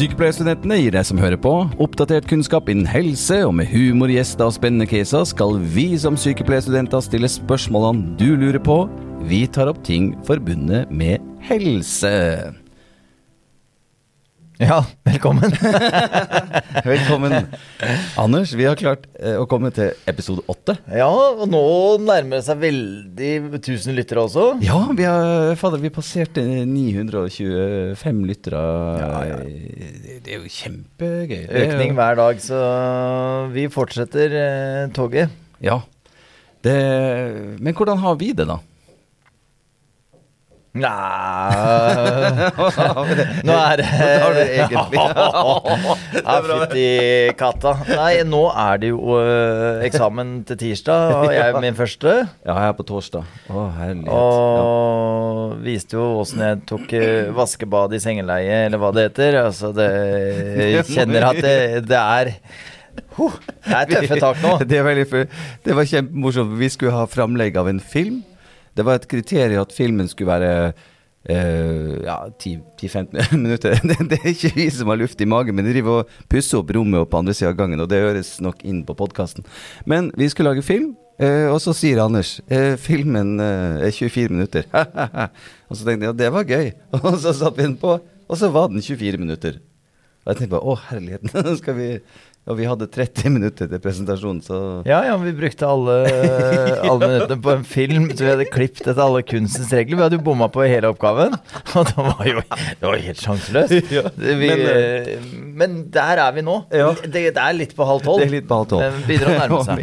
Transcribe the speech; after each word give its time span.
Sykepleierstudentene 0.00 0.78
gir 0.80 0.94
deg 0.94 1.04
som 1.04 1.18
hører 1.20 1.36
på, 1.36 1.50
oppdatert 1.84 2.24
kunnskap 2.30 2.70
innen 2.72 2.86
helse, 2.88 3.42
og 3.44 3.50
med 3.58 3.68
humor, 3.68 4.08
gjester 4.08 4.46
og 4.48 4.54
spennende 4.56 4.86
caser 4.88 5.26
skal 5.28 5.58
vi 5.74 5.90
som 6.00 6.16
sykepleierstudenter 6.16 7.04
stille 7.04 7.28
spørsmålene 7.28 8.14
du 8.16 8.30
lurer 8.32 8.62
på. 8.64 8.78
Vi 9.28 9.42
tar 9.52 9.68
opp 9.68 9.82
ting 9.84 10.14
forbundet 10.24 10.88
med 10.88 11.20
helse. 11.44 12.14
Ja, 14.60 14.84
velkommen. 15.08 15.52
Velkommen. 16.84 17.32
Anders, 18.20 18.52
vi 18.52 18.66
har 18.68 18.76
klart 18.76 19.06
eh, 19.16 19.38
å 19.40 19.46
komme 19.48 19.70
til 19.72 19.94
episode 20.10 20.44
åtte. 20.52 20.74
ja, 20.92 21.08
og 21.08 21.46
nå 21.48 21.62
nærmer 22.04 22.38
det 22.38 22.44
seg 22.44 22.60
veldig 22.60 23.30
1000 23.56 23.96
lyttere 23.96 24.20
også. 24.26 24.44
Ja, 24.64 24.76
vi 24.92 25.06
har 25.08 25.56
fader, 25.60 25.80
vi 25.80 25.92
passerte 25.94 26.44
925 26.68 28.20
lyttere. 28.28 28.60
Ja, 29.00 29.10
ja. 29.30 29.38
Det 29.40 30.20
det 30.26 30.36
er 30.36 30.42
jo 30.44 30.52
kjempegøy. 30.52 31.44
Økning 31.64 31.96
hver 31.96 32.20
dag, 32.20 32.44
så 32.44 32.60
vi 33.56 33.64
fortsetter 33.72 34.36
eh, 34.44 34.84
toget. 34.92 35.32
Ja. 35.64 35.80
Det, 36.60 36.76
men 37.64 37.72
hvordan 37.72 38.04
har 38.04 38.20
vi 38.20 38.34
det, 38.36 38.44
da? 38.50 38.60
Nja 40.70 40.90
Nå 43.46 43.54
er 43.58 43.80
det 43.80 43.86
har 43.90 44.36
du 44.36 44.40
egentlig. 44.44 45.00
Ja, 46.20 46.36
fytti 46.44 46.84
katta. 47.38 47.72
Nei, 47.88 48.20
nå 48.28 48.42
er 48.54 48.78
det 48.82 48.90
jo 48.92 49.16
eh, 49.18 49.82
eksamen 49.88 50.32
til 50.46 50.58
tirsdag, 50.60 51.14
og 51.16 51.32
jeg 51.34 51.42
er 51.42 51.58
min 51.64 51.74
første. 51.78 52.12
Ja, 52.46 52.54
jeg 52.54 52.70
er 52.70 52.76
på 52.78 52.86
torsdag. 52.86 53.26
Å, 53.50 53.64
herlighet. 53.80 54.14
Og 54.14 55.56
viste 55.64 55.98
jo 55.98 56.06
åssen 56.20 56.44
jeg 56.44 56.62
tok 56.70 56.94
eh, 56.98 57.30
vaskebad 57.34 57.96
i 57.96 58.02
sengeleie, 58.02 58.64
eller 58.68 58.82
hva 58.82 58.92
det 58.94 59.08
heter. 59.08 59.40
Altså, 59.46 59.72
det 59.74 59.90
Jeg 59.90 60.86
kjenner 60.92 61.30
at 61.32 61.42
det, 61.42 61.56
det 61.90 62.00
er 62.00 62.34
huh, 63.18 63.38
Det 63.66 63.78
er 63.80 63.94
tøffe 63.96 64.20
tak 64.22 64.42
nå. 64.44 64.56
Det, 64.70 64.82
var, 64.86 65.04
det 65.66 65.78
var 65.80 65.94
kjempemorsomt. 65.96 66.58
Vi 66.60 66.70
skulle 66.76 66.94
ha 66.94 67.06
framlegg 67.10 67.58
av 67.58 67.70
en 67.72 67.82
film. 67.82 68.20
Det 68.80 68.86
var 68.88 68.96
et 68.96 69.10
kriterium 69.10 69.60
at 69.60 69.76
filmen 69.76 70.08
skulle 70.08 70.32
være 70.32 70.72
Uh, 71.28 72.00
ja, 72.00 72.14
10-15 72.40 73.34
minutter. 73.36 73.74
Det, 73.84 73.96
det 74.08 74.18
er 74.22 74.30
ikke 74.30 74.54
vi 74.54 74.64
som 74.72 74.88
har 74.88 74.96
luft 74.96 75.20
i 75.20 75.26
magen, 75.28 75.52
men 75.52 75.66
de 75.68 75.74
driver 75.74 75.98
og 76.00 76.14
pusser 76.32 76.62
opp 76.62 76.72
rommet 76.72 77.02
opp 77.02 77.10
på 77.12 77.20
andre 77.20 77.34
sida 77.36 77.50
av 77.50 77.58
gangen, 77.58 77.82
og 77.84 77.90
det 77.92 77.98
høres 78.00 78.30
nok 78.40 78.62
inn 78.64 78.78
på 78.88 78.96
podkasten. 78.96 79.44
Men 79.84 80.08
vi 80.16 80.30
skulle 80.32 80.54
lage 80.54 80.64
film, 80.64 80.94
uh, 81.20 81.52
og 81.52 81.58
så 81.60 81.74
sier 81.76 82.00
Anders 82.00 82.38
uh, 82.48 82.72
filmen 82.80 83.34
er 83.36 83.92
24 83.92 84.32
minutter. 84.32 84.64
og 85.68 85.76
så 85.76 85.84
tenkte 85.84 86.08
jeg 86.08 86.08
ja, 86.08 86.16
det 86.22 86.32
var 86.32 86.48
gøy. 86.48 86.72
Og 87.02 87.20
så 87.20 87.36
satte 87.36 87.58
vi 87.60 87.68
den 87.68 87.76
på, 87.84 87.98
og 88.00 88.40
så 88.40 88.48
var 88.54 88.72
den 88.72 88.80
24 88.80 89.20
minutter. 89.20 89.60
Og 90.24 90.32
jeg 90.32 90.40
tenkte 90.40 90.54
bare 90.56 90.72
å 90.72 90.80
herligheten, 90.88 91.52
skal 91.60 91.76
vi 91.76 91.90
Og 92.48 92.56
vi 92.56 92.64
hadde 92.64 92.86
30 92.88 93.30
minutter 93.36 93.68
til 93.70 93.82
presentasjonen, 93.82 94.40
så 94.44 94.58
Ja, 94.88 95.02
ja, 95.06 95.16
vi 95.20 95.32
brukte 95.36 95.68
alle, 95.68 95.96
alle 96.90 97.00
minuttene 97.04 97.40
på 97.44 97.52
en 97.52 97.66
film, 97.68 98.08
så 98.14 98.24
vi 98.24 98.30
hadde 98.32 98.46
klippet 98.50 98.86
etter 98.86 99.02
alle 99.04 99.22
kunstens 99.26 99.72
regler. 99.76 99.98
Vi 99.98 100.06
hadde 100.06 100.18
jo 100.18 100.24
bomma 100.30 100.48
på 100.52 100.64
hele 100.64 100.90
oppgaven, 100.90 101.36
og 101.76 101.90
det 101.90 102.06
var 102.06 102.24
jo 102.28 102.44
det 102.80 102.86
var 102.86 102.96
helt 103.04 103.20
sjanseløst. 103.20 103.92
Ja, 103.92 104.04
men, 104.16 104.64
eh, 104.70 105.12
men 105.60 105.76
der 105.92 106.24
er 106.24 106.32
vi 106.36 106.44
nå. 106.46 106.56
Ja. 106.72 106.90
Det, 107.04 107.26
det 107.36 107.44
er 107.44 107.56
litt 107.56 107.76
på 107.76 107.86
halv 107.86 108.04
tolv. 108.06 108.22
Det 108.22 108.30
er 108.30 108.34
litt 108.38 108.48
på 108.48 108.60
halv 108.62 108.70
tolv. 108.72 108.86
Men 108.86 109.06
begynner 109.08 109.28
å 109.34 109.38
nærme 109.42 109.60
seg. 109.68 109.80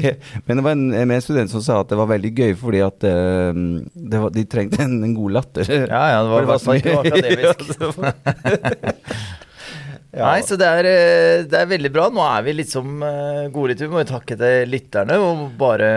Men 0.47 0.53
det 0.61 0.63
var 0.65 0.77
en 0.77 1.17
en 1.17 1.23
student 1.23 1.51
som 1.51 1.61
sa 1.63 1.79
at 1.81 1.89
det 1.91 1.97
var 1.99 2.09
veldig 2.09 2.31
gøy 2.37 2.53
fordi 2.59 2.81
at 2.85 3.07
eh, 3.07 3.51
det 4.13 4.21
var, 4.23 4.33
de 4.33 4.43
trengte 4.49 4.81
en, 4.85 4.97
en 5.05 5.15
god 5.17 5.37
latter. 5.39 5.65
Ja, 5.67 6.03
ja, 6.13 6.23
det 6.23 6.31
var 6.33 6.41
i 6.41 6.49
hvert 6.51 6.65
fall 6.65 6.77
ikke 6.81 6.93
noe 6.97 8.17
akademisk. 10.17 10.27
Nei, 10.27 10.41
så 10.49 10.57
det 10.59 10.67
er, 10.67 10.89
eh, 10.91 11.45
det 11.47 11.61
er 11.61 11.71
veldig 11.71 11.91
bra. 11.93 12.09
Nå 12.13 12.23
er 12.25 12.45
vi 12.47 12.53
liksom 12.59 13.01
uh, 13.05 13.47
gode 13.53 13.71
litt. 13.73 13.81
Vi 13.85 13.89
må 13.91 14.01
jo 14.03 14.09
takke 14.11 14.37
til 14.39 14.71
lytterne 14.73 15.17
og 15.21 15.47
bare 15.59 15.89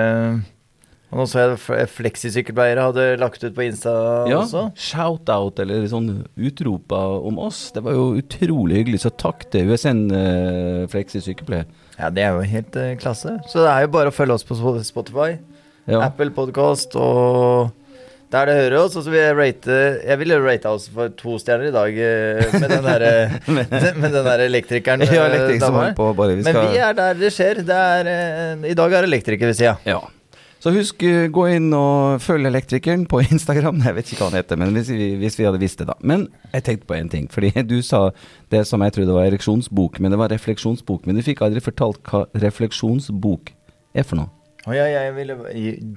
Og 1.11 1.19
nå 1.19 1.25
så 1.27 1.41
jeg 1.43 1.89
fleksisykkelpleiere 1.91 2.85
hadde 2.87 3.07
lagt 3.19 3.43
ut 3.43 3.55
på 3.57 3.65
Insta 3.67 3.93
Ja, 4.31 4.45
også. 4.45 4.69
shout-out 4.79 5.59
eller 5.59 5.89
sånn 5.91 6.21
utropa 6.39 7.01
om 7.27 7.41
oss. 7.43 7.73
Det 7.75 7.83
var 7.83 7.97
jo 7.97 8.13
utrolig 8.21 8.79
hyggelig. 8.85 9.01
Så 9.03 9.11
takk 9.19 9.43
til 9.51 9.73
USN 9.73 10.05
uh, 10.15 10.87
Fleksisykkelpleier. 10.93 11.67
Ja, 11.99 12.13
det 12.15 12.23
er 12.25 12.37
jo 12.39 12.47
helt 12.47 12.77
eh, 12.79 12.95
klasse. 13.01 13.35
Så 13.51 13.65
det 13.65 13.73
er 13.73 13.83
jo 13.85 13.91
bare 13.97 14.13
å 14.13 14.15
følge 14.15 14.39
oss 14.39 14.47
på 14.47 14.57
Spotify, 14.87 15.35
Ja. 15.91 16.05
Apple 16.07 16.31
Podcast 16.31 16.95
og 16.95 17.73
der 18.31 18.47
det 18.51 18.55
hører 18.59 18.77
oss. 18.85 18.97
Og 18.99 19.07
så 19.07 19.13
vil 19.13 19.21
jeg 19.21 19.37
rate 19.39 19.81
Jeg 20.07 20.21
ville 20.23 20.39
rate 20.45 20.71
oss 20.71 20.89
for 20.93 21.13
to 21.19 21.39
stjerner 21.43 21.71
i 21.71 21.75
dag 21.75 21.99
eh, 22.07 22.55
med 22.61 22.71
den 22.71 22.87
der, 22.87 23.05
med 23.57 24.09
den 24.15 24.31
der 24.31 24.47
elektrikeren. 24.47 25.03
Ja, 25.11 25.27
elektrik 25.27 25.65
som 25.65 25.81
på 25.97 26.13
bare 26.15 26.39
vi 26.39 26.47
Men 26.47 26.63
vi 26.71 26.79
er 26.79 26.97
der 26.97 27.19
det 27.19 27.33
skjer. 27.35 27.65
Det 27.67 27.77
er, 27.77 28.15
eh, 28.15 28.71
I 28.71 28.79
dag 28.79 28.97
er 28.99 29.09
elektriker 29.09 29.51
ved 29.51 29.59
sida. 29.59 29.77
Ja. 29.89 30.01
Så 30.61 30.75
husk, 30.75 31.03
eh, 31.09 31.31
gå 31.33 31.47
inn 31.55 31.71
og 31.73 32.21
følg 32.21 32.45
Elektrikeren 32.51 33.07
på 33.09 33.23
Instagram. 33.33 33.81
Jeg 33.87 33.97
vet 33.97 34.11
ikke 34.13 34.27
hva 34.27 34.29
han 34.29 34.41
heter, 34.43 34.61
men 34.61 34.75
hvis 34.77 34.91
vi, 34.93 35.15
hvis 35.23 35.39
vi 35.41 35.47
hadde 35.49 35.61
visst 35.63 35.81
det, 35.81 35.87
da. 35.89 35.97
Men 36.05 36.27
jeg 36.53 36.67
tenkte 36.67 36.91
på 36.91 36.99
en 36.99 37.09
ting. 37.09 37.31
Fordi 37.33 37.53
du 37.65 37.79
sa 37.87 38.11
det 38.53 38.67
som 38.69 38.85
jeg 38.85 38.99
trodde 38.99 39.17
var 39.17 39.31
ereksjonsbok, 39.31 39.97
men 40.05 40.13
det 40.13 40.21
var 40.21 40.33
refleksjonsbok. 40.35 41.09
Men 41.09 41.17
du 41.17 41.25
fikk 41.25 41.41
aldri 41.47 41.65
fortalt 41.65 42.03
hva 42.13 42.27
refleksjonsbok 42.45 43.55
er 43.97 44.05
for 44.05 44.21
noe. 44.21 44.29
Og 44.71 44.77
ja, 44.77 44.87
jeg 44.87 45.15
ville, 45.17 45.37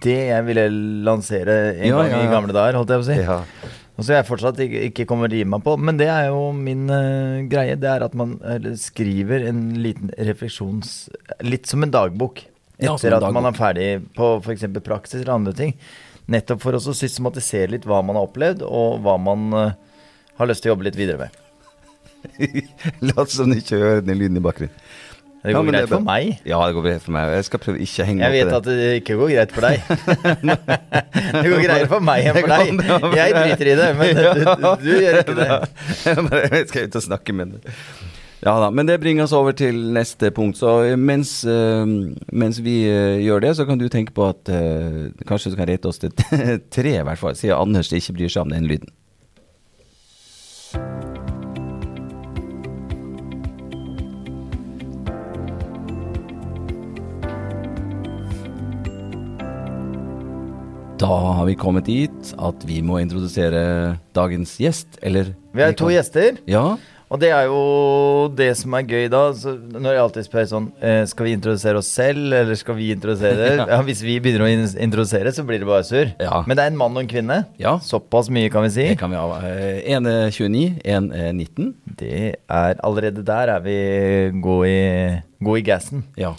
det 0.02 0.20
jeg 0.32 0.46
ville 0.48 0.66
lansere 1.06 1.58
en 1.76 1.92
Ja, 1.92 2.00
gang 2.00 2.14
ja, 2.16 2.22
i 2.26 2.32
gamle 2.32 2.56
dager, 2.56 2.80
holdt 2.80 2.94
jeg 2.94 3.04
på 3.04 3.06
å 3.06 3.10
si. 3.12 3.18
Ja. 3.22 3.74
Og 3.94 4.08
så 4.08 4.16
jeg 4.16 4.26
fortsatt 4.26 4.58
ikke, 4.64 4.80
ikke 4.90 5.06
kommer 5.10 5.30
til 5.30 5.38
å 5.38 5.44
gi 5.44 5.50
meg 5.54 5.62
på. 5.66 5.76
Men 5.78 6.00
det 6.00 6.08
er 6.10 6.32
jo 6.32 6.48
min 6.58 6.88
uh, 6.90 7.44
greie. 7.50 7.76
Det 7.78 7.92
er 7.92 8.08
at 8.08 8.16
man 8.18 8.40
eller, 8.42 8.74
skriver 8.82 9.46
en 9.52 9.68
liten 9.84 10.10
refleksjons... 10.18 10.96
Litt 11.46 11.70
som 11.70 11.86
en 11.86 11.94
dagbok. 11.94 12.42
Etter 12.82 13.14
en 13.14 13.20
at 13.20 13.38
man 13.38 13.52
er 13.52 13.60
ferdig 13.60 13.88
på 14.18 14.32
f.eks. 14.40 14.66
praksis 14.82 15.22
eller 15.22 15.36
andre 15.36 15.54
ting. 15.60 15.78
Nettopp 16.34 16.66
for 16.66 16.74
å 16.74 16.82
systematisere 16.82 17.76
litt 17.76 17.86
hva 17.86 18.02
man 18.02 18.18
har 18.18 18.26
opplevd, 18.26 18.66
og 18.66 19.04
hva 19.06 19.20
man 19.22 19.54
uh, 19.54 19.78
har 20.40 20.50
lyst 20.50 20.66
til 20.66 20.72
å 20.72 20.74
jobbe 20.74 20.90
litt 20.90 20.98
videre 20.98 21.28
med. 21.28 21.40
Lat 23.12 23.30
som 23.30 23.52
du 23.52 23.60
ikke 23.60 23.78
hører 23.78 24.02
den 24.02 24.18
lyden 24.18 24.42
i 24.42 24.44
bakgrunnen. 24.44 24.83
Det 25.44 25.52
går 25.52 25.66
ja, 25.66 25.72
greit 25.72 25.84
det 25.84 25.92
for 25.92 26.04
meg. 26.08 26.28
Ja, 26.48 26.58
det 26.64 26.76
går 26.78 26.86
greit 26.86 27.04
for 27.04 27.12
meg. 27.12 27.34
Jeg 27.36 27.46
skal 27.50 27.60
prøve 27.60 27.82
ikke 27.84 28.04
å 28.04 28.06
henge 28.08 28.24
Jeg 28.24 28.32
opp 28.32 28.36
i 28.36 28.44
vet 28.46 28.54
at 28.56 28.68
det 28.70 28.92
ikke 29.02 29.18
går 29.20 29.32
greit 29.34 29.52
for 29.52 29.66
deg. 29.68 29.76
det 31.44 31.50
går 31.52 31.64
greiere 31.66 31.90
for 31.92 32.06
meg 32.08 32.30
enn 32.30 32.38
for 32.38 32.54
deg. 32.54 32.72
det 32.80 33.20
Jeg 33.20 33.36
driter 33.36 33.72
i 33.74 33.76
det, 33.82 33.90
men 34.00 34.16
du, 34.16 34.24
du, 34.40 34.66
du 34.86 34.90
gjør 34.94 35.20
ikke 35.20 35.36
det. 35.42 35.50
Jeg 36.56 36.66
skal 36.72 36.88
ut 36.88 36.98
og 37.02 37.06
snakke 37.10 37.36
med 37.36 37.58
det. 37.58 37.76
Ja 38.44 38.58
da, 38.60 38.72
men 38.76 38.88
det 38.88 38.98
bringer 39.00 39.24
oss 39.24 39.36
over 39.36 39.56
til 39.56 39.78
neste 39.96 40.32
punkt. 40.36 40.58
Så 40.60 40.96
mens, 41.00 41.36
eh, 41.44 41.84
mens 42.32 42.64
vi 42.64 42.80
eh, 42.88 43.20
gjør 43.24 43.44
det, 43.44 43.54
så 43.60 43.68
kan 43.68 43.80
du 43.80 43.90
tenke 43.92 44.16
på 44.16 44.28
at 44.32 44.52
eh, 44.52 45.12
kanskje 45.28 45.52
du 45.52 45.60
kan 45.60 45.68
rate 45.68 45.92
oss 45.92 46.00
til 46.04 46.12
tre, 46.16 46.98
i 47.00 47.06
hvert 47.08 47.20
fall, 47.20 47.36
siden 47.40 47.60
Anders 47.60 47.92
ikke 47.92 48.16
bryr 48.20 48.32
seg 48.32 48.48
om 48.48 48.56
den 48.56 48.68
lyden. 48.72 48.92
Da 61.04 61.12
har 61.40 61.44
vi 61.50 61.58
kommet 61.60 61.86
dit 61.90 62.34
at 62.40 62.64
vi 62.68 62.80
må 62.86 63.02
introdusere 63.04 63.98
dagens 64.16 64.56
gjest, 64.62 65.00
eller 65.04 65.34
Vi 65.54 65.62
har 65.66 65.76
to 65.76 65.90
gjester. 65.92 66.38
Ja. 66.48 66.78
Og 67.14 67.20
det 67.22 67.30
er 67.30 67.44
jo 67.46 68.30
det 68.34 68.48
som 68.58 68.74
er 68.74 68.86
gøy 68.90 69.04
da. 69.12 69.20
Når 69.36 69.90
jeg 69.92 70.02
alltid 70.02 70.26
spør 70.26 70.48
sånn 70.50 70.70
eh, 70.82 71.04
Skal 71.06 71.28
vi 71.28 71.34
introdusere 71.36 71.78
oss 71.78 71.92
selv, 71.94 72.24
eller 72.34 72.56
skal 72.58 72.78
vi 72.80 72.88
introdusere 72.96 73.52
ja. 73.70 73.82
Hvis 73.86 74.02
vi 74.02 74.16
begynner 74.24 74.48
å 74.48 74.50
in- 74.50 74.80
introdusere, 74.88 75.30
så 75.36 75.44
blir 75.46 75.62
det 75.62 75.68
bare 75.70 75.86
surr. 75.86 76.16
Ja. 76.24 76.40
Men 76.48 76.58
det 76.58 76.64
er 76.66 76.72
en 76.74 76.80
mann 76.80 76.96
og 76.98 77.04
en 77.04 77.12
kvinne. 77.12 77.38
Ja. 77.62 77.76
Såpass 77.86 78.32
mye 78.34 78.50
kan 78.54 78.66
vi 78.66 78.72
si. 78.80 78.88
Det 78.94 78.98
kan 79.04 79.14
vi 79.14 79.20
ha. 79.20 79.44
En 79.98 80.10
er 80.10 80.32
29, 80.34 80.64
en 80.96 81.12
er 81.14 81.30
19. 81.38 81.70
Det 82.02 82.16
er 82.48 82.80
Allerede 82.82 83.22
der 83.28 83.54
er 83.60 83.62
vi 83.68 83.78
god 84.42 84.66
i, 84.72 84.82
god 85.44 85.62
i 85.62 85.68
gassen. 85.70 86.08
Ja. 86.18 86.34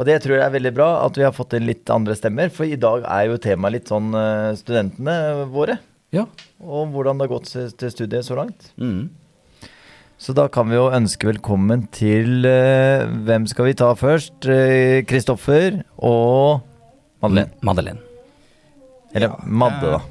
Og 0.00 0.06
det 0.08 0.16
tror 0.24 0.38
jeg 0.38 0.46
er 0.46 0.54
veldig 0.54 0.72
bra, 0.72 0.88
at 1.04 1.18
vi 1.18 1.26
har 1.26 1.34
fått 1.36 1.52
inn 1.58 1.66
litt 1.68 1.90
andre 1.92 2.14
stemmer. 2.16 2.48
For 2.48 2.64
i 2.64 2.78
dag 2.80 3.04
er 3.04 3.26
jo 3.28 3.40
temaet 3.44 3.74
litt 3.74 3.90
sånn 3.92 4.14
eh, 4.16 4.56
studentene 4.56 5.44
våre. 5.52 5.76
Ja. 6.16 6.24
Og 6.64 6.94
hvordan 6.94 7.20
det 7.20 7.26
har 7.28 7.34
gått 7.34 7.50
til 7.52 7.92
studiet 7.92 8.24
så 8.24 8.38
langt. 8.38 8.70
Mm. 8.80 9.10
Så 10.20 10.32
da 10.36 10.46
kan 10.52 10.72
vi 10.72 10.76
jo 10.76 10.88
ønske 10.92 11.30
velkommen 11.30 11.86
til 11.96 12.44
uh, 12.44 13.08
Hvem 13.24 13.46
skal 13.48 13.70
vi 13.70 13.76
ta 13.80 13.88
først? 13.96 14.34
Kristoffer 14.40 15.06
Kristoffer 15.08 15.78
og 15.96 16.66
Madeleine. 17.24 17.52
Madeleine. 17.64 18.02
Eller 19.16 19.36
Madde, 19.44 19.94
da. 19.96 20.02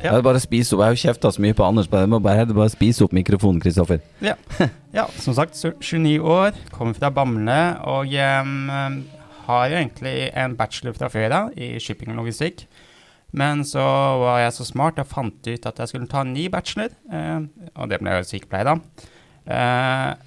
Ja. 0.00 0.14
Er 0.16 0.22
bare 0.24 0.40
å 0.40 0.42
spise 0.42 0.72
opp. 0.72 0.80
Jeg 0.80 0.88
har 0.88 0.96
jo 0.96 1.02
kjefta 1.02 1.30
så 1.34 1.42
mye 1.44 1.56
på 1.56 1.64
Anders, 1.66 1.88
men 1.92 2.06
jeg 2.06 2.10
må 2.14 2.20
bare, 2.24 2.46
bare 2.48 2.72
spise 2.72 3.04
opp 3.04 3.12
mikrofonen, 3.12 3.60
Kristoffer. 3.60 4.00
Ja. 4.24 4.36
ja, 4.98 5.04
som 5.20 5.36
sagt, 5.36 5.58
29 5.60 6.14
år, 6.24 6.56
kommer 6.72 6.96
fra 6.96 7.10
Bamble 7.12 7.58
og 7.84 8.14
um, 8.16 9.02
har 9.50 9.66
jo 9.68 9.82
egentlig 9.82 10.14
en 10.32 10.56
bachelor 10.56 10.96
fra 10.96 11.10
før 11.12 11.36
av 11.36 11.52
i 11.60 11.74
shipping 11.82 12.14
og 12.14 12.22
logistikk. 12.22 12.64
Men 13.36 13.62
så 13.68 13.84
var 14.24 14.40
jeg 14.42 14.56
så 14.56 14.66
smart 14.66 14.98
og 14.98 15.10
fant 15.10 15.46
ut 15.46 15.68
at 15.68 15.84
jeg 15.84 15.92
skulle 15.92 16.10
ta 16.10 16.24
en 16.24 16.32
ny 16.34 16.48
bachelor, 16.50 16.90
eh, 17.12 17.44
og 17.76 17.92
det 17.92 18.00
ble 18.02 18.16
jo 18.16 18.26
sykepleier, 18.26 18.72
da. 18.72 19.06
Eh, 19.46 20.26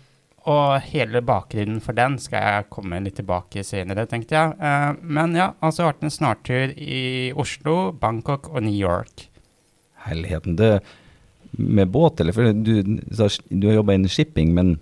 og 0.53 0.87
hele 0.91 1.23
bakgrunnen 1.23 1.81
for 1.83 1.95
den 1.95 2.15
skal 2.19 2.43
jeg 2.43 2.71
komme 2.71 2.99
litt 3.03 3.17
tilbake 3.19 3.63
senere, 3.63 4.05
tenkte 4.11 4.35
jeg. 4.35 4.55
Uh, 4.59 4.91
men 4.99 5.37
ja, 5.39 5.53
altså 5.63 5.87
vært 5.87 6.03
en 6.03 6.11
snartur 6.11 6.73
i 6.75 7.31
Oslo, 7.39 7.93
Bangkok 7.95 8.51
og 8.51 8.65
New 8.65 8.75
York. 8.75 9.29
Helheten. 10.07 10.57
Det 10.59 10.79
med 11.51 11.87
båt, 11.93 12.19
eller? 12.19 12.33
For 12.33 12.49
du, 12.53 12.73
du 12.81 13.67
har 13.67 13.75
jobba 13.75 13.93
innen 13.93 14.09
shipping, 14.09 14.53
men 14.53 14.77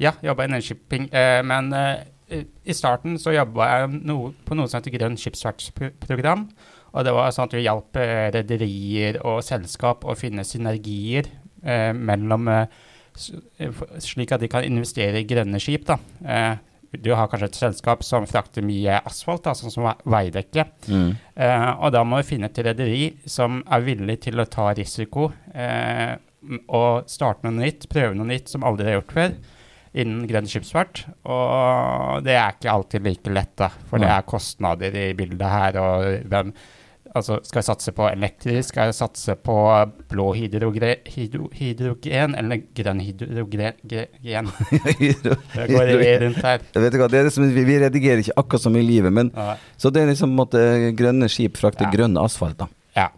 Ja, 0.00 0.12
jobba 0.24 0.44
innen 0.44 0.62
shipping, 0.62 1.08
eh, 1.12 1.42
men 1.44 1.72
eh, 1.72 2.42
i 2.64 2.74
starten 2.76 3.18
så 3.20 3.32
jobba 3.32 3.68
jeg 3.70 4.00
no, 4.08 4.32
på 4.44 4.56
noe 4.56 4.68
som 4.68 4.80
heter 4.80 4.92
Grønn 4.92 5.16
skipsfartsprogram. 5.20 6.48
Og 6.96 7.04
det 7.04 7.12
var 7.16 7.32
sånn 7.32 7.48
at 7.48 7.56
vi 7.56 7.64
hjalp 7.64 7.98
rederier 8.34 9.18
og 9.24 9.44
selskap 9.44 10.04
å 10.08 10.16
finne 10.16 10.44
synergier 10.48 11.28
mellom 11.92 12.48
slik 13.16 14.32
at 14.32 14.40
de 14.40 14.48
kan 14.48 14.64
investere 14.64 15.20
i 15.20 15.26
grønne 15.28 15.60
skip. 15.60 15.84
da. 15.88 15.98
Du 16.92 17.10
har 17.14 17.28
kanskje 17.30 17.50
et 17.50 17.58
selskap 17.58 18.04
som 18.06 18.26
frakter 18.28 18.64
mye 18.66 19.00
asfalt, 19.08 19.44
da, 19.46 19.54
sånn 19.56 19.72
som 19.74 19.88
Veidekke. 20.06 20.66
Mm. 20.88 21.10
Eh, 21.34 21.68
og 21.74 21.92
da 21.96 22.04
må 22.06 22.20
du 22.20 22.28
finne 22.28 22.50
et 22.50 22.62
rederi 22.66 23.10
som 23.28 23.62
er 23.66 23.84
villig 23.86 24.20
til 24.28 24.40
å 24.40 24.48
ta 24.50 24.70
risiko 24.76 25.30
eh, 25.54 26.16
og 26.66 27.10
starte 27.10 27.46
noe 27.46 27.58
nytt, 27.58 27.88
prøve 27.90 28.14
noe 28.16 28.28
nytt 28.30 28.52
som 28.52 28.66
aldri 28.66 28.90
er 28.90 29.00
gjort 29.00 29.16
før 29.16 29.36
innen 29.96 30.26
grønn 30.28 30.48
skipsfart. 30.50 31.04
Og 31.24 32.24
det 32.26 32.36
er 32.36 32.56
ikke 32.56 32.72
alltid 32.72 33.06
like 33.06 33.32
lett, 33.32 33.54
da, 33.58 33.70
for 33.88 34.02
det 34.02 34.10
er 34.12 34.26
kostnader 34.28 34.98
i 35.00 35.06
bildet 35.16 35.46
her. 35.48 35.78
og 35.80 36.26
hvem 36.28 36.52
Altså, 37.16 37.38
skal 37.46 37.62
jeg 37.62 37.68
satse 37.70 37.92
på 37.96 38.06
elektrisk? 38.10 38.68
Skal 38.70 38.90
jeg 38.90 38.96
satse 38.98 39.36
på 39.40 39.56
blå 40.10 40.26
hydrogen, 40.36 41.02
hydro, 41.14 41.48
hydrogen 41.56 42.36
eller 42.36 42.62
grønn 42.76 43.00
hydrogen? 43.00 43.78
det 43.86 45.68
går 45.70 45.92
rundt 46.26 46.42
her. 46.44 46.66
Vet 46.76 46.92
du 46.92 47.00
det 47.06 47.20
er 47.20 47.28
liksom, 47.30 47.48
vi, 47.56 47.78
redigerer 47.80 48.24
ikke 48.24 48.36
akkurat 48.36 48.66
som 48.66 48.76
i 48.76 48.84
livet, 48.84 49.12
men 49.12 49.30
ja. 49.34 49.54
så 49.80 49.92
det 49.94 50.02
er 50.02 50.12
liksom 50.12 50.34
måtte, 50.36 50.60
grønne 50.98 51.30
skip 51.32 51.56
frakter 51.60 51.88
ja. 51.88 51.94
grønn 51.94 52.18
asfalt, 52.20 52.58
da. 52.60 52.68
Ja. 52.96 53.08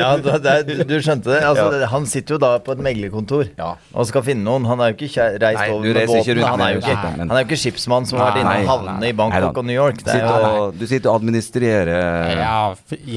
Ja, 0.00 0.08
du, 0.18 0.72
du, 0.82 0.94
skjønte 1.02 1.30
det. 1.30 1.40
Altså, 1.46 1.66
ja. 1.78 1.88
Han 1.92 2.06
sitter 2.10 2.36
jo 2.36 2.40
da 2.42 2.50
på 2.64 2.74
et 2.74 2.82
meglerkontor 2.84 3.50
ja. 3.58 3.70
og 3.92 4.08
skal 4.08 4.24
finne 4.26 4.44
noen. 4.46 4.66
Han 4.68 4.82
er 4.82 4.92
jo 4.92 4.98
ikke 4.98 5.26
reist 5.42 5.60
Nei, 5.60 5.68
over 5.74 5.98
med 5.98 6.10
båten. 6.10 6.42
Han 6.44 6.64
er, 6.64 6.72
jo 6.74 6.82
ikke, 6.82 6.96
han 6.98 7.34
er 7.34 7.42
jo 7.42 7.48
ikke 7.48 7.60
skipsmann 7.62 8.08
som 8.08 8.20
har 8.20 8.32
vært 8.32 8.42
inne 8.42 8.56
og 8.62 8.72
havnet 8.72 9.06
i 9.10 9.14
Bangkok 9.20 9.62
og 9.62 9.68
New 9.68 9.76
York. 9.76 10.02
Du 10.02 10.10
sitter, 10.10 10.48
og, 10.48 10.78
du 10.78 10.86
sitter 10.90 11.12
og 11.12 11.20
administrerer 11.22 11.92
Ja, 12.38 12.56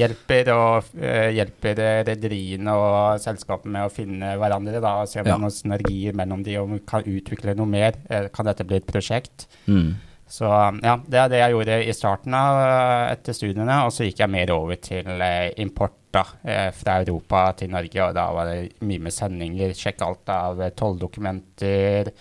hjelper 0.02 0.52
og 0.56 0.92
uh, 1.00 1.28
hjelper 1.34 1.82
rederiene 2.12 2.76
og 2.78 3.22
selskapene 3.22 3.76
med 3.78 3.88
å 3.88 3.92
finne 3.92 4.36
hverandre. 4.40 4.82
da 4.84 4.98
Og 5.02 5.10
se 5.10 5.20
om 5.22 5.28
det 5.28 5.34
er 5.36 5.42
noen 5.42 5.54
synergier 5.54 6.16
mellom 6.18 6.46
de, 6.46 6.56
om 6.62 6.76
vi 6.76 6.80
kan 6.88 7.06
utvikle 7.06 7.56
noe 7.58 7.70
mer. 7.70 7.98
Uh, 8.08 8.26
kan 8.32 8.48
dette 8.48 8.66
bli 8.68 8.80
et 8.80 8.88
prosjekt? 8.88 9.48
Mm. 9.66 9.92
Så 10.32 10.48
ja, 10.48 10.94
det 10.96 11.18
er 11.20 11.28
det 11.28 11.40
jeg 11.42 11.52
gjorde 11.52 11.74
i 11.84 11.92
starten 11.92 12.34
av 12.36 12.58
eh, 12.62 13.10
etter 13.12 13.36
studiene. 13.36 13.82
Og 13.84 13.92
så 13.92 14.06
gikk 14.06 14.22
jeg 14.22 14.32
mer 14.32 14.52
over 14.54 14.78
til 14.80 15.10
eh, 15.20 15.50
import 15.60 15.98
da, 16.14 16.24
eh, 16.40 16.68
fra 16.76 17.00
Europa 17.02 17.44
til 17.60 17.72
Norge. 17.74 18.00
Og 18.06 18.16
da 18.16 18.26
var 18.32 18.48
det 18.48 18.86
mye 18.88 19.04
med 19.04 19.12
sendinger. 19.12 19.76
Sjekke 19.76 20.08
alt 20.08 20.32
av 20.32 20.64
tolldokumenter. 20.78 22.12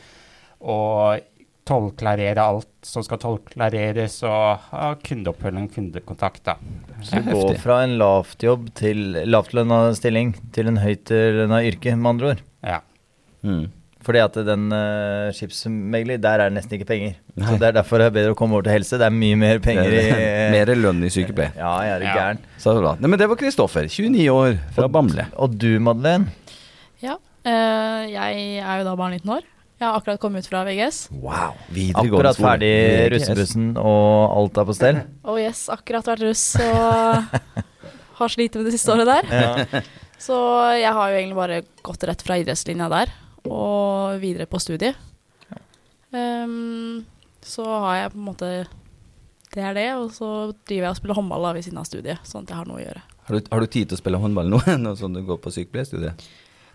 Og 0.68 1.24
tollklarere 1.72 2.44
alt 2.44 2.70
som 2.84 3.04
skal 3.06 3.20
tollklareres, 3.22 4.18
og 4.28 4.64
ha 4.72 4.92
kundeoppfølging, 5.06 5.70
kundekontakt. 5.72 6.44
da. 6.50 6.58
Så 7.06 7.22
gå 7.24 7.46
fra 7.62 7.84
en 7.86 7.96
lavtjobb 8.02 8.72
til 8.76 9.22
lavtlønna 9.30 9.84
stilling 9.96 10.34
til 10.56 10.72
en 10.74 10.82
høytlønna 10.82 11.62
yrke, 11.70 11.96
med 11.96 12.16
andre 12.16 12.34
ord? 12.34 12.44
Ja. 12.66 12.82
Mm. 13.46 13.70
Fordi 14.02 14.22
at 14.24 14.38
den 14.46 14.72
uh, 14.74 15.30
skipsmegler, 15.36 16.18
der 16.22 16.42
er 16.42 16.50
det 16.50 16.58
nesten 16.58 16.80
ikke 16.80 16.90
penger. 16.90 17.14
Nei. 17.38 17.46
Så 17.46 17.60
Det 17.62 17.68
er 17.70 17.76
derfor 17.78 18.02
det 18.02 18.08
er 18.10 18.16
bedre 18.16 18.34
å 18.34 18.38
komme 18.38 18.58
over 18.58 18.66
til 18.66 18.74
helse. 18.80 18.98
Det 18.98 19.06
er 19.06 19.14
mye 19.14 19.38
mer 19.38 19.62
penger 19.62 19.94
i 19.94 20.02
Mer 20.56 20.74
lønn 20.74 21.04
i 21.06 21.12
sykepleie. 21.14 21.54
Ja, 21.58 21.76
jeg 21.86 22.00
er 22.00 22.08
ja. 22.08 22.16
gæren. 22.18 22.42
Så 22.62 22.74
bra. 22.80 22.96
Nei, 22.98 23.12
men 23.14 23.22
det 23.22 23.30
var 23.30 23.38
Kristoffer, 23.38 23.86
29 23.86 24.26
år, 24.34 24.58
fra 24.74 24.90
og, 24.90 24.96
Bamble. 24.96 25.28
Og 25.38 25.54
du, 25.54 25.70
Madeleine? 25.84 26.34
Ja, 27.06 27.20
uh, 27.22 28.02
jeg 28.10 28.44
er 28.58 28.82
jo 28.82 28.90
da 28.90 28.98
bare 28.98 29.22
19 29.22 29.36
år. 29.38 29.48
Jeg 29.82 29.90
har 29.90 29.98
akkurat 29.98 30.22
kommet 30.22 30.46
ut 30.46 30.50
fra 30.50 30.62
VGS. 30.66 31.08
Wow, 31.24 31.56
Akkurat 31.98 32.38
ferdig 32.38 32.74
russebussen 33.14 33.72
og 33.82 34.36
alt 34.38 34.60
er 34.62 34.68
på 34.70 34.76
stell? 34.78 35.00
Oh 35.26 35.40
yes, 35.42 35.64
akkurat 35.74 36.06
vært 36.06 36.22
russ 36.22 36.44
og 36.62 37.40
har 38.20 38.30
slitt 38.30 38.58
med 38.60 38.70
det 38.70 38.76
siste 38.76 38.94
året 38.94 39.10
der. 39.10 39.34
Ja. 39.34 39.82
Så 40.22 40.38
jeg 40.78 40.94
har 40.94 41.10
jo 41.10 41.18
egentlig 41.18 41.38
bare 41.40 41.64
gått 41.82 42.06
rett 42.06 42.22
fra 42.22 42.38
idrettslinja 42.38 42.92
der 42.94 43.10
og 43.50 44.20
videre 44.22 44.48
på 44.50 44.60
studiet. 44.62 44.98
Um, 46.12 47.06
så 47.42 47.64
har 47.64 47.96
jeg 47.96 48.12
på 48.12 48.18
en 48.20 48.26
måte 48.26 48.48
Det 49.54 49.62
er 49.64 49.76
det, 49.78 49.86
og 49.96 50.10
så 50.12 50.52
driver 50.68 50.84
jeg 50.84 50.92
og 50.92 50.98
spiller 51.00 51.18
håndball 51.18 51.46
da, 51.48 51.54
ved 51.56 51.66
siden 51.66 51.80
av 51.80 51.88
studiet, 51.88 52.28
sånn 52.28 52.44
at 52.44 52.52
jeg 52.52 52.60
har 52.60 52.68
noe 52.68 52.80
å 52.80 52.84
gjøre. 52.84 53.04
Har 53.28 53.36
du, 53.36 53.50
har 53.52 53.64
du 53.64 53.72
tid 53.72 53.90
til 53.90 53.98
å 53.98 54.02
spille 54.02 54.20
håndball 54.22 54.52
nå, 54.52 54.62
nå 54.84 54.94
som 55.00 55.16
du 55.16 55.22
går 55.28 55.40
på 55.44 55.54
sykepleierstudiet? 55.56 56.28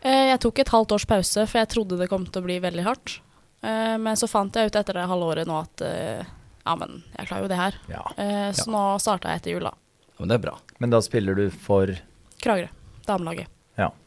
Uh, 0.05 0.25
jeg 0.33 0.41
tok 0.45 0.61
et 0.61 0.73
halvt 0.73 0.97
års 0.97 1.09
pause, 1.09 1.47
for 1.49 1.61
jeg 1.61 1.73
trodde 1.73 2.01
det 2.01 2.11
kom 2.13 2.27
til 2.29 2.45
å 2.45 2.49
bli 2.49 2.59
veldig 2.65 2.85
hardt. 2.87 3.19
Uh, 3.65 3.97
men 4.01 4.19
så 4.21 4.29
fant 4.29 4.57
jeg 4.57 4.69
ut 4.69 4.77
etter 4.81 5.01
det 5.01 5.09
halve 5.09 5.33
året 5.33 5.49
nå 5.49 5.57
at 5.57 5.85
uh, 5.85 6.37
ja, 6.67 6.77
men 6.77 7.01
jeg 7.17 7.31
klarer 7.31 7.47
jo 7.47 7.51
det 7.53 7.61
her. 7.61 7.81
Ja. 7.89 8.03
så 8.51 8.65
ja. 8.67 8.71
nå 8.75 8.81
starta 8.99 9.31
jeg 9.31 9.39
etter 9.39 9.55
jul, 9.55 9.69
da. 9.69 9.77
Men 10.19 10.33
det 10.33 10.41
er 10.41 10.47
bra. 10.49 10.57
Men 10.83 10.91
da 10.91 10.99
spiller 11.05 11.39
du 11.39 11.45
for 11.55 11.93
Kragerø. 12.43 12.73
Damelaget. 13.07 13.56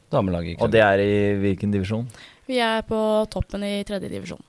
Damelaget 0.10 0.62
Og 0.64 0.72
det 0.74 0.82
er 0.82 1.04
i 1.04 1.16
hvilken 1.42 1.74
divisjon? 1.74 2.08
Vi 2.50 2.58
er 2.64 2.82
på 2.88 2.98
toppen 3.30 3.64
i 3.68 3.76
tredje 3.86 4.10
divisjon. 4.10 4.42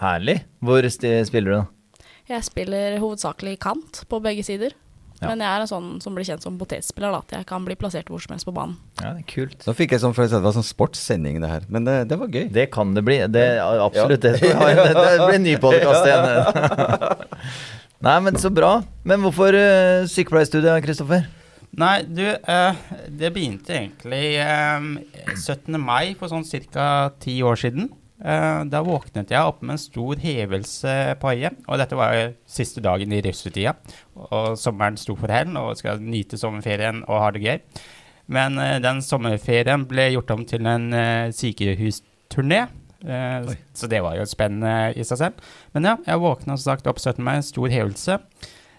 Herlig. 0.00 0.38
Hvor 0.64 0.86
spiller 0.88 1.50
du, 1.50 1.56
da? 1.58 1.64
Jeg 2.32 2.46
spiller 2.46 2.96
hovedsakelig 3.02 3.58
kant 3.60 4.04
på 4.08 4.20
begge 4.24 4.44
sider. 4.46 4.72
Ja. 5.22 5.28
Men 5.30 5.42
jeg 5.44 5.54
er 5.54 5.62
en 5.62 5.70
sånn 5.70 5.90
som 6.02 6.16
blir 6.16 6.26
kjent 6.26 6.42
som 6.42 6.56
potetspiller. 6.58 7.12
Da, 7.14 7.20
at 7.22 7.34
jeg 7.36 7.46
kan 7.46 7.66
bli 7.66 7.76
plassert 7.78 8.08
hvor 8.10 8.22
som 8.22 8.32
helst 8.34 8.48
på 8.48 8.54
banen. 8.56 8.78
Ja, 8.98 9.12
det 9.12 9.22
er 9.22 9.28
kult. 9.30 9.66
Nå 9.68 9.74
fikk 9.78 9.94
jeg 9.94 10.02
sånn 10.02 10.16
følelse 10.16 10.38
at 10.38 10.42
det 10.42 10.48
var 10.48 10.56
sånn 10.56 10.66
sportssending, 10.66 11.38
det 11.44 11.50
her. 11.50 11.68
Men 11.70 11.86
det, 11.86 11.98
det, 12.10 12.18
var 12.18 12.32
gøy. 12.32 12.48
Det 12.54 12.66
kan 12.74 12.96
det 12.96 13.04
bli. 13.06 13.20
Det, 13.30 13.46
absolutt. 13.60 14.26
Ja. 14.42 14.72
Det, 14.72 14.88
det 14.96 15.28
blir 15.28 15.36
en 15.36 15.46
ny 15.46 15.54
podkast 15.62 16.08
igjen. 16.08 16.24
Nei, 18.06 18.16
men 18.24 18.40
så 18.40 18.50
bra. 18.50 18.72
Men 19.06 19.22
hvorfor 19.22 19.54
uh, 19.54 20.08
sykepleierstudiet, 20.10 20.82
Kristoffer? 20.86 21.28
Nei, 21.80 22.02
du, 22.04 22.26
uh, 22.28 22.80
det 23.08 23.30
begynte 23.32 23.72
egentlig 23.72 24.36
um, 24.44 24.98
eh, 25.00 25.32
17. 25.32 25.78
mai 25.80 26.12
for 26.20 26.28
sånn 26.28 26.44
ca. 26.68 27.12
ti 27.22 27.38
år 27.40 27.56
siden. 27.62 27.88
Uh, 28.22 28.68
da 28.68 28.82
våknet 28.84 29.32
jeg 29.32 29.40
opp 29.40 29.64
med 29.64 29.78
en 29.78 29.80
stor 29.80 30.20
hevelse 30.20 30.92
på 31.22 31.32
øyet. 31.32 31.56
Og 31.64 31.80
dette 31.80 31.96
var 31.96 32.12
jo 32.18 32.28
siste 32.44 32.84
dagen 32.84 33.16
i 33.16 33.22
russetida. 33.24 33.72
Og 34.28 34.60
sommeren 34.60 35.00
sto 35.00 35.16
for 35.16 35.32
hell, 35.32 35.56
og 35.56 35.80
skal 35.80 36.04
nyte 36.04 36.36
sommerferien 36.40 37.02
og 37.08 37.24
ha 37.24 37.32
det 37.32 37.44
gøy. 37.46 37.58
Men 38.32 38.60
den 38.84 39.00
sommerferien 39.02 39.88
ble 39.88 40.10
gjort 40.12 40.30
om 40.36 40.44
til 40.46 40.68
en 40.68 40.92
sykehusturné. 41.34 42.60
så 43.74 43.88
det 43.90 43.98
var 44.04 44.14
jo 44.14 44.28
spennende 44.30 44.92
i 44.94 45.04
seg 45.04 45.18
selv. 45.18 45.50
Men 45.74 45.88
ja, 45.88 45.96
jeg 46.06 46.22
våkna 46.22 46.54
som 46.54 46.68
sagt 46.68 46.86
opp 46.86 47.00
17. 47.02 47.18
mai, 47.24 47.40
stor 47.42 47.72
hevelse. 47.72 48.20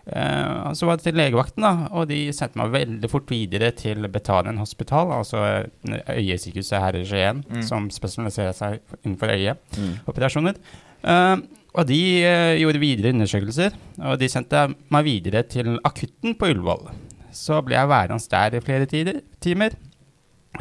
Uh, 0.03 0.73
så 0.75 0.87
var 0.87 0.97
det 0.99 1.05
til 1.05 1.15
legevakten, 1.15 1.63
da, 1.63 1.87
og 1.95 2.09
de 2.09 2.25
sendte 2.35 2.59
meg 2.59 2.73
veldig 2.73 3.09
fort 3.11 3.29
videre 3.31 3.69
til 3.77 4.03
Betanien 4.11 4.59
hospital, 4.59 5.13
altså 5.15 5.63
øyesykehuset 6.11 6.75
her 6.83 6.97
i 6.99 7.05
Skien, 7.07 7.39
mm. 7.47 7.61
som 7.63 7.87
spesialiserer 7.93 8.57
seg 8.57 8.81
innenfor 9.03 9.31
øyeoperasjoner. 9.31 10.59
Mm. 10.59 11.07
Uh, 11.07 11.61
og 11.73 11.87
de 11.89 12.01
uh, 12.19 12.51
gjorde 12.59 12.83
videre 12.83 13.15
undersøkelser, 13.15 13.79
og 14.03 14.19
de 14.19 14.29
sendte 14.29 14.67
meg 14.93 15.07
videre 15.07 15.45
til 15.47 15.79
akutten 15.87 16.35
på 16.35 16.51
Ullevål. 16.51 16.91
Så 17.33 17.63
ble 17.65 17.79
jeg 17.79 17.89
værende 17.89 18.35
der 18.35 18.59
i 18.59 18.61
flere 18.61 18.89
tider, 18.91 19.23
timer, 19.41 19.79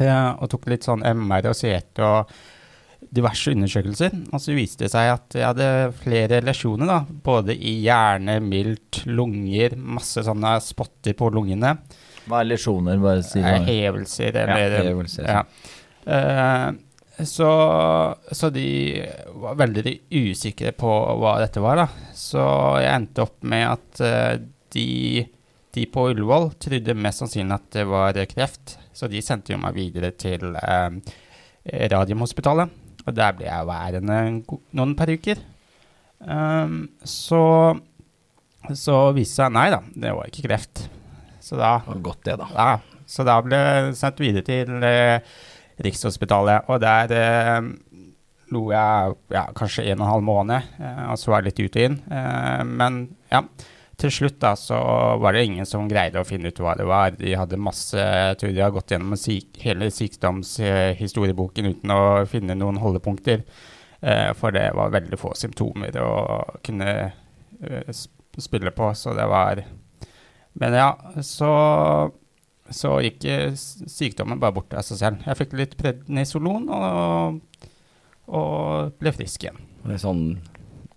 og 0.01 0.47
tok 0.49 0.63
litt 0.71 0.87
sånn 0.87 1.03
MR 1.05 1.51
og 1.51 1.53
CT 1.53 1.99
og 2.01 2.31
diverse 3.13 3.51
undersøkelser, 3.53 4.15
og 4.33 4.41
så 4.41 4.55
viste 4.57 4.85
det 4.85 4.93
seg 4.93 5.11
at 5.13 5.35
jeg 5.37 5.45
hadde 5.45 5.67
flere 6.01 6.39
lesjoner, 6.45 6.89
da, 6.89 6.99
både 7.25 7.55
i 7.55 7.75
hjerne, 7.83 8.39
mildt, 8.43 9.03
lunger, 9.09 9.75
masse 9.77 10.23
sånne 10.25 10.55
spotter 10.63 11.15
på 11.17 11.29
lungene. 11.33 11.75
Hva 12.25 12.41
er 12.41 12.49
lesjoner? 12.53 12.97
Bare 13.03 13.23
si 13.25 13.43
det. 13.43 13.53
Hevelser, 13.67 14.39
eller 14.45 14.77
ja, 14.77 14.81
hevelser. 14.87 15.29
Ja. 15.29 15.43
Uh, 16.07 17.25
så, 17.27 17.49
så, 18.31 18.49
de 18.49 18.67
var 19.43 19.59
veldig 19.59 19.93
usikre 20.09 20.73
på 20.75 20.93
hva 21.21 21.37
dette 21.43 21.61
var, 21.63 21.83
da. 21.83 21.87
Så 22.17 22.43
jeg 22.81 22.93
endte 22.95 23.27
opp 23.27 23.37
med 23.45 23.67
at 23.69 24.01
uh, 24.01 24.31
de, 24.73 24.87
de, 25.75 25.85
på 25.93 26.07
Ullevål 26.09 26.55
trodde 26.63 26.97
mest 26.97 27.21
sannsynlig 27.21 27.59
at 27.59 27.67
det 27.77 27.85
var 27.91 28.17
kreft, 28.31 28.79
så 28.95 29.11
de 29.11 29.21
sendte 29.25 29.53
jo 29.53 29.61
meg 29.61 29.77
videre 29.77 30.15
til 30.17 30.55
uh, 30.57 30.89
Radiumhospitalet. 31.93 32.82
Og 33.03 33.15
der 33.15 33.35
ble 33.35 33.47
jeg 33.49 33.67
værende 33.67 34.19
noen 34.71 34.95
par 34.97 35.11
uker. 35.11 35.41
Um, 36.23 36.85
så, 37.03 37.43
så 38.79 38.97
viste 39.15 39.41
seg 39.41 39.51
nei 39.51 39.67
da, 39.73 39.81
det 39.91 40.13
var 40.15 40.29
ikke 40.29 40.45
kreft. 40.47 40.85
Så 41.43 41.59
da, 41.59 41.75
det 41.83 41.91
var 41.97 42.05
godt 42.05 42.29
det, 42.29 42.37
da. 42.39 42.47
Ja, 42.55 43.03
så 43.09 43.25
da 43.27 43.39
ble 43.43 43.59
jeg 43.59 43.97
sendt 43.99 44.21
videre 44.23 44.47
til 44.47 44.85
eh, 44.87 45.33
Rikshospitalet, 45.83 46.69
og 46.71 46.79
der 46.79 47.11
eh, 47.17 47.67
lo 48.53 48.67
jeg 48.71 49.15
ja, 49.33 49.43
kanskje 49.57 49.85
en 49.89 49.99
og 49.99 50.05
en 50.05 50.11
halv 50.13 50.25
måned, 50.29 50.73
eh, 50.79 51.03
og 51.11 51.19
så 51.19 51.33
var 51.33 51.43
jeg 51.43 51.51
litt 51.51 51.63
ut 51.63 51.79
og 51.79 51.87
inn. 51.89 51.99
Eh, 52.07 52.63
men 52.69 53.01
ja, 53.33 53.43
til 54.03 54.11
slutt 54.11 54.39
da 54.43 54.53
så 54.59 54.77
var 55.21 55.35
det 55.35 55.45
ingen 55.47 55.67
som 55.67 55.87
greide 55.87 56.19
å 56.19 56.27
finne 56.27 56.51
ut 56.51 56.59
hva 56.59 56.75
det 56.79 56.87
var. 56.87 57.15
De 57.15 57.35
hadde 57.39 57.59
masse 57.61 57.99
Jeg 57.99 58.39
tror 58.39 58.55
de 58.55 58.63
har 58.63 58.73
gått 58.75 58.91
gjennom 58.91 59.15
syk, 59.19 59.55
hele 59.63 59.87
sykdomshistorieboken 59.93 61.71
uten 61.71 61.93
å 61.95 62.01
finne 62.29 62.57
noen 62.59 62.81
holdepunkter. 62.83 63.45
Eh, 64.03 64.31
for 64.35 64.55
det 64.55 64.65
var 64.75 64.91
veldig 64.91 65.19
få 65.19 65.31
symptomer 65.39 65.95
å 66.03 66.11
kunne 66.65 66.89
eh, 66.99 67.93
spille 68.43 68.73
på, 68.75 68.91
så 68.97 69.15
det 69.15 69.29
var 69.31 69.63
Men 70.59 70.75
ja, 70.77 70.91
så 71.23 71.53
så 72.73 72.95
gikk 73.03 73.25
sykdommen 73.59 74.39
bare 74.41 74.55
bort 74.55 74.73
av 74.73 74.85
seg 74.87 74.99
selv. 74.99 75.25
Jeg 75.27 75.39
fikk 75.41 75.55
litt 75.59 75.75
prednisolon 75.77 76.69
og, 76.73 77.67
og 78.31 78.93
ble 79.01 79.13
frisk 79.13 79.45
igjen. 79.45 79.59
Det 79.83 79.97
er 79.97 80.01
sånn 80.01 80.23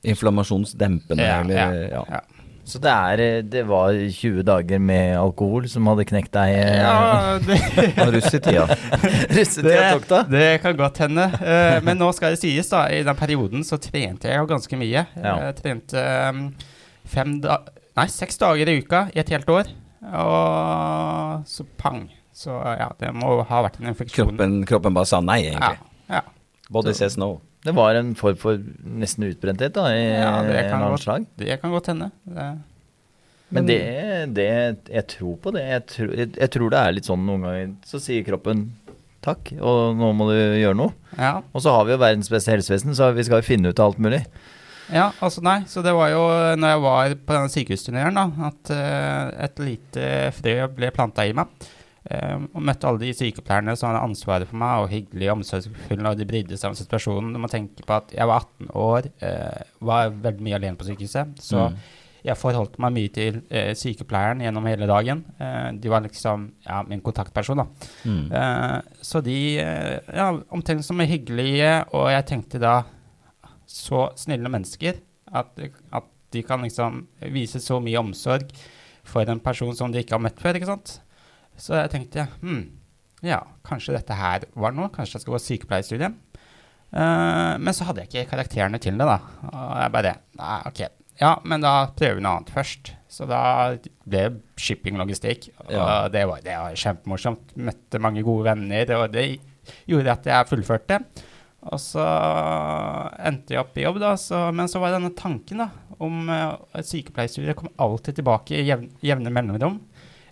inflammasjonsdempende? 0.07 1.27
Ja, 1.27 1.41
eller, 1.43 1.81
ja, 1.91 2.03
ja. 2.17 2.23
Så 2.67 2.81
det, 2.83 2.91
er, 2.91 3.21
det, 3.47 3.63
var 3.69 3.95
20 3.95 4.43
dager 4.43 4.81
med 4.83 5.15
alkohol 5.21 5.69
som 5.71 5.87
hadde 5.87 6.07
knekt 6.09 6.33
deg? 6.35 6.51
Eh, 6.51 6.81
ja, 6.81 7.37
det 7.39 8.07
russetida. 8.17 8.65
russetida 9.37 9.93
tok 9.95 10.09
da? 10.11 10.21
Det 10.33 10.49
kan 10.65 10.75
godt 10.79 10.99
hende. 11.05 11.29
Uh, 11.39 11.79
men 11.87 12.01
nå 12.03 12.11
skal 12.17 12.35
det 12.35 12.41
sies, 12.43 12.67
da. 12.73 12.89
I 12.91 13.05
den 13.07 13.19
perioden 13.19 13.63
så 13.67 13.79
trente 13.79 14.33
jeg 14.33 14.43
jo 14.43 14.51
ganske 14.51 14.81
mye. 14.81 15.07
Ja. 15.15 15.37
Jeg 15.47 15.59
trente 15.63 16.07
um, 16.27 16.45
fem 17.07 17.39
da 17.45 17.63
Nei, 17.97 18.11
seks 18.13 18.37
dager 18.37 18.69
i 18.69 18.81
uka 18.83 19.07
i 19.15 19.23
et 19.23 19.31
helt 19.33 19.49
år. 19.49 19.71
Og 20.21 21.47
så 21.49 21.65
pang. 21.81 22.03
Så 22.37 22.53
ja, 22.53 22.91
det 23.01 23.15
må 23.17 23.39
ha 23.49 23.61
vært 23.65 23.79
en 23.81 23.89
infeksjon. 23.89 24.35
Kroppen, 24.35 24.59
kroppen 24.69 24.97
bare 24.99 25.09
sa 25.09 25.23
nei, 25.25 25.39
egentlig. 25.47 25.79
Ja. 26.11 26.19
ja. 26.19 26.59
Body 26.69 26.93
så, 26.93 27.07
says 27.07 27.17
no. 27.17 27.39
Det 27.67 27.75
var 27.77 27.99
en 27.99 28.15
form 28.19 28.39
for 28.41 28.63
nesten 29.03 29.27
utbrenthet 29.29 29.75
da, 29.77 29.91
i 29.93 30.07
ja, 30.15 30.33
det 30.47 30.65
kan, 30.71 30.87
godt, 30.87 31.05
slag. 31.05 31.29
det 31.41 31.61
kan 31.63 31.75
godt 31.75 31.93
hende. 31.93 32.11
Det. 32.25 32.49
Men 33.55 33.69
det, 33.69 33.79
det, 34.35 34.49
Jeg 34.91 35.07
tror 35.13 35.37
på 35.43 35.53
det. 35.55 35.63
Jeg 35.69 35.87
tror, 35.93 36.17
jeg, 36.19 36.33
jeg 36.35 36.53
tror, 36.57 36.73
det 36.73 36.83
er 36.83 36.97
litt 36.97 37.09
sånn 37.09 37.25
noen 37.27 37.47
ganger 37.47 37.73
så 37.87 38.03
sier 38.03 38.27
kroppen 38.27 38.69
takk, 39.27 39.53
og 39.59 39.97
nå 39.99 40.13
må 40.15 40.29
du 40.31 40.37
gjøre 40.37 40.79
noe. 40.79 40.95
Ja. 41.19 41.41
Og 41.51 41.65
så 41.65 41.75
har 41.75 41.87
vi 41.87 41.95
jo 41.95 42.03
verdens 42.03 42.31
beste 42.31 42.55
helsevesen, 42.55 42.95
så 42.95 43.11
vi 43.15 43.25
skal 43.27 43.43
jo 43.43 43.49
finne 43.49 43.73
ut 43.73 43.83
av 43.83 43.91
alt 43.91 44.03
mulig. 44.03 44.23
Ja, 44.87 45.09
altså 45.19 45.43
nei, 45.43 45.65
så 45.67 45.83
det 45.83 45.95
var 45.97 46.13
jo 46.13 46.23
når 46.61 46.73
jeg 46.73 46.83
var 46.85 47.15
på 47.27 47.35
denne 47.35 47.51
sykehusturneren 47.51 48.19
da, 48.21 48.27
at 48.51 48.71
uh, 48.71 49.33
et 49.49 49.63
lite 49.63 50.11
frø 50.37 50.55
ble 50.77 50.93
planta 50.95 51.27
i 51.27 51.35
meg. 51.35 51.51
Um, 52.07 52.45
og 52.55 52.63
møtte 52.69 52.87
alle 52.87 53.03
de 53.03 53.13
sykepleierne 53.19 53.73
som 53.75 53.89
hadde 53.91 54.05
ansvaret 54.07 54.47
for 54.47 54.61
meg, 54.61 54.85
og 54.85 54.91
hyggelig 54.93 55.27
og 55.27 55.41
omsorgsfulle, 55.41 56.07
og 56.07 56.19
de 56.21 56.27
brydde 56.29 56.59
seg 56.59 56.71
om 56.71 56.79
situasjonen. 56.79 57.33
Du 57.35 57.41
må 57.43 57.51
tenke 57.51 57.83
på 57.87 57.97
at 57.97 58.13
jeg 58.15 58.31
var 58.31 58.45
18 58.45 58.69
år, 58.79 59.09
uh, 59.25 59.63
var 59.91 60.13
veldig 60.27 60.47
mye 60.47 60.59
alene 60.61 60.79
på 60.79 60.87
sykehuset. 60.87 61.33
Så 61.43 61.65
mm. 61.65 61.79
jeg 62.29 62.39
forholdt 62.39 62.79
meg 62.83 62.95
mye 62.95 63.13
til 63.17 63.41
uh, 63.51 63.73
sykepleieren 63.79 64.45
gjennom 64.47 64.69
hele 64.71 64.87
dagen. 64.91 65.25
de 65.83 65.91
var 65.91 66.05
liksom 66.05 66.51
ja, 66.67 66.83
min 66.87 67.03
kontaktperson, 67.03 67.63
da. 67.63 67.67
Mm. 68.07 68.29
så 69.03 69.21
de 69.21 69.39
ja, 69.57 70.27
omtrent 70.55 70.85
som 70.87 71.01
hyggelige, 71.01 71.73
og 71.95 72.11
jeg 72.13 72.27
tenkte 72.31 72.63
da 72.63 72.77
så 73.67 74.11
snille 74.19 74.51
mennesker 74.51 75.01
at, 75.35 75.59
at, 75.91 76.13
de 76.35 76.43
kan 76.43 76.61
liksom 76.63 77.05
vise 77.33 77.61
så 77.63 77.79
mye 77.81 78.01
omsorg 78.03 78.51
for 79.07 79.31
en 79.31 79.41
person 79.41 79.75
som 79.79 79.93
de 79.93 80.03
ikke 80.03 80.17
har 80.17 80.23
møtt 80.25 80.41
før. 80.43 80.59
ikke 80.59 80.69
sant? 80.69 80.97
Så 81.61 81.77
jeg 81.79 81.93
tenkte 81.93 82.27
hm, 82.43 82.65
ja, 83.25 83.41
kanskje 83.67 83.97
dette 83.97 84.17
her 84.17 84.47
var 84.59 84.75
noe. 84.77 84.91
Kanskje 84.93 85.19
jeg 85.19 85.25
skal 85.25 85.37
gå 85.37 85.43
sykepleierstudiet. 85.43 86.23
Uh, 86.97 87.57
men 87.59 87.75
så 87.75 87.89
hadde 87.89 88.05
jeg 88.05 88.13
ikke 88.13 88.31
karakterene 88.37 88.81
til 88.83 88.99
det, 88.99 89.09
da. 89.09 89.19
Og 89.51 89.75
jeg 89.83 89.95
bare 89.97 90.15
Nei, 90.39 90.61
OK. 90.69 90.87
Ja, 91.17 91.33
men 91.49 91.63
da 91.65 91.89
prøver 91.97 92.19
vi 92.19 92.25
noe 92.27 92.35
annet 92.39 92.53
først. 92.53 92.93
Så 93.09 93.25
da 93.29 93.41
ble 94.05 94.27
shipping-logistikk. 94.61 95.49
Og 95.65 95.73
ja. 95.73 95.87
det, 96.13 96.27
var, 96.29 96.43
det 96.45 96.59
var 96.61 96.77
kjempemorsomt. 96.77 97.55
Møtte 97.57 98.03
mange 98.05 98.25
gode 98.27 98.51
venner, 98.51 98.93
og 98.99 99.09
det 99.15 99.25
gjorde 99.89 100.13
at 100.13 100.29
jeg 100.29 100.51
fullførte. 100.51 101.01
Og 101.67 101.81
så 101.83 102.05
endte 103.27 103.57
jeg 103.57 103.63
opp 103.65 103.81
i 103.81 103.87
jobb, 103.87 103.99
da. 104.05 104.13
Så, 104.21 104.43
men 104.55 104.69
så 104.71 104.83
var 104.83 104.93
denne 104.95 105.15
tanken 105.17 105.65
da, 105.65 105.71
om 106.05 106.29
uh, 106.29 106.85
sykepleierstudiet 106.85 107.57
kom 107.59 107.73
alltid 107.81 108.21
tilbake 108.21 108.61
i 108.61 108.67
jevne, 108.69 108.93
jevne 109.05 109.33
mellomrom 109.33 109.81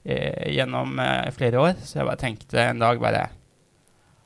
gjennom 0.04 0.98
eh, 1.00 1.30
flere 1.34 1.62
år. 1.62 1.80
Så 1.82 2.00
jeg 2.00 2.08
bare 2.08 2.20
tenkte 2.20 2.60
en 2.62 2.82
dag 2.82 3.00
bare 3.02 3.26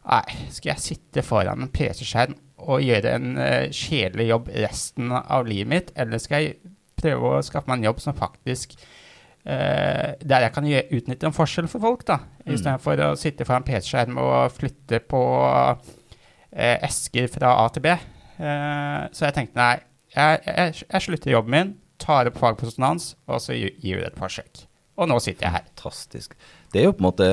Nei, 0.08 0.24
skal 0.54 0.70
jeg 0.70 0.80
sitte 0.80 1.20
foran 1.26 1.66
en 1.66 1.68
PC-skjerm 1.68 2.38
og 2.64 2.80
gjøre 2.80 3.10
en 3.18 3.34
uh, 3.36 3.66
kjedelig 3.68 4.24
jobb 4.30 4.46
resten 4.54 5.10
av 5.12 5.44
livet 5.44 5.68
mitt, 5.68 5.90
eller 6.00 6.22
skal 6.22 6.46
jeg 6.46 6.54
prøve 6.96 7.34
å 7.34 7.42
skaffe 7.44 7.68
meg 7.68 7.82
en 7.82 7.90
jobb 7.90 8.00
som 8.00 8.16
faktisk 8.16 8.72
uh, 8.78 10.16
Der 10.16 10.46
jeg 10.46 10.54
kan 10.54 10.70
utnytte 10.70 11.28
en 11.28 11.36
forskjell 11.36 11.68
for 11.68 11.84
folk, 11.84 12.06
da, 12.08 12.22
mm. 12.24 12.54
istedenfor 12.56 13.04
å 13.04 13.10
sitte 13.20 13.44
foran 13.44 13.68
PC-skjerm 13.68 14.16
og 14.22 14.56
flytte 14.56 15.02
på 15.12 15.20
uh, 15.44 15.76
eh, 16.52 16.78
esker 16.88 17.28
fra 17.32 17.52
A 17.64 17.68
til 17.72 17.84
B. 17.84 17.92
Eh, 18.38 19.02
så 19.12 19.28
jeg 19.28 19.36
tenkte 19.36 19.58
nei, 19.58 19.74
jeg, 20.14 20.40
jeg, 20.46 20.74
jeg, 20.84 21.04
slutter 21.04 21.34
jobben 21.34 21.54
min, 21.54 21.76
tar 22.00 22.30
opp 22.30 22.38
fagposisjonen 22.40 23.02
og 23.28 23.42
så 23.42 23.56
gir 23.56 23.72
vi 23.82 24.00
det 24.00 24.12
et 24.12 24.18
forsøk. 24.20 24.67
Og 24.98 25.06
nå 25.06 25.18
sitter 25.22 25.46
jeg 25.46 25.54
her. 25.54 25.66
Fantastisk. 25.78 26.34
Det 26.72 26.80
er 26.80 26.88
jo 26.88 26.94
på 26.96 27.00
en 27.00 27.06
måte 27.06 27.26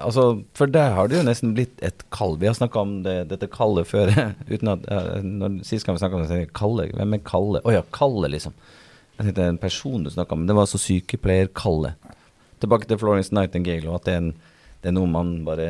altså, 0.00 0.22
For 0.58 0.70
der 0.70 0.94
har 0.96 1.10
det 1.10 1.18
jo 1.18 1.24
nesten 1.26 1.52
blitt 1.54 1.82
et 1.84 2.06
kall. 2.14 2.38
Vi 2.40 2.48
har 2.48 2.56
snakka 2.56 2.82
om 2.82 2.94
det, 3.04 3.16
dette 3.30 3.50
kallet 3.52 3.88
før. 3.90 4.12
uten 4.52 4.72
at, 4.72 4.86
når, 5.22 5.58
Sist 5.68 5.86
gang 5.86 5.98
vi 5.98 6.02
snakka 6.02 6.18
om 6.18 6.24
det, 6.30 6.46
Kalle. 6.56 6.88
Hvem 6.96 7.18
er 7.18 7.24
Kalle? 7.26 7.60
Å 7.60 7.68
oh, 7.68 7.74
ja, 7.76 7.84
Kalle, 7.94 8.32
liksom. 8.32 8.56
Jeg 9.18 9.28
tenkte 9.28 9.50
en 9.52 9.60
person 9.60 10.06
du 10.06 10.10
snakka 10.10 10.38
om. 10.38 10.46
Det 10.48 10.56
var 10.56 10.66
altså 10.66 10.80
sykepleier-Kalle. 10.80 11.94
Tilbake 12.64 12.88
til 12.88 12.98
Florence 12.98 13.34
Nightingale, 13.34 13.90
og 13.90 14.00
at 14.00 14.08
det 14.08 14.14
er, 14.14 14.22
en, 14.22 14.56
det 14.80 14.90
er 14.90 14.96
noe 14.96 15.10
man 15.10 15.34
bare 15.44 15.68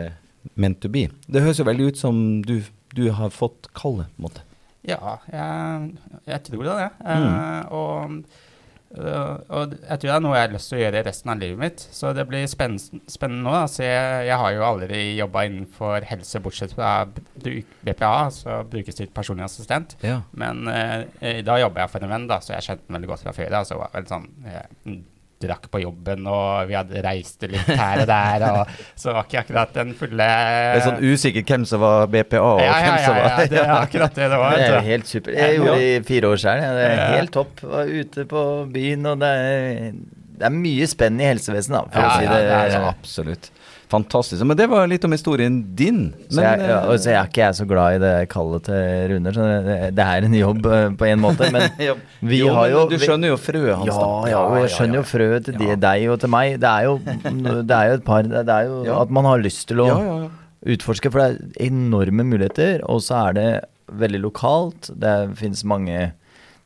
meant 0.54 0.78
to 0.82 0.90
be. 0.92 1.08
Det 1.26 1.42
høres 1.42 1.58
jo 1.58 1.66
veldig 1.66 1.90
ut 1.90 2.00
som 2.00 2.22
du 2.46 2.60
du 2.92 3.10
har 3.10 3.30
fått 3.32 3.70
kallet, 3.72 4.10
på 4.12 4.20
en 4.20 4.26
måte? 4.26 4.42
Ja, 4.84 5.18
jeg, 5.30 5.92
jeg 6.26 6.42
tror 6.48 6.66
det. 6.66 6.88
Mm. 7.00 7.26
Uh, 7.28 7.72
og, 7.72 8.40
og, 8.92 9.72
jeg 9.78 10.00
tror 10.00 10.08
det 10.08 10.14
er 10.14 10.24
noe 10.24 10.34
jeg 10.36 10.44
har 10.46 10.52
lyst 10.52 10.68
til 10.72 10.78
å 10.78 10.82
gjøre 10.82 11.02
resten 11.06 11.32
av 11.32 11.40
livet 11.40 11.60
mitt. 11.62 11.84
Så 11.96 12.12
det 12.16 12.26
blir 12.28 12.44
spennende, 12.50 13.00
spennende 13.10 13.46
nå. 13.46 13.54
Altså 13.56 13.86
jeg, 13.86 14.26
jeg, 14.28 14.38
har 14.42 14.52
jo 14.56 14.66
aldri 14.66 15.00
jobba 15.16 15.44
innenfor 15.48 16.08
helse, 16.10 16.42
bortsett 16.44 16.74
fra 16.76 16.90
BPA, 17.06 18.12
altså 18.26 18.58
brukerstyrt 18.72 19.14
personlig 19.16 19.46
assistent. 19.46 19.96
Ja. 20.04 20.20
Men 20.36 20.68
eh, 20.68 21.40
da 21.46 21.56
jobber 21.62 21.84
jeg 21.84 21.94
for 21.94 22.04
en 22.04 22.12
venn, 22.12 22.28
da, 22.30 22.42
så 22.44 22.56
jeg 22.56 22.68
kjente 22.68 22.86
den 22.88 22.98
veldig 22.98 23.12
godt 23.14 23.26
fra 23.26 23.36
før. 23.36 23.58
Altså, 23.62 23.80
sånn, 24.12 24.28
drakk 25.42 25.68
på 25.72 25.82
jobben, 25.82 26.26
og 26.30 26.70
vi 26.70 26.76
hadde 26.78 27.02
reist 27.04 27.44
litt 27.50 27.68
her 27.68 28.02
og 28.04 28.08
der. 28.10 28.46
Og, 28.48 28.72
så 28.98 29.14
var 29.16 29.28
ikke 29.28 29.42
akkurat 29.42 29.74
den 29.76 29.92
fulle 29.98 30.28
Det 30.28 30.78
er 30.78 30.84
sånn 30.86 31.02
usikkert 31.02 31.52
hvem 31.54 31.66
som 31.68 31.82
var 31.82 32.06
BPA, 32.12 32.42
og 32.42 32.62
ja, 32.62 32.72
hvem 32.78 32.96
ja, 32.96 33.04
som 33.04 33.18
var 33.18 33.28
Ja, 33.28 33.46
det 33.52 33.60
er 33.62 33.74
akkurat 33.76 34.18
det 34.18 34.30
det 34.32 34.40
var. 34.44 34.58
Det 34.58 34.68
er 34.70 34.88
helt 34.88 35.10
super. 35.10 35.38
Jeg 35.38 35.58
gjorde 35.58 35.78
det 35.78 35.88
i 35.92 36.02
fire 36.08 36.32
år 36.32 36.42
sjøl. 36.44 36.66
Det 36.78 36.88
er 36.88 37.02
helt 37.16 37.34
topp. 37.34 37.64
Var 37.72 37.94
ute 38.02 38.26
på 38.30 38.44
byen, 38.74 39.08
og 39.12 39.22
det 39.22 39.32
er, 39.42 39.98
det 40.38 40.48
er 40.48 40.54
mye 40.56 40.88
spenn 40.90 41.20
i 41.22 41.28
helsevesenet, 41.30 41.92
for 41.94 42.06
å 42.08 42.14
si 42.16 42.28
det. 42.28 42.40
det 42.48 42.60
er, 42.60 42.88
absolutt. 42.92 43.52
Fantastisk. 43.92 44.40
Men 44.48 44.56
det 44.56 44.66
var 44.72 44.86
litt 44.88 45.04
om 45.04 45.12
historien 45.12 45.58
din. 45.76 46.00
Men, 46.14 46.28
så, 46.32 46.44
jeg, 46.44 46.68
ja, 46.70 46.78
så 46.96 47.10
er 47.12 47.28
ikke 47.28 47.42
jeg 47.42 47.56
så 47.58 47.66
glad 47.68 47.96
i 47.96 48.00
det 48.02 48.12
kallet 48.32 48.64
til 48.68 49.10
Runar. 49.12 49.36
Så 49.36 49.48
det, 49.98 50.06
er 50.06 50.28
en 50.28 50.36
jobb 50.38 50.68
eh, 50.70 50.86
på 50.98 51.08
en 51.10 51.22
måte, 51.22 51.50
men 51.52 51.66
vi 52.30 52.40
jo, 52.40 52.52
har 52.56 52.70
jo 52.72 52.86
Du 52.92 52.96
skjønner 53.02 53.34
jo 53.34 53.40
frøet 53.40 53.74
hans, 53.82 53.90
ja, 53.92 54.08
ja, 54.32 54.42
jeg 54.62 54.72
skjønner 54.76 55.02
jo 55.02 55.04
frøet 55.08 55.48
til 55.48 55.58
de, 55.60 55.68
deg 55.82 56.06
og 56.14 56.22
til 56.22 56.32
meg. 56.32 56.56
Det 56.62 56.70
er 56.70 56.88
jo, 56.88 56.96
det 57.02 57.76
er 57.76 57.90
jo 57.90 57.98
et 58.00 58.06
par 58.06 58.24
Det 58.32 58.56
er 58.56 58.70
jo 58.70 58.96
at 58.96 59.12
man 59.12 59.28
har 59.28 59.44
lyst 59.44 59.68
til 59.70 59.84
å 59.84 59.90
utforske, 60.62 61.10
for 61.12 61.20
det 61.20 61.28
er 61.28 61.68
enorme 61.68 62.26
muligheter. 62.26 62.82
Og 62.88 63.04
så 63.04 63.26
er 63.28 63.38
det 63.38 63.48
veldig 63.92 64.24
lokalt. 64.24 64.92
Det 64.96 65.16
finnes 65.36 65.66
mange 65.68 66.12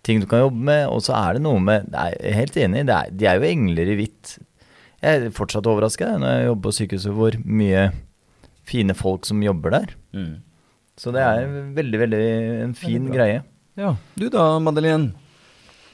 ting 0.06 0.23
du 0.23 0.28
kan 0.30 0.45
jobbe 0.45 0.62
med, 0.68 0.85
og 0.87 1.02
så 1.02 1.16
er 1.18 1.37
det 1.37 1.42
noe 1.42 1.59
med 1.62 1.88
Jeg 1.90 2.18
er 2.30 2.37
helt 2.37 2.59
enig, 2.62 2.85
er, 2.87 3.09
de 3.11 3.26
er 3.26 3.40
jo 3.40 3.49
engler 3.49 3.90
i 3.90 3.97
hvitt 3.99 4.37
jeg 5.07 5.23
er 5.23 5.35
fortsatt 5.35 5.69
overraska 5.71 6.09
når 6.19 6.33
jeg 6.33 6.47
jobber 6.49 6.67
på 6.67 6.75
sykehuset, 6.81 7.15
hvor 7.15 7.39
mye 7.47 7.87
fine 8.67 8.97
folk 8.99 9.27
som 9.29 9.43
jobber 9.45 9.77
der. 9.77 9.95
Mm. 10.17 10.35
Så 10.99 11.13
det 11.15 11.23
er 11.23 11.47
veldig, 11.77 11.99
veldig 12.03 12.23
en 12.65 12.75
fin 12.75 13.07
greie. 13.13 13.43
Ja. 13.79 13.95
Du 14.17 14.27
da, 14.33 14.57
Madeleine. 14.59 15.13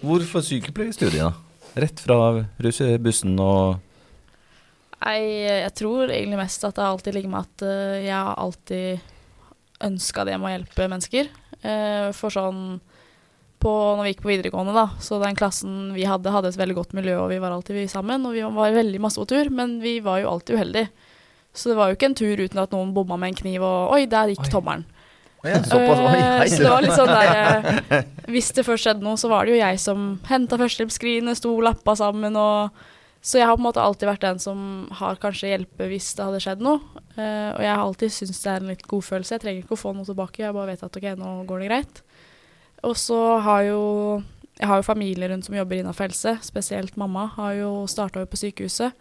Hvorfor 0.02 0.42
sykepleierstudiet? 0.46 1.36
Rett 1.78 2.00
fra 2.04 2.44
russebussen 2.62 3.38
og 3.40 3.80
jeg, 5.02 5.22
jeg, 5.48 5.72
tror 5.74 6.10
egentlig 6.12 6.38
mest 6.38 6.64
at 6.66 6.76
det 6.78 6.84
alltid 6.86 7.16
ligger 7.16 7.32
med 7.32 7.46
at 7.48 7.64
uh, 7.66 7.96
jeg 7.98 8.14
har 8.14 8.38
alltid 8.38 9.00
ønska 9.82 10.26
det 10.28 10.36
med 10.38 10.46
å 10.46 10.52
hjelpe 10.52 10.88
mennesker. 10.92 11.30
Uh, 11.62 12.10
for 12.14 12.34
sånn 12.34 12.62
på, 13.62 13.72
når 13.96 14.02
vi 14.06 14.12
gikk 14.12 14.22
på 14.24 14.30
videregående, 14.32 14.74
da. 14.76 14.84
Så 15.02 15.18
den 15.22 15.38
klassen 15.38 15.92
vi 15.96 16.04
hadde, 16.08 16.30
hadde 16.34 16.50
et 16.52 16.58
veldig 16.60 16.76
godt 16.80 16.92
miljø, 16.98 17.16
og 17.22 17.30
vi 17.32 17.38
var 17.42 17.54
alltid 17.54 17.78
vi 17.78 17.86
sammen. 17.90 18.26
Og 18.28 18.34
vi 18.36 18.42
var 18.44 18.74
veldig 18.74 19.00
masse 19.04 19.20
på 19.22 19.28
tur, 19.30 19.50
men 19.54 19.78
vi 19.82 19.96
var 20.04 20.20
jo 20.22 20.30
alltid 20.34 20.58
uheldige. 20.58 20.90
Så 21.54 21.68
det 21.70 21.76
var 21.78 21.90
jo 21.90 21.96
ikke 21.98 22.08
en 22.10 22.16
tur 22.16 22.40
uten 22.40 22.58
at 22.62 22.72
noen 22.72 22.94
bomma 22.96 23.18
med 23.20 23.34
en 23.34 23.40
kniv 23.42 23.64
og 23.66 23.90
Oi, 23.96 24.06
der 24.08 24.30
gikk 24.32 24.46
tommelen. 24.52 24.86
Ja, 25.44 25.58
såpass, 25.66 25.98
oi, 25.98 26.18
Eh, 26.22 26.38
hei. 26.38 26.46
så 26.52 26.60
det 26.62 26.70
var 26.70 26.84
litt 26.84 26.94
sånn 26.94 27.08
der 27.10 27.30
eh, 27.98 28.04
Hvis 28.30 28.52
det 28.54 28.62
først 28.62 28.86
skjedde 28.86 29.02
noe, 29.02 29.18
så 29.18 29.26
var 29.28 29.44
det 29.48 29.56
jo 29.56 29.58
jeg 29.58 29.80
som 29.82 30.04
henta 30.28 30.54
førstehjelpsskrinet, 30.60 31.34
sto 31.40 31.56
lappa 31.66 31.96
sammen 31.98 32.36
og 32.38 32.70
Så 33.26 33.38
jeg 33.40 33.46
har 33.50 33.56
på 33.58 33.60
en 33.60 33.66
måte 33.66 33.82
alltid 33.82 34.06
vært 34.08 34.22
den 34.22 34.38
som 34.42 34.62
har 34.98 35.18
kanskje 35.22 35.50
hjelpe 35.50 35.86
hvis 35.90 36.08
det 36.18 36.24
hadde 36.28 36.40
skjedd 36.42 36.62
noe. 36.62 36.80
Eh, 37.18 37.50
og 37.56 37.60
jeg 37.62 37.70
har 37.74 37.82
alltid 37.82 38.10
syntes 38.14 38.40
det 38.42 38.50
er 38.54 38.62
en 38.64 38.70
litt 38.72 38.86
god 38.90 39.04
følelse. 39.06 39.34
Jeg 39.36 39.42
trenger 39.44 39.62
ikke 39.66 39.76
å 39.76 39.82
få 39.82 39.92
noe 39.94 40.06
tilbake, 40.08 40.42
jeg 40.46 40.54
bare 40.56 40.72
vet 40.72 40.82
at 40.86 40.96
ok, 40.98 41.06
nå 41.20 41.34
går 41.50 41.62
det 41.62 41.68
greit. 41.70 42.00
Og 42.82 42.96
så 42.98 43.38
har 43.44 43.62
jo 43.68 43.82
Jeg 44.58 44.68
har 44.68 44.78
jo 44.78 44.82
familie 44.86 45.28
rundt 45.30 45.46
som 45.46 45.54
jobber 45.56 45.78
innenfor 45.80 46.04
helse, 46.06 46.36
spesielt 46.44 46.96
mamma 46.96 47.24
har 47.34 47.52
jo 47.56 47.86
starta 47.90 48.22
på 48.26 48.36
sykehuset. 48.36 48.92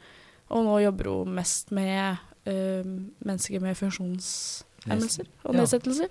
Og 0.50 0.64
nå 0.66 0.80
jobber 0.82 1.10
hun 1.12 1.36
mest 1.36 1.72
med 1.72 2.18
øh, 2.48 2.88
mennesker 3.20 3.60
med 3.62 3.76
funksjonshemmelser 3.78 5.28
og 5.44 5.54
Ja. 5.54 5.60
nedsettelser. 5.60 6.08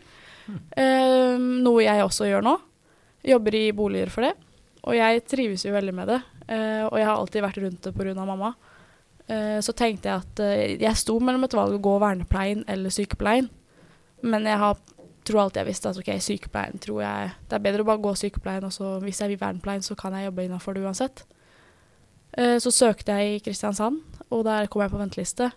Eh, 0.77 1.39
noe 1.39 1.83
jeg 1.83 2.05
også 2.05 2.29
gjør 2.29 2.45
nå. 2.47 2.61
Jobber 3.27 3.55
i 3.55 3.73
boliger 3.73 4.11
for 4.11 4.23
det. 4.29 4.35
Og 4.85 4.95
jeg 4.97 5.25
trives 5.29 5.65
jo 5.65 5.73
veldig 5.73 5.95
med 5.95 6.09
det. 6.09 6.21
Uh, 6.51 6.87
og 6.91 6.97
jeg 6.99 7.07
har 7.07 7.17
alltid 7.17 7.43
vært 7.45 7.59
rundt 7.63 7.83
det 7.87 7.95
pga. 7.95 8.15
mamma. 8.27 8.55
Uh, 9.31 9.61
så 9.63 9.73
tenkte 9.77 10.09
jeg 10.09 10.23
at 10.25 10.41
uh, 10.43 10.83
jeg 10.83 10.97
sto 10.99 11.19
mellom 11.23 11.45
et 11.47 11.55
valg 11.55 11.77
å 11.77 11.83
gå 11.83 11.99
vernepleien 12.03 12.65
eller 12.67 12.91
sykepleien. 12.91 13.51
Men 14.23 14.49
jeg 14.49 14.59
har, 14.59 14.81
tror 15.27 15.43
alltid 15.45 15.63
jeg 15.63 15.71
visste 15.71 15.91
at 15.91 15.99
ok, 16.01 16.11
sykepleien 16.23 16.81
tror 16.83 17.03
jeg 17.05 17.33
Det 17.49 17.57
er 17.57 17.65
bedre 17.65 17.85
å 17.85 17.89
bare 17.91 18.03
gå 18.03 18.15
sykepleien, 18.19 18.65
og 18.67 18.73
så 18.75 18.97
hvis 19.05 19.21
jeg 19.21 19.33
vil 19.33 19.41
vernepleien, 19.41 19.85
så 19.85 19.97
kan 19.99 20.17
jeg 20.17 20.29
jobbe 20.29 20.47
innafor 20.47 20.77
det 20.77 20.85
uansett. 20.85 21.25
Eh, 22.39 22.59
så 22.63 22.73
søkte 22.73 23.17
jeg 23.19 23.37
i 23.37 23.43
Kristiansand, 23.45 24.01
og 24.31 24.45
der 24.47 24.71
kom 24.71 24.85
jeg 24.85 24.93
på 24.93 25.01
venteliste. 25.01 25.51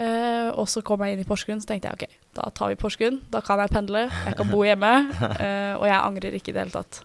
Eh, 0.00 0.48
og 0.56 0.66
så 0.70 0.82
kom 0.84 1.02
jeg 1.04 1.14
inn 1.16 1.22
i 1.22 1.28
Porsgrunn, 1.28 1.60
så 1.62 1.72
tenkte 1.72 1.90
jeg 1.90 1.98
ok, 1.98 2.18
da 2.38 2.48
tar 2.56 2.72
vi 2.72 2.78
Porsgrunn. 2.80 3.20
Da 3.32 3.42
kan 3.44 3.60
jeg 3.62 3.72
pendle, 3.72 4.06
jeg 4.08 4.36
kan 4.38 4.50
bo 4.52 4.62
hjemme, 4.66 4.92
eh, 5.44 5.74
og 5.76 5.86
jeg 5.88 5.98
angrer 5.98 6.38
ikke 6.38 6.52
i 6.52 6.56
det 6.56 6.64
hele 6.64 6.76
tatt. 6.76 7.02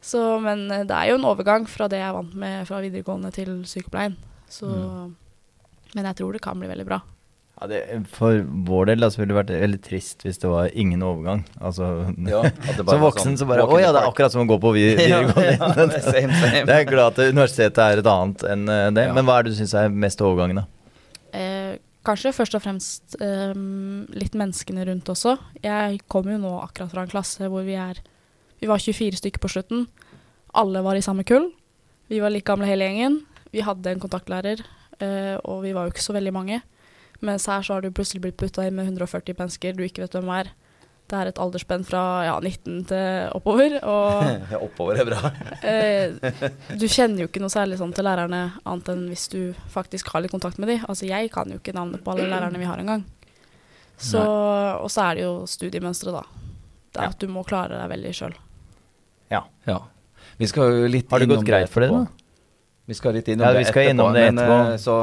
Så, 0.00 0.22
men 0.42 0.68
eh, 0.70 0.86
det 0.88 0.94
er 0.94 1.12
jo 1.12 1.18
en 1.18 1.28
overgang 1.28 1.68
fra 1.70 1.88
det 1.90 2.00
jeg 2.00 2.08
er 2.08 2.16
vant 2.16 2.34
med 2.38 2.66
fra 2.68 2.80
videregående 2.84 3.32
til 3.34 3.62
sykepleien. 3.68 4.16
Så, 4.48 4.68
Men 5.94 6.06
jeg 6.08 6.16
tror 6.16 6.32
det 6.32 6.40
kan 6.44 6.58
bli 6.60 6.68
veldig 6.68 6.86
bra. 6.88 7.02
Ja, 7.58 7.66
det, 7.66 7.78
for 8.14 8.38
vår 8.68 8.92
del 8.92 9.02
altså, 9.02 9.18
så 9.18 9.22
ville 9.24 9.32
det 9.32 9.38
vært 9.40 9.48
veldig 9.64 9.78
trist 9.82 10.22
hvis 10.22 10.38
det 10.38 10.50
var 10.50 10.68
ingen 10.78 11.02
overgang. 11.02 11.40
Altså, 11.58 11.88
Ja, 12.28 12.44
at 12.46 12.76
det 12.78 12.84
bare 12.86 12.94
som 12.94 13.02
voksen 13.02 13.32
sånn 13.32 13.40
så 13.40 13.48
bare 13.50 13.64
Å 13.66 13.80
ja, 13.82 13.90
det 13.94 14.02
er 14.04 14.10
akkurat 14.12 14.34
som 14.34 14.44
å 14.44 14.48
gå 14.50 14.60
på 14.62 14.72
videregående. 14.76 15.34
Ja, 15.42 15.56
ja, 15.56 15.72
ja, 15.74 15.88
det 15.90 15.98
er 15.98 16.06
same, 16.06 16.38
same. 16.38 16.62
Det 16.68 16.76
er 16.76 16.86
glad 16.86 17.18
at 17.18 17.34
universitetet 17.34 17.82
er 17.82 18.02
et 18.04 18.10
annet 18.12 18.46
enn 18.52 18.64
eh, 18.70 18.84
det. 18.94 19.08
Ja. 19.10 19.16
Men 19.16 19.26
hva 19.26 19.40
er 19.40 19.48
det 19.48 19.56
du 19.56 19.58
syns 19.58 19.74
er 19.80 19.90
mest 20.06 20.22
overgangen, 20.22 20.62
da? 20.62 20.66
Eh, 21.34 21.74
kanskje 22.06 22.34
først 22.36 22.54
og 22.56 22.62
fremst 22.64 23.18
eh, 23.24 23.58
litt 24.22 24.38
menneskene 24.38 24.86
rundt 24.86 25.10
også. 25.10 25.34
Jeg 25.64 25.98
kom 26.06 26.30
jo 26.30 26.38
nå 26.38 26.54
akkurat 26.62 26.94
fra 26.94 27.04
en 27.04 27.10
klasse 27.10 27.50
hvor 27.50 27.66
vi 27.66 27.74
er 27.78 27.98
Vi 28.62 28.66
var 28.70 28.78
24 28.82 29.18
stykker 29.18 29.42
på 29.42 29.50
slutten. 29.50 29.84
Alle 30.58 30.80
var 30.86 30.98
i 30.98 31.02
samme 31.04 31.26
kull. 31.26 31.50
Vi 32.10 32.22
var 32.22 32.32
like 32.32 32.46
gamle 32.48 32.66
hele 32.70 32.86
gjengen. 32.86 33.20
Vi 33.52 33.62
hadde 33.66 33.92
en 33.92 34.00
kontaktlærer, 34.02 34.62
eh, 35.02 35.36
og 35.42 35.62
vi 35.66 35.74
var 35.76 35.86
jo 35.86 35.94
ikke 35.94 36.06
så 36.06 36.14
veldig 36.16 36.32
mange. 36.34 36.62
Mens 37.20 37.46
her 37.50 37.62
så 37.66 37.74
har 37.74 37.82
du 37.82 37.90
plutselig 37.90 38.22
blitt 38.22 38.36
putta 38.38 38.64
inn 38.66 38.76
med 38.78 38.86
140 38.92 39.34
mennesker 39.38 39.74
du 39.74 39.82
ikke 39.86 40.04
vet 40.04 40.12
hvem 40.14 40.28
er. 40.36 40.50
Det 41.08 41.16
er 41.16 41.30
et 41.30 41.38
aldersspenn 41.40 41.86
fra 41.88 42.00
ja, 42.26 42.34
19 42.38 42.82
til 42.90 43.30
oppover. 43.34 43.78
Og 43.82 44.28
Ja, 44.52 44.58
oppover 44.60 45.00
er 45.00 45.08
bra. 45.08 45.30
eh, 45.64 46.12
du 46.78 46.84
kjenner 46.86 47.24
jo 47.24 47.28
ikke 47.30 47.40
noe 47.42 47.50
særlig 47.52 47.78
sånn 47.80 47.94
til 47.96 48.04
lærerne, 48.06 48.42
annet 48.68 48.90
enn 48.92 49.06
hvis 49.08 49.24
du 49.32 49.40
faktisk 49.72 50.12
har 50.12 50.22
litt 50.22 50.34
kontakt 50.34 50.60
med 50.60 50.68
dem. 50.68 50.84
Altså, 50.86 51.08
jeg 51.08 51.30
kan 51.34 51.48
jo 51.50 51.58
ikke 51.62 51.74
navnet 51.74 52.04
på 52.04 52.12
alle 52.12 52.28
lærerne 52.28 52.60
vi 52.60 52.68
har 52.68 52.78
engang. 52.84 53.06
Så, 53.98 54.20
og 54.22 54.86
så 54.94 55.08
er 55.08 55.18
det 55.18 55.24
jo 55.24 55.32
studiemønsteret, 55.50 56.20
da. 56.20 56.44
Det 56.92 57.00
er 57.00 57.08
Ja. 57.08 57.14
at 57.16 57.18
du 57.18 57.26
må 57.32 57.42
klare 57.44 57.74
deg 57.80 57.88
veldig 57.90 58.12
sjøl. 58.14 58.36
Ja. 59.32 59.42
Ja. 59.66 59.80
Vi 60.38 60.46
skal 60.46 60.70
jo 60.70 60.86
litt 60.92 61.10
Har 61.10 61.18
det 61.24 61.28
gått 61.32 61.44
greit 61.48 61.68
for 61.72 61.82
deg, 61.82 61.90
da? 61.90 62.04
Vi 62.88 62.94
skal 62.96 63.12
litt 63.18 63.26
innom 63.28 63.48
Ja, 63.48 63.52
det 63.56 63.66
etterpå. 63.66 63.90
innom 63.90 64.14
det 64.14 64.22
men, 64.28 64.38
etterpå. 64.38 64.60
eh, 64.72 64.76
så 64.80 64.94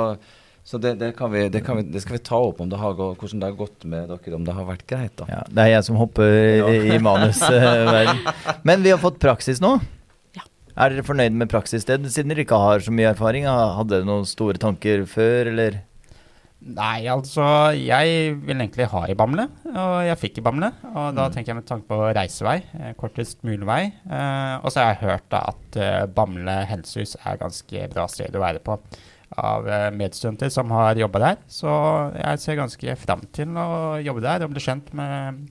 så 0.66 0.80
det, 0.82 0.96
det, 0.98 1.12
kan 1.14 1.30
vi, 1.30 1.44
det, 1.54 1.62
kan 1.62 1.78
vi, 1.78 1.84
det 1.94 2.02
skal 2.02 2.16
vi 2.18 2.24
ta 2.26 2.40
opp, 2.42 2.58
om 2.64 2.70
det 2.72 2.80
har 2.82 2.96
gått, 2.98 3.20
hvordan 3.22 3.42
det 3.44 3.50
har 3.52 3.58
gått 3.60 3.84
med 3.86 4.10
dere, 4.10 4.34
om 4.34 4.48
det 4.48 4.56
har 4.58 4.66
vært 4.66 4.88
greit. 4.90 5.14
da. 5.20 5.28
Ja, 5.30 5.44
det 5.46 5.62
er 5.62 5.70
jeg 5.76 5.86
som 5.86 6.00
hopper 6.02 6.26
i, 6.26 6.80
i 6.96 6.98
manusverden. 7.06 8.24
Men 8.66 8.82
vi 8.82 8.90
har 8.96 9.02
fått 9.02 9.22
praksis 9.22 9.62
nå. 9.62 9.76
Ja. 10.34 10.48
Er 10.74 10.96
dere 10.96 11.06
fornøyd 11.06 11.38
med 11.38 11.54
praksissted, 11.54 12.10
siden 12.10 12.34
dere 12.34 12.48
ikke 12.48 12.58
har 12.58 12.82
så 12.82 12.94
mye 12.98 13.12
erfaring? 13.14 13.46
Hadde 13.46 13.94
dere 13.94 14.10
noen 14.10 14.26
store 14.26 14.58
tanker 14.62 15.06
før, 15.06 15.54
eller? 15.54 15.84
Nei, 16.66 17.06
altså 17.14 17.46
jeg 17.78 18.36
vil 18.42 18.58
egentlig 18.58 18.88
ha 18.90 19.06
i 19.06 19.14
Bamble, 19.14 19.44
og 19.70 19.96
jeg 20.08 20.18
fikk 20.18 20.40
i 20.42 20.48
Bamble. 20.50 20.74
Og 20.96 21.12
da 21.14 21.30
tenker 21.30 21.54
jeg 21.54 21.60
med 21.60 21.70
tanke 21.70 21.86
på 21.94 22.08
reisevei, 22.10 22.58
eh, 22.80 22.96
kortest 22.98 23.46
mulig 23.46 23.68
vei. 23.70 23.84
Eh, 24.10 24.54
og 24.64 24.74
så 24.74 24.82
har 24.82 24.96
jeg 24.96 25.04
hørt 25.04 25.28
da 25.30 25.46
at 25.52 25.78
eh, 25.78 26.06
Bamble 26.10 26.64
helsehus 26.72 27.20
er 27.22 27.38
ganske 27.38 27.92
bra 27.94 28.10
sted 28.10 28.34
å 28.34 28.42
være 28.42 28.66
på 28.66 28.80
av 29.38 29.68
eh, 29.68 29.90
medstudenter 29.96 30.50
som 30.54 30.72
har 30.76 30.96
jobba 31.02 31.20
der. 31.24 31.38
Så 31.52 31.70
jeg 32.16 32.40
ser 32.44 32.60
ganske 32.62 32.96
fram 33.02 33.26
til 33.36 33.56
å 33.58 33.68
jobbe 34.06 34.24
der 34.26 34.46
og 34.46 34.54
bli 34.56 34.64
kjent 34.64 34.92
med 34.98 35.46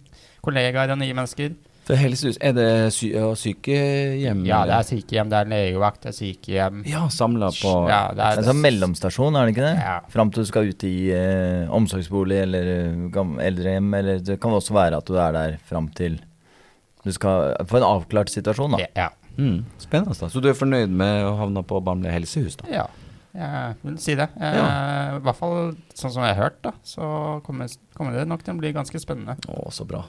kollegaer 0.45 0.93
og 0.95 1.01
nye 1.01 1.15
mennesker. 1.17 1.55
For 1.85 2.01
helsehus, 2.01 2.39
er 2.41 2.55
det 2.57 2.67
sy 2.97 3.11
og 3.21 3.35
sykehjem? 3.37 4.39
Ja, 4.49 4.63
det 4.65 4.73
er 4.79 4.87
sykehjem, 4.89 5.29
det 5.29 5.37
er 5.43 5.49
legevakt, 5.51 5.99
det 6.07 6.15
er 6.15 6.17
sykehjem. 6.17 6.79
Ja, 6.89 7.03
samla 7.13 7.51
på 7.53 7.73
Ja, 7.91 8.07
det 8.09 8.17
Det 8.17 8.25
er, 8.25 8.39
er 8.39 8.41
en 8.41 8.49
sånn 8.49 8.63
mellomstasjon, 8.65 9.37
er 9.37 9.45
det 9.45 9.53
ikke 9.53 9.67
det? 9.67 9.75
Ja. 9.85 9.97
Fram 10.15 10.31
til 10.33 10.47
du 10.47 10.49
skal 10.49 10.71
ut 10.71 10.87
i 10.89 10.95
eh, 11.13 11.67
omsorgsbolig 11.77 12.39
eller 12.47 12.71
eh, 12.79 13.35
eldrehjem, 13.51 13.91
eller 14.01 14.25
det 14.25 14.39
kan 14.41 14.57
også 14.57 14.79
være 14.79 15.03
at 15.03 15.13
du 15.13 15.19
er 15.21 15.37
der 15.37 15.59
fram 15.69 15.91
til 15.93 16.17
du 17.05 17.13
skal 17.13 17.53
få 17.69 17.83
en 17.83 17.85
avklart 17.85 18.33
situasjon, 18.33 18.79
da. 18.79 18.87
Ja. 18.97 19.11
mm, 19.37 19.59
Spennende. 19.83 20.17
da. 20.17 20.31
Så 20.33 20.41
du 20.41 20.49
er 20.49 20.57
fornøyd 20.57 20.89
med 20.89 21.27
å 21.29 21.35
havne 21.37 21.61
på 21.69 21.83
Bamble 21.85 22.09
helsehus? 22.15 22.57
da? 22.63 22.71
Ja, 22.73 22.87
jeg 23.35 23.77
vil 23.83 23.97
si 23.99 24.15
det. 24.19 24.29
Eh, 24.41 24.59
I 25.17 25.23
hvert 25.25 25.39
fall 25.39 25.73
sånn 25.95 26.13
som 26.15 26.23
jeg 26.23 26.35
har 26.37 26.43
hørt, 26.49 26.61
da, 26.63 26.73
så 26.87 27.41
kommer, 27.47 27.73
kommer 27.97 28.15
det 28.19 28.29
nok 28.31 28.45
til 28.47 28.55
å 28.55 28.61
bli 28.61 28.71
ganske 28.77 29.01
spennende. 29.03 29.35
Å, 29.51 29.71
så 29.75 29.87
bra. 29.89 30.05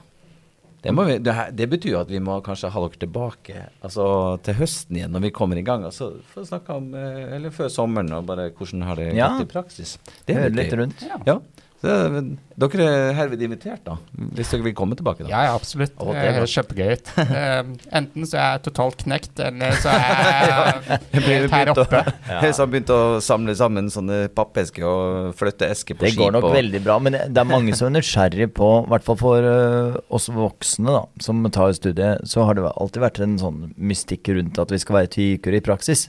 Det, 0.85 0.91
må 0.93 1.07
vi, 1.07 1.15
det, 1.17 1.33
her, 1.33 1.49
det 1.49 1.65
betyr 1.71 1.95
jo 1.95 2.01
at 2.03 2.11
vi 2.13 2.19
må 2.21 2.35
kanskje 2.45 2.69
ha 2.69 2.81
dere 2.83 2.99
tilbake 3.01 3.63
altså 3.81 4.03
til 4.45 4.53
høsten 4.59 4.99
igjen, 4.99 5.15
når 5.15 5.23
vi 5.23 5.31
kommer 5.33 5.57
i 5.57 5.63
gang. 5.65 5.81
Altså, 5.87 6.11
for 6.29 6.43
å 6.43 6.49
snakke 6.51 6.75
om, 6.77 6.91
eh, 6.93 7.33
eller 7.39 7.49
før 7.55 7.71
sommeren, 7.73 8.13
og 8.13 8.27
bare 8.29 8.51
hvordan 8.53 8.83
har 8.85 9.01
det 9.01 9.07
Ja. 9.17 9.31
i 9.41 9.47
praksis. 9.49 9.95
Det 10.27 10.37
er 10.37 10.53
litt 10.53 10.73
rundt. 10.77 11.01
Ja. 11.01 11.17
Ja. 11.25 11.39
Så, 11.83 11.91
eh, 11.91 12.27
dere 12.55 12.85
er 12.87 13.13
herved 13.17 13.41
invitert, 13.43 13.81
da. 13.83 13.97
Hvis 14.37 14.53
dere 14.53 14.63
vil 14.63 14.75
komme 14.77 14.95
tilbake, 14.95 15.25
da. 15.25 15.29
Ja, 15.31 15.41
ja, 15.49 15.55
absolutt. 15.57 15.91
Å, 15.99 16.13
det 16.15 16.23
er 16.23 16.37
høres 16.39 16.55
kjempegøy 16.55 16.93
ut. 16.95 17.11
Eh, 17.35 17.61
enten 17.97 18.23
så 18.29 18.37
er 18.39 18.45
jeg 18.55 18.61
totalt 18.69 19.01
knekt, 19.03 19.39
eller 19.43 19.73
så 19.83 19.91
er 19.91 20.77
jeg 21.11 21.23
helt 21.25 21.51
her 21.51 21.71
oppe. 21.73 22.01
Jeg 22.45 22.53
har 22.55 22.69
begynt 22.71 22.91
å 22.93 22.99
samle 23.23 23.55
sammen 23.57 23.89
sånne 23.91 24.19
pappesker 24.35 24.85
og 24.87 25.33
flytte 25.37 25.67
esker 25.73 25.97
på 25.97 26.05
skip. 26.05 26.07
Det 26.07 26.13
skip. 26.13 26.21
går 26.21 26.35
nok 26.37 26.47
og, 26.47 26.55
veldig 26.55 26.81
bra, 26.85 26.97
men 27.03 27.17
det 27.17 27.41
er 27.41 27.49
mange 27.49 27.75
som 27.75 27.89
er 27.89 27.97
nysgjerrig 27.97 28.47
på, 28.55 28.69
i 28.85 28.93
hvert 28.93 29.07
fall 29.07 29.19
for 29.19 29.49
øh, 29.49 29.97
oss 30.15 30.29
voksne 30.33 30.95
da, 30.95 31.03
som 31.25 31.43
tar 31.53 31.75
studiet, 31.75 32.23
så 32.29 32.47
har 32.47 32.57
det 32.57 32.69
alltid 32.71 33.03
vært 33.03 33.21
en 33.25 33.37
sånn 33.41 33.61
mystikk 33.75 34.31
rundt 34.37 34.61
at 34.61 34.71
vi 34.71 34.81
skal 34.81 35.01
være 35.01 35.11
tykere 35.17 35.59
i 35.59 35.65
praksis. 35.65 36.07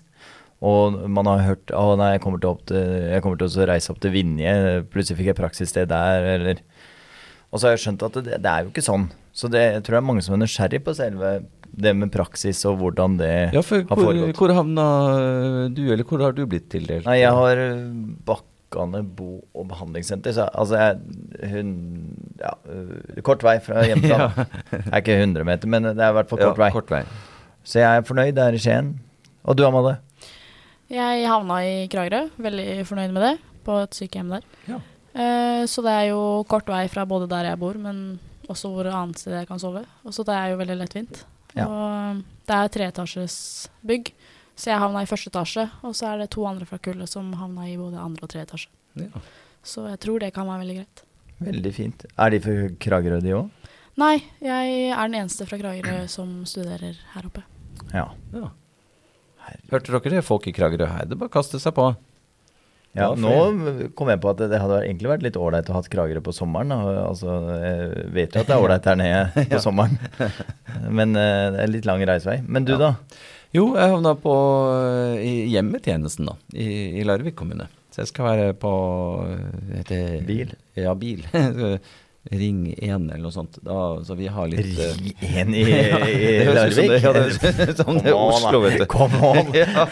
Og 0.64 0.94
man 1.12 1.28
har 1.28 1.42
hørt 1.44 1.72
å 1.76 1.96
nei, 2.00 2.14
jeg 2.14 2.22
kommer 2.24 2.40
til, 2.40 2.56
til, 2.70 2.94
jeg 3.12 3.22
kommer 3.24 3.36
til 3.42 3.50
å 3.50 3.66
reise 3.68 3.92
opp 3.92 4.00
til 4.00 4.14
Vinje, 4.14 4.54
plutselig 4.92 5.18
fikk 5.18 5.28
jeg 5.34 5.38
praksissted 5.42 5.90
der, 5.92 6.24
eller 6.36 6.62
Og 7.52 7.60
så 7.60 7.68
har 7.68 7.76
jeg 7.76 7.82
skjønt 7.84 8.02
at 8.08 8.16
det, 8.24 8.38
det 8.42 8.50
er 8.52 8.64
jo 8.64 8.72
ikke 8.72 8.84
sånn. 8.86 9.04
Så 9.36 9.50
det, 9.52 9.60
jeg 9.74 9.82
tror 9.84 9.98
det 9.98 10.00
er 10.00 10.06
mange 10.08 10.24
som 10.24 10.34
er 10.34 10.40
nysgjerrig 10.46 10.80
på 10.86 10.94
selve 10.96 11.34
det 11.76 11.92
med 11.92 12.08
praksis 12.14 12.62
og 12.64 12.78
hvordan 12.80 13.18
det 13.20 13.32
Ja, 13.52 13.60
for 13.60 13.82
har 13.84 13.98
foregått. 14.00 14.38
hvor 14.38 14.52
havna 14.56 14.84
du, 15.76 15.82
eller 15.92 16.04
hvor 16.08 16.22
har 16.24 16.32
du 16.32 16.46
blitt 16.48 16.70
tildelt? 16.72 17.04
Nei, 17.04 17.18
jeg 17.20 17.34
har 17.36 17.60
øh, 17.60 17.82
Bakkane 18.24 19.02
bo- 19.04 19.44
og 19.52 19.68
behandlingssenter. 19.68 20.32
Så 20.32 20.46
altså, 20.56 20.80
jeg 20.80 21.50
hun, 21.52 21.74
ja, 22.40 22.54
øh, 22.72 23.20
Kort 23.26 23.44
vei 23.44 23.58
fra 23.60 23.84
hjemmet. 23.90 24.40
Det 24.72 24.80
er 24.88 25.02
ikke 25.04 25.18
100 25.20 25.44
meter, 25.44 25.68
men 25.68 25.90
det 25.90 26.00
er 26.00 26.14
i 26.14 26.16
hvert 26.16 26.32
fall 26.32 26.40
kort 26.40 26.56
ja, 26.56 26.62
vei. 26.64 26.70
Kort 26.78 26.90
vei. 26.96 27.02
Så 27.66 27.82
jeg 27.82 28.00
er 28.00 28.08
fornøyd. 28.08 28.32
Det 28.38 28.46
er 28.48 28.56
i 28.56 28.62
Skien. 28.64 28.94
Og 29.44 29.60
du, 29.60 29.66
Amalie? 29.68 29.98
Jeg 30.92 31.26
havna 31.26 31.58
i 31.66 31.86
Kragerø, 31.90 32.28
veldig 32.38 32.68
fornøyd 32.86 33.14
med 33.14 33.24
det, 33.24 33.32
på 33.66 33.78
et 33.82 33.96
sykehjem 33.98 34.36
der. 34.36 34.44
Ja. 34.70 34.78
Eh, 35.16 35.62
så 35.66 35.82
det 35.82 35.94
er 35.96 36.04
jo 36.12 36.20
kort 36.48 36.68
vei 36.70 36.84
fra 36.92 37.06
både 37.08 37.28
der 37.30 37.48
jeg 37.50 37.58
bor, 37.58 37.78
men 37.80 38.20
også 38.46 38.70
hvor 38.70 38.86
annet 38.92 39.18
sted 39.18 39.34
jeg 39.34 39.48
kan 39.48 39.60
sove. 39.62 39.82
Og 40.06 40.14
så 40.14 40.24
det 40.26 40.36
er 40.36 40.52
jo 40.52 40.60
veldig 40.60 40.76
lettvint. 40.82 41.24
Ja. 41.56 41.66
Og 41.66 42.22
det 42.46 42.58
er 42.58 42.72
treetasjes 42.76 43.36
bygg, 43.86 44.12
så 44.54 44.70
jeg 44.70 44.82
havna 44.82 45.02
i 45.02 45.10
første 45.10 45.32
etasje. 45.32 45.66
Og 45.82 45.96
så 45.96 46.12
er 46.12 46.22
det 46.22 46.30
to 46.36 46.46
andre 46.46 46.68
fra 46.68 46.78
kullet 46.82 47.10
som 47.10 47.32
havna 47.40 47.66
i 47.70 47.78
både 47.80 47.98
andre 48.00 48.28
og 48.28 48.30
tredje 48.32 48.46
etasje. 48.50 48.70
Ja. 49.00 49.24
Så 49.66 49.88
jeg 49.90 49.98
tror 50.04 50.22
det 50.22 50.30
kan 50.36 50.46
være 50.46 50.62
veldig 50.62 50.78
greit. 50.78 51.02
Veldig 51.46 51.72
fint. 51.74 52.06
Er 52.16 52.32
de 52.32 52.40
fra 52.44 52.68
Kragerø, 52.80 53.18
de 53.24 53.34
òg? 53.36 53.72
Nei, 53.96 54.14
jeg 54.44 54.92
er 54.92 55.08
den 55.08 55.18
eneste 55.22 55.48
fra 55.48 55.58
Kragerø 55.60 56.04
som 56.12 56.38
studerer 56.48 57.00
her 57.14 57.28
oppe. 57.28 57.42
Ja. 57.90 58.10
Ja. 58.36 58.52
Hørte 59.72 59.92
dere 59.94 60.12
det, 60.18 60.24
folk 60.26 60.46
i 60.50 60.54
Kragerø 60.56 60.86
her? 60.90 61.06
Det 61.10 61.18
bare 61.20 61.32
kaste 61.32 61.60
seg 61.62 61.74
på. 61.76 61.90
Ja, 62.96 63.10
nå 63.12 63.30
kom 63.98 64.08
jeg 64.08 64.20
på 64.22 64.30
at 64.30 64.38
det 64.40 64.56
hadde 64.56 64.78
egentlig 64.86 65.10
vært 65.10 65.24
litt 65.26 65.36
ålreit 65.36 65.68
å 65.68 65.74
ha 65.76 65.82
Kragerø 65.84 66.22
på 66.24 66.32
sommeren. 66.32 66.72
Altså, 66.72 67.34
jeg 67.60 68.06
vet 68.16 68.32
jo 68.38 68.40
at 68.40 68.48
det 68.48 68.54
er 68.56 68.64
ålreit 68.64 68.88
her 68.88 68.96
nede 68.96 69.44
på 69.52 69.60
sommeren, 69.60 69.98
men 70.96 71.12
eh, 71.20 71.50
det 71.52 71.60
er 71.66 71.72
litt 71.74 71.88
lang 71.88 72.00
reisevei. 72.08 72.38
Men 72.46 72.64
du, 72.64 72.72
Ja. 72.78 72.78
da? 72.86 72.92
Jo, 73.54 73.66
jeg 73.76 73.92
havna 73.92 74.14
på 74.20 74.32
eh, 74.80 75.20
i 75.28 75.34
hjemmetjenesten, 75.52 76.26
da. 76.32 76.34
I, 76.56 76.66
i 77.00 77.04
Larvik 77.06 77.36
kommune. 77.38 77.68
Så 77.92 78.02
jeg 78.02 78.10
skal 78.10 78.26
være 78.30 78.48
på 78.60 78.72
eh, 79.28 79.76
heter, 79.78 80.16
Bil? 80.28 80.56
Ja, 80.76 80.96
bil. 80.98 81.22
Ring 82.32 82.72
1 82.74 82.88
eller 83.10 83.20
noe 83.22 83.30
sånt. 83.34 83.58
Da, 83.62 83.76
så 84.06 84.16
vi 84.18 84.26
har 84.32 84.48
litt 84.50 84.78
eh, 84.82 84.96
Ri 84.98 85.12
en 85.42 85.52
i, 85.54 85.62
Larvik? 86.56 86.90
Ja, 87.04 87.12
det 87.14 87.22
høres 87.26 87.38
ut 87.70 87.82
som 87.84 88.00
det 88.00 88.10
er 88.10 88.16
Oslo, 88.18 88.60
vet 88.64 88.80
du. 88.82 88.86
Come 88.90 89.20
on! 89.28 89.52
ja. 89.60 89.84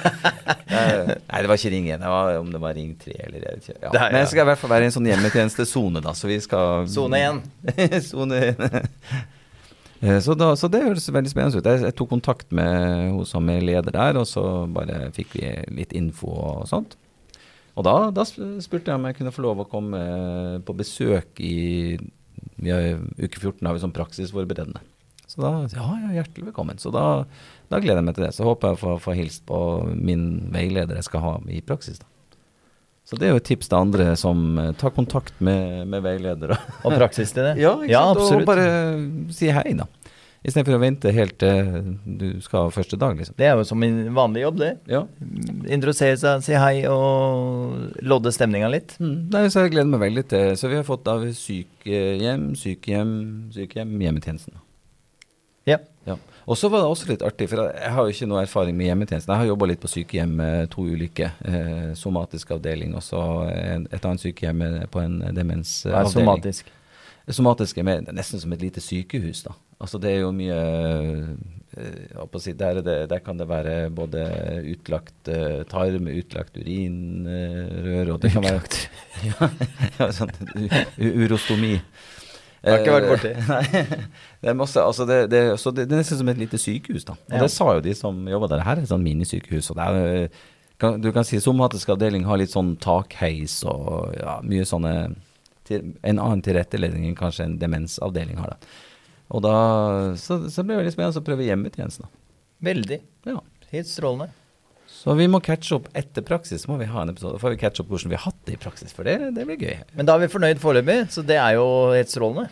Eh, 0.75 1.13
Nei, 1.15 1.43
det 1.45 1.51
var 1.53 1.61
ikke 1.61 1.71
Ring 1.77 1.87
1. 1.93 2.03
Det 2.03 2.11
var, 2.17 2.33
om 2.41 2.51
det 2.55 2.61
var 2.65 2.75
Ring 2.79 2.91
3 3.05 3.15
eller 3.29 3.39
jeg 3.47 3.61
vet 3.61 3.69
ikke. 3.75 3.79
Ja. 3.87 3.93
Men 4.09 4.19
jeg 4.23 4.33
skal 4.33 4.43
i 4.47 4.49
hvert 4.51 4.63
fall 4.65 4.75
være 4.75 4.89
i 4.89 4.91
en 4.91 4.97
sånn 4.99 5.09
hjemmetjenestesone, 5.13 6.03
da, 6.05 6.17
så 6.19 6.31
vi 6.33 6.41
skal 6.43 6.91
Sone 6.91 7.23
1. 7.31 7.41
Sone 8.11 8.43
1. 8.51 8.67
Eh, 10.03 10.19
Så, 10.21 10.35
da, 10.37 10.51
så 10.59 10.69
det 10.69 10.83
høres 10.85 11.07
veldig 11.09 11.31
spennende 11.33 11.63
ut. 11.63 11.71
Jeg, 11.71 11.85
jeg 11.87 11.97
tok 11.97 12.11
kontakt 12.13 12.51
med 12.53 13.15
hun 13.15 13.25
som 13.29 13.47
er 13.49 13.63
leder 13.65 13.95
der, 13.95 14.19
og 14.21 14.27
så 14.29 14.43
bare 14.75 15.07
fikk 15.17 15.39
vi 15.39 15.55
litt 15.79 15.95
info 15.97 16.29
og 16.35 16.67
sånt. 16.69 16.99
Og 17.75 17.83
da, 17.87 17.95
da 18.15 18.23
spurte 18.27 18.91
jeg 18.93 18.95
om 19.01 19.07
jeg 19.09 19.17
kunne 19.19 19.33
få 19.35 19.43
lov 19.43 19.65
å 19.65 19.69
komme 19.71 19.99
på 20.67 20.77
besøk 20.79 21.41
i 21.43 21.97
har, 22.67 22.99
Uke 23.19 23.41
14 23.41 23.65
har 23.67 23.77
vi 23.77 23.85
sånn 23.85 23.95
praksisforberedende. 23.97 24.83
Så 25.27 25.41
da 25.41 25.53
ja, 25.73 25.85
ja, 26.05 26.11
hjertelig 26.21 26.51
velkommen. 26.51 26.79
Så 26.79 26.93
da, 26.95 27.25
da 27.73 27.81
gleder 27.83 28.03
jeg 28.03 28.09
meg 28.09 28.19
til 28.19 28.27
det. 28.27 28.35
Så 28.37 28.47
håper 28.47 28.73
jeg 28.73 28.79
å 28.79 28.83
få, 28.83 28.97
få 29.03 29.15
hilst 29.19 29.45
på 29.49 29.59
min 29.95 30.27
veileder 30.55 31.01
jeg 31.01 31.09
skal 31.09 31.25
ha 31.25 31.33
i 31.51 31.63
praksis. 31.65 32.01
da. 32.03 32.09
Så 33.05 33.19
det 33.21 33.27
er 33.27 33.35
jo 33.35 33.41
et 33.41 33.45
tips 33.45 33.69
til 33.69 33.77
andre 33.77 34.07
som 34.17 34.59
eh, 34.61 34.71
tar 34.81 34.95
kontakt 34.97 35.37
med, 35.45 35.85
med 35.93 36.05
veiledere. 36.07 36.57
Og 36.85 36.95
praksis 36.97 37.35
det? 37.37 37.51
Ja, 37.65 37.77
ja 37.89 38.07
absolutt. 38.15 38.47
Og 38.47 38.49
bare 38.49 38.69
si 39.35 39.51
hei, 39.53 39.75
da. 39.77 39.89
Istedenfor 40.45 40.77
å 40.77 40.81
vente 40.83 41.13
helt 41.17 41.39
til 41.41 41.95
du 42.05 42.27
skal 42.45 42.67
ha 42.67 42.73
første 42.75 42.99
dag, 43.01 43.17
liksom. 43.17 43.37
Det 43.39 43.47
er 43.49 43.55
jo 43.57 43.65
som 43.65 43.81
en 43.87 44.01
vanlig 44.13 44.43
jobb, 44.43 44.59
det. 44.61 44.73
Ja. 44.93 45.01
Introdusere 45.73 46.19
seg, 46.21 46.43
si 46.45 46.59
hei 46.61 46.83
og 46.91 48.03
lodde 48.05 48.33
stemninga 48.35 48.69
litt. 48.69 48.93
Mm. 49.01 49.15
Nei, 49.33 49.47
så 49.49 49.65
jeg 49.65 49.73
gleder 49.73 49.89
meg 49.95 50.03
veldig 50.05 50.27
til 50.35 50.53
Så 50.61 50.69
vi 50.69 50.77
har 50.77 50.85
fått 50.85 51.09
av 51.09 51.25
sykehjem, 51.39 52.51
sykehjem, 52.61 53.15
sykehjem, 53.57 53.97
hjemmetjenesten. 54.05 54.61
Ja. 55.65 55.79
Ja. 56.05 56.19
Og 56.45 56.59
så 56.61 56.69
var 56.69 56.83
det 56.85 56.93
også 56.93 57.09
litt 57.09 57.23
artig, 57.25 57.49
for 57.49 57.65
jeg 57.73 57.93
har 57.97 58.05
jo 58.05 58.13
ikke 58.13 58.29
noe 58.29 58.43
erfaring 58.45 58.77
med 58.77 58.91
hjemmetjenesten. 58.91 59.33
Jeg 59.33 59.47
har 59.47 59.49
jobba 59.49 59.71
litt 59.71 59.81
på 59.81 59.89
sykehjem 59.89 60.35
med 60.43 60.69
to 60.75 60.85
ulike. 60.85 61.31
Eh, 61.41 61.95
somatisk 61.97 62.53
avdeling 62.59 62.93
og 62.93 63.01
så 63.07 63.23
et 63.49 64.05
annet 64.05 64.21
sykehjem 64.21 64.61
på 64.93 65.01
en 65.01 65.21
Det 65.23 65.31
er 65.33 65.39
demensavdeling. 65.41 66.13
somatisk. 66.19 66.69
Somatisk 67.33 67.79
er 67.81 67.87
mer, 67.89 68.03
nesten 68.13 68.41
som 68.43 68.53
et 68.53 68.61
lite 68.61 68.83
sykehus, 68.85 69.47
da. 69.47 69.55
Altså 69.83 69.99
det 70.01 70.11
er 70.15 70.21
jo 70.23 70.31
mye 70.35 70.59
eh, 71.75 72.55
der, 72.55 72.79
er 72.79 72.83
det, 72.87 72.99
der 73.11 73.23
kan 73.25 73.39
det 73.39 73.49
være 73.51 73.91
både 73.91 74.23
utlagt 74.71 75.29
uh, 75.29 75.65
tarm, 75.67 76.07
utlagt 76.07 76.57
urinrør 76.61 78.13
og 78.15 78.21
det 78.23 78.31
kan 78.37 78.47
være 78.47 78.63
ja, 79.99 80.11
sånn 80.15 80.31
urostomi. 80.99 81.75
Det 82.65 82.73
har 82.73 82.81
ikke 82.81 82.95
vært 82.95 83.11
borti. 83.11 83.33
Eh, 83.35 83.51
Nei, 83.51 83.83
det 84.41 84.51
er 84.53 84.57
masse, 84.57 84.81
altså 84.81 85.05
det, 85.09 85.19
det, 85.35 85.43
så 85.61 85.73
det, 85.75 85.85
det 85.91 85.99
er 85.99 86.01
nesten 86.01 86.23
som 86.23 86.31
et 86.33 86.41
lite 86.41 86.61
sykehus, 86.61 87.05
da. 87.05 87.19
Og 87.29 87.37
Ja. 87.37 87.43
det 87.45 87.51
sa 87.53 87.67
jo 87.77 87.83
de 87.85 87.93
som 87.99 88.23
jobba 88.31 88.49
der. 88.55 88.65
Her 88.65 88.79
er 88.79 88.87
et 88.87 88.93
sånn 88.93 89.05
minisykehus. 89.05 89.69
og 89.75 89.83
er 89.85 89.99
eh, 90.23 90.41
kan, 90.81 90.97
Du 91.01 91.11
kan 91.13 91.27
si 91.29 91.43
somatisk 91.45 91.93
avdeling 91.93 92.25
har 92.25 92.41
litt 92.41 92.55
sånn 92.55 92.77
takheis 92.81 93.61
og 93.69 94.15
ja, 94.17 94.39
mye 94.43 94.65
sånne 94.65 94.95
En 96.05 96.19
annen 96.21 96.43
tilrettelegging 96.45 97.15
kanskje 97.17 97.47
en 97.47 97.59
demensavdeling 97.59 98.37
har, 98.37 98.53
da. 98.53 98.73
Og 99.33 99.43
da 99.45 99.57
Så, 100.21 100.43
så 100.53 100.65
ble 100.65 100.77
det 100.77 100.83
veldig 100.83 100.95
spennende 100.95 101.23
å 101.23 101.27
prøve 101.27 101.47
hjemmetjenesten. 101.47 102.09
Veldig. 102.65 103.01
Ja. 103.29 103.39
Helt 103.73 103.91
strålende. 103.91 104.33
Så 104.95 105.15
vi 105.19 105.27
må 105.29 105.41
catche 105.45 105.77
opp 105.77 105.89
etter 105.97 106.25
praksis. 106.25 106.67
må 106.69 106.79
vi 106.81 106.89
ha 106.89 107.03
en 107.03 107.13
episode. 107.13 107.41
Får 107.43 107.55
vi 107.55 107.61
catche 107.61 107.83
opp 107.83 107.91
hvordan 107.93 108.13
vi 108.13 108.17
har 108.17 108.25
hatt 108.29 108.43
det 108.47 108.55
i 108.57 108.61
praksis, 108.61 108.93
for 108.95 109.05
det, 109.09 109.17
det 109.37 109.45
blir 109.49 109.61
gøy. 109.61 109.81
Men 109.99 110.09
da 110.09 110.15
er 110.15 110.25
vi 110.25 110.33
fornøyd 110.33 110.63
foreløpig, 110.63 110.99
så 111.13 111.25
det 111.27 111.37
er 111.41 111.59
jo 111.59 111.67
helt 111.93 112.13
strålende. 112.13 112.47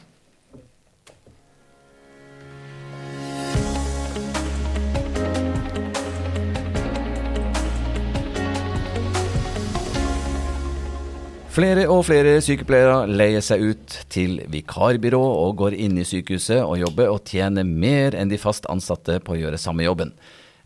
Flere 11.53 11.83
og 11.93 12.07
flere 12.09 12.39
sykepleiere 12.41 13.03
leier 13.13 13.43
seg 13.45 13.61
ut 13.61 13.97
til 14.09 14.39
vikarbyrå 14.49 15.21
og 15.21 15.59
går 15.61 15.75
inn 15.85 15.99
i 16.01 16.05
sykehuset 16.09 16.63
og 16.63 16.79
jobber 16.81 17.11
og 17.13 17.27
tjener 17.29 17.67
mer 17.69 18.17
enn 18.17 18.31
de 18.31 18.39
fast 18.41 18.65
ansatte 18.73 19.19
på 19.21 19.35
å 19.35 19.37
gjøre 19.37 19.59
samme 19.61 19.85
jobben. 19.85 20.15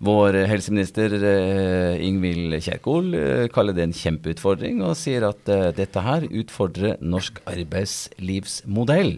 Vår 0.06 0.38
helseminister 0.46 1.16
eh, 1.16 2.04
Ingvild 2.06 2.54
Kjerkol 2.62 3.16
eh, 3.18 3.48
kaller 3.50 3.74
det 3.74 3.82
en 3.88 3.96
kjempeutfordring, 3.98 4.78
og 4.86 4.94
sier 5.00 5.26
at 5.26 5.50
eh, 5.50 5.72
dette 5.74 6.06
her 6.06 6.28
utfordrer 6.28 7.02
norsk 7.02 7.42
arbeidslivsmodell. 7.50 9.16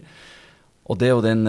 Og 0.88 1.02
det 1.02 1.10
er 1.10 1.14
jo 1.18 1.26
den 1.26 1.44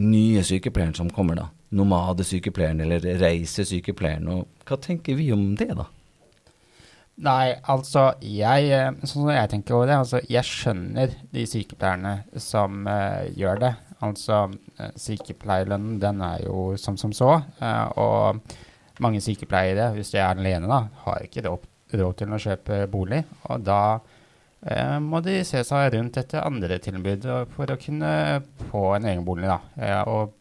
nye 0.00 0.48
sykepleieren 0.48 0.96
som 0.96 1.12
kommer, 1.12 1.42
da. 1.42 1.50
Nomadesykepleieren 1.76 2.80
eller 2.86 3.04
reisesykepleieren. 3.20 4.32
Og 4.32 4.48
hva 4.64 4.80
tenker 4.80 5.18
vi 5.20 5.28
om 5.36 5.50
det, 5.60 5.74
da? 5.76 5.90
Nei, 7.18 7.56
altså 7.66 8.12
jeg, 8.22 8.68
eh, 8.70 8.92
Sånn 9.02 9.24
som 9.24 9.32
jeg 9.32 9.50
tenker 9.50 9.74
over 9.74 9.90
det, 9.90 9.96
altså 9.98 10.20
jeg 10.30 10.46
skjønner 10.46 11.16
de 11.34 11.46
sykepleierne 11.50 12.12
som 12.38 12.86
uh, 12.86 13.24
gjør 13.34 13.62
det. 13.64 13.72
Altså 14.06 14.44
eh, 14.78 14.92
sykepleierlønnen 14.94 15.96
den 16.02 16.22
er 16.22 16.44
jo 16.44 16.76
som 16.78 16.98
som 17.00 17.14
så. 17.16 17.32
Uh, 17.58 17.88
og 17.98 19.02
mange 19.02 19.22
sykepleiere, 19.22 19.90
hvis 19.96 20.14
de 20.14 20.20
er 20.22 20.30
alene, 20.30 20.70
da, 20.70 20.84
har 21.06 21.26
ikke 21.26 21.48
råd, 21.48 21.66
til 22.20 22.36
å 22.36 22.40
kjøpe 22.44 22.84
bolig. 22.92 23.24
Og 23.50 23.66
da 23.66 23.80
uh, 23.98 24.96
må 25.02 25.18
de 25.26 25.40
se 25.48 25.64
seg 25.66 25.90
rundt 25.96 26.20
etter 26.22 26.46
andre 26.46 26.78
tilbud 26.84 27.26
for 27.56 27.74
å 27.74 27.80
kunne 27.82 28.12
få 28.70 28.84
en 28.94 29.10
egen 29.10 29.26
bolig 29.26 29.50
da, 29.50 29.58
og 30.06 30.36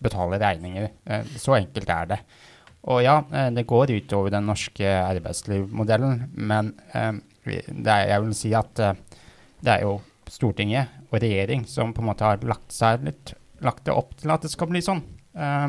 betale 0.00 0.40
regninger. 0.40 0.88
Så 1.36 1.58
enkelt 1.60 1.92
er 1.92 2.12
det. 2.14 2.22
Og 2.92 3.00
ja, 3.04 3.18
eh, 3.32 3.50
det 3.54 3.66
går 3.68 3.94
utover 3.96 4.34
den 4.34 4.48
norske 4.48 4.88
arbeidslivmodellen, 4.88 6.26
men 6.34 6.74
eh, 6.92 7.12
er, 7.44 8.08
jeg 8.10 8.24
vil 8.24 8.34
si 8.36 8.52
at 8.56 8.82
eh, 8.82 8.98
det 9.64 9.78
er 9.78 9.86
jo 9.86 10.00
Stortinget 10.30 10.88
og 11.10 11.20
regjering 11.20 11.66
som 11.68 11.92
på 11.94 12.00
en 12.00 12.08
måte 12.08 12.24
har 12.24 12.40
lagt, 12.48 12.72
litt, 13.04 13.34
lagt 13.64 13.84
det 13.86 13.94
opp 13.94 14.14
til 14.18 14.32
at 14.32 14.44
det 14.44 14.50
skal 14.52 14.70
bli 14.70 14.82
sånn. 14.84 15.02
Eh, 15.36 15.66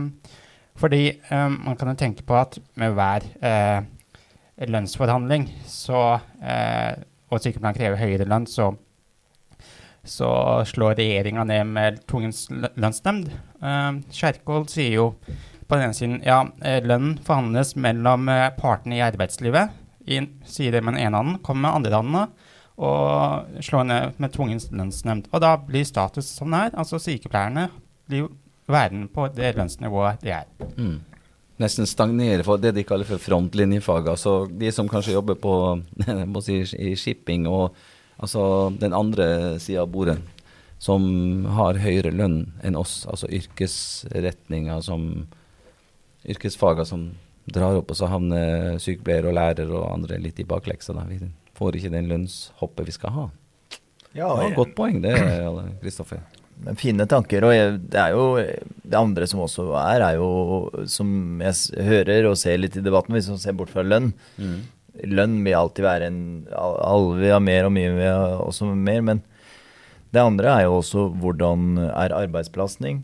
fordi 0.76 1.04
um, 1.30 1.54
man 1.70 1.78
kan 1.80 1.94
jo 1.94 2.00
tenke 2.00 2.26
på 2.28 2.36
at 2.36 2.58
med 2.76 2.96
hver 2.98 3.24
eh, 3.40 3.86
lønnsforhandling 4.68 5.46
så, 5.72 6.18
eh, 6.44 6.98
og 7.32 7.40
sykepleieren 7.40 7.78
krever 7.78 8.02
høyere 8.02 8.28
lønn, 8.28 8.48
så, 8.48 8.74
så 10.04 10.30
slår 10.68 10.98
regjeringa 11.00 11.46
ned 11.48 11.72
med 11.72 12.02
tvungen 12.12 12.36
lønnsnemnd. 12.76 13.32
Kjerkol 14.12 14.68
sier 14.72 14.98
jo 14.98 15.08
på 15.68 15.78
den 15.78 15.88
ene 15.88 15.98
siden 15.98 16.20
ja, 16.26 16.44
eh, 16.62 16.82
lønn 16.86 17.16
forhandles 17.26 17.76
mellom 17.76 18.30
eh, 18.30 18.50
partene 18.58 19.00
i 19.00 19.04
arbeidslivet. 19.06 19.74
I, 20.06 20.22
sier 20.46 20.76
det 20.76 20.84
med 20.86 20.96
den 20.96 21.08
ene 21.08 21.18
hånden, 21.18 21.40
kommer 21.46 21.68
med 21.68 21.80
andre 21.80 21.96
hånden 21.98 22.36
og 22.76 23.64
slår 23.64 23.88
ned 23.88 24.22
med 24.22 24.34
tvungen 24.36 24.60
lønnsnemnd. 24.60 25.30
Og 25.32 25.42
da 25.42 25.56
blir 25.58 25.88
status 25.88 26.28
som 26.28 26.52
det 26.52 26.68
er. 26.68 26.78
Altså 26.78 27.00
sykepleierne 27.00 27.70
blir 28.10 28.28
værende 28.68 29.08
på 29.14 29.30
det 29.34 29.56
lønnsnivået 29.56 30.24
de 30.24 30.34
er. 30.36 30.50
Mm. 30.76 31.00
Nesten 31.64 31.88
stagnere 31.88 32.44
for 32.44 32.60
det 32.60 32.74
de 32.76 32.84
kaller 32.84 33.08
for 33.08 33.22
frontlinjefag. 33.22 34.10
Altså 34.12 34.44
de 34.52 34.72
som 34.76 34.90
kanskje 34.92 35.16
jobber 35.16 35.40
på 35.40 35.54
må 36.34 36.44
si, 36.44 36.62
i 36.76 36.96
shipping 37.00 37.48
og 37.48 37.76
altså 38.20 38.74
den 38.80 38.94
andre 38.96 39.58
sida 39.64 39.86
av 39.86 39.92
bordet, 39.92 40.20
som 40.80 41.46
har 41.56 41.80
høyere 41.80 42.12
lønn 42.12 42.42
enn 42.64 42.76
oss, 42.76 43.06
altså 43.08 43.32
yrkesretninger 43.32 44.84
som 44.84 45.26
yrkesfager 46.30 46.86
som 46.90 47.12
drar 47.52 47.78
opp, 47.78 47.92
og 47.94 47.98
så 48.00 48.08
havner 48.10 48.80
sykepleier 48.82 49.28
og 49.30 49.36
lærere 49.38 49.70
og 49.70 49.92
andre 49.94 50.18
litt 50.22 50.40
i 50.42 50.48
bakleksa. 50.50 50.96
Vi 51.10 51.20
får 51.58 51.78
ikke 51.78 51.92
den 51.94 52.08
lønnshoppet 52.10 52.88
vi 52.88 52.96
skal 52.96 53.14
ha. 53.16 53.26
Ja, 54.16 54.30
Ja, 54.42 54.50
godt 54.56 54.74
poeng 54.78 55.02
det, 55.04 55.14
Kristoffer. 55.84 56.22
Men 56.64 56.78
fine 56.80 57.04
tanker. 57.12 57.44
Og 57.44 57.52
jeg, 57.52 57.74
det 57.92 58.00
er 58.00 58.14
jo 58.16 58.26
det 58.40 58.96
andre 58.96 59.28
som 59.28 59.42
også 59.44 59.66
er, 59.76 60.02
er 60.08 60.16
jo 60.16 60.86
som 60.88 61.42
jeg 61.44 61.84
hører 61.84 62.30
og 62.30 62.38
ser 62.40 62.58
litt 62.62 62.78
i 62.80 62.84
debatten, 62.86 63.12
hvis 63.18 63.28
man 63.30 63.42
ser 63.44 63.58
bort 63.60 63.74
fra 63.74 63.84
lønn. 63.84 64.14
Mm. 64.40 64.62
Lønn 65.12 65.34
vil 65.44 65.58
alltid 65.60 65.84
være 65.84 66.08
en 66.08 66.20
al- 66.56 66.78
Alle 66.80 67.18
vil 67.20 67.34
ha 67.36 67.42
mer, 67.44 67.68
og 67.68 67.74
mye 67.76 67.92
vil 67.98 68.08
ha 68.08 68.38
også 68.40 68.70
mer. 68.72 69.02
Men 69.04 69.20
det 70.16 70.24
andre 70.24 70.54
er 70.62 70.64
jo 70.70 70.78
også 70.80 71.10
hvordan 71.20 71.76
er 71.92 72.16
arbeidsbelastning? 72.16 73.04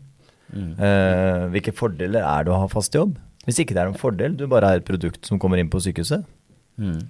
Mm. 0.52 0.72
Eh, 0.76 1.44
hvilke 1.54 1.74
fordeler 1.74 2.24
er 2.24 2.46
det 2.46 2.52
å 2.52 2.60
ha 2.62 2.68
fast 2.70 2.94
jobb? 2.96 3.16
Hvis 3.46 3.58
ikke 3.62 3.74
det 3.74 3.82
er 3.82 3.90
en 3.90 3.98
fordel, 3.98 4.36
du 4.38 4.46
bare 4.50 4.68
er 4.68 4.80
et 4.80 4.86
produkt 4.86 5.26
som 5.26 5.40
kommer 5.42 5.58
inn 5.58 5.70
på 5.72 5.80
sykehuset. 5.82 6.26
Mm. 6.80 7.00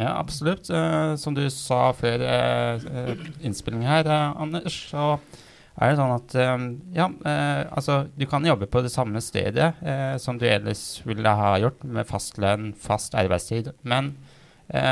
Ja, 0.00 0.14
absolutt. 0.16 0.68
Uh, 0.72 1.14
som 1.20 1.36
du 1.36 1.42
sa 1.52 1.90
før 1.96 2.24
uh, 2.24 3.22
innspilling 3.44 3.86
her, 3.88 4.08
Anders, 4.10 4.76
så 4.92 5.14
er 5.80 5.92
det 5.92 6.00
sånn 6.00 6.12
at 6.12 6.34
ja, 6.92 7.06
altså 7.72 8.02
du 8.18 8.26
kan 8.28 8.44
jobbe 8.44 8.66
på 8.68 8.82
det 8.84 8.90
samme 8.92 9.22
stedet 9.24 9.70
som 10.20 10.36
du 10.36 10.42
ellers 10.44 10.98
ville 11.06 11.32
ha 11.38 11.54
gjort, 11.62 11.86
med 11.86 12.08
fast 12.10 12.36
lønn, 12.42 12.74
fast 12.76 13.16
arbeidstid. 13.16 13.70
Men 13.80 14.10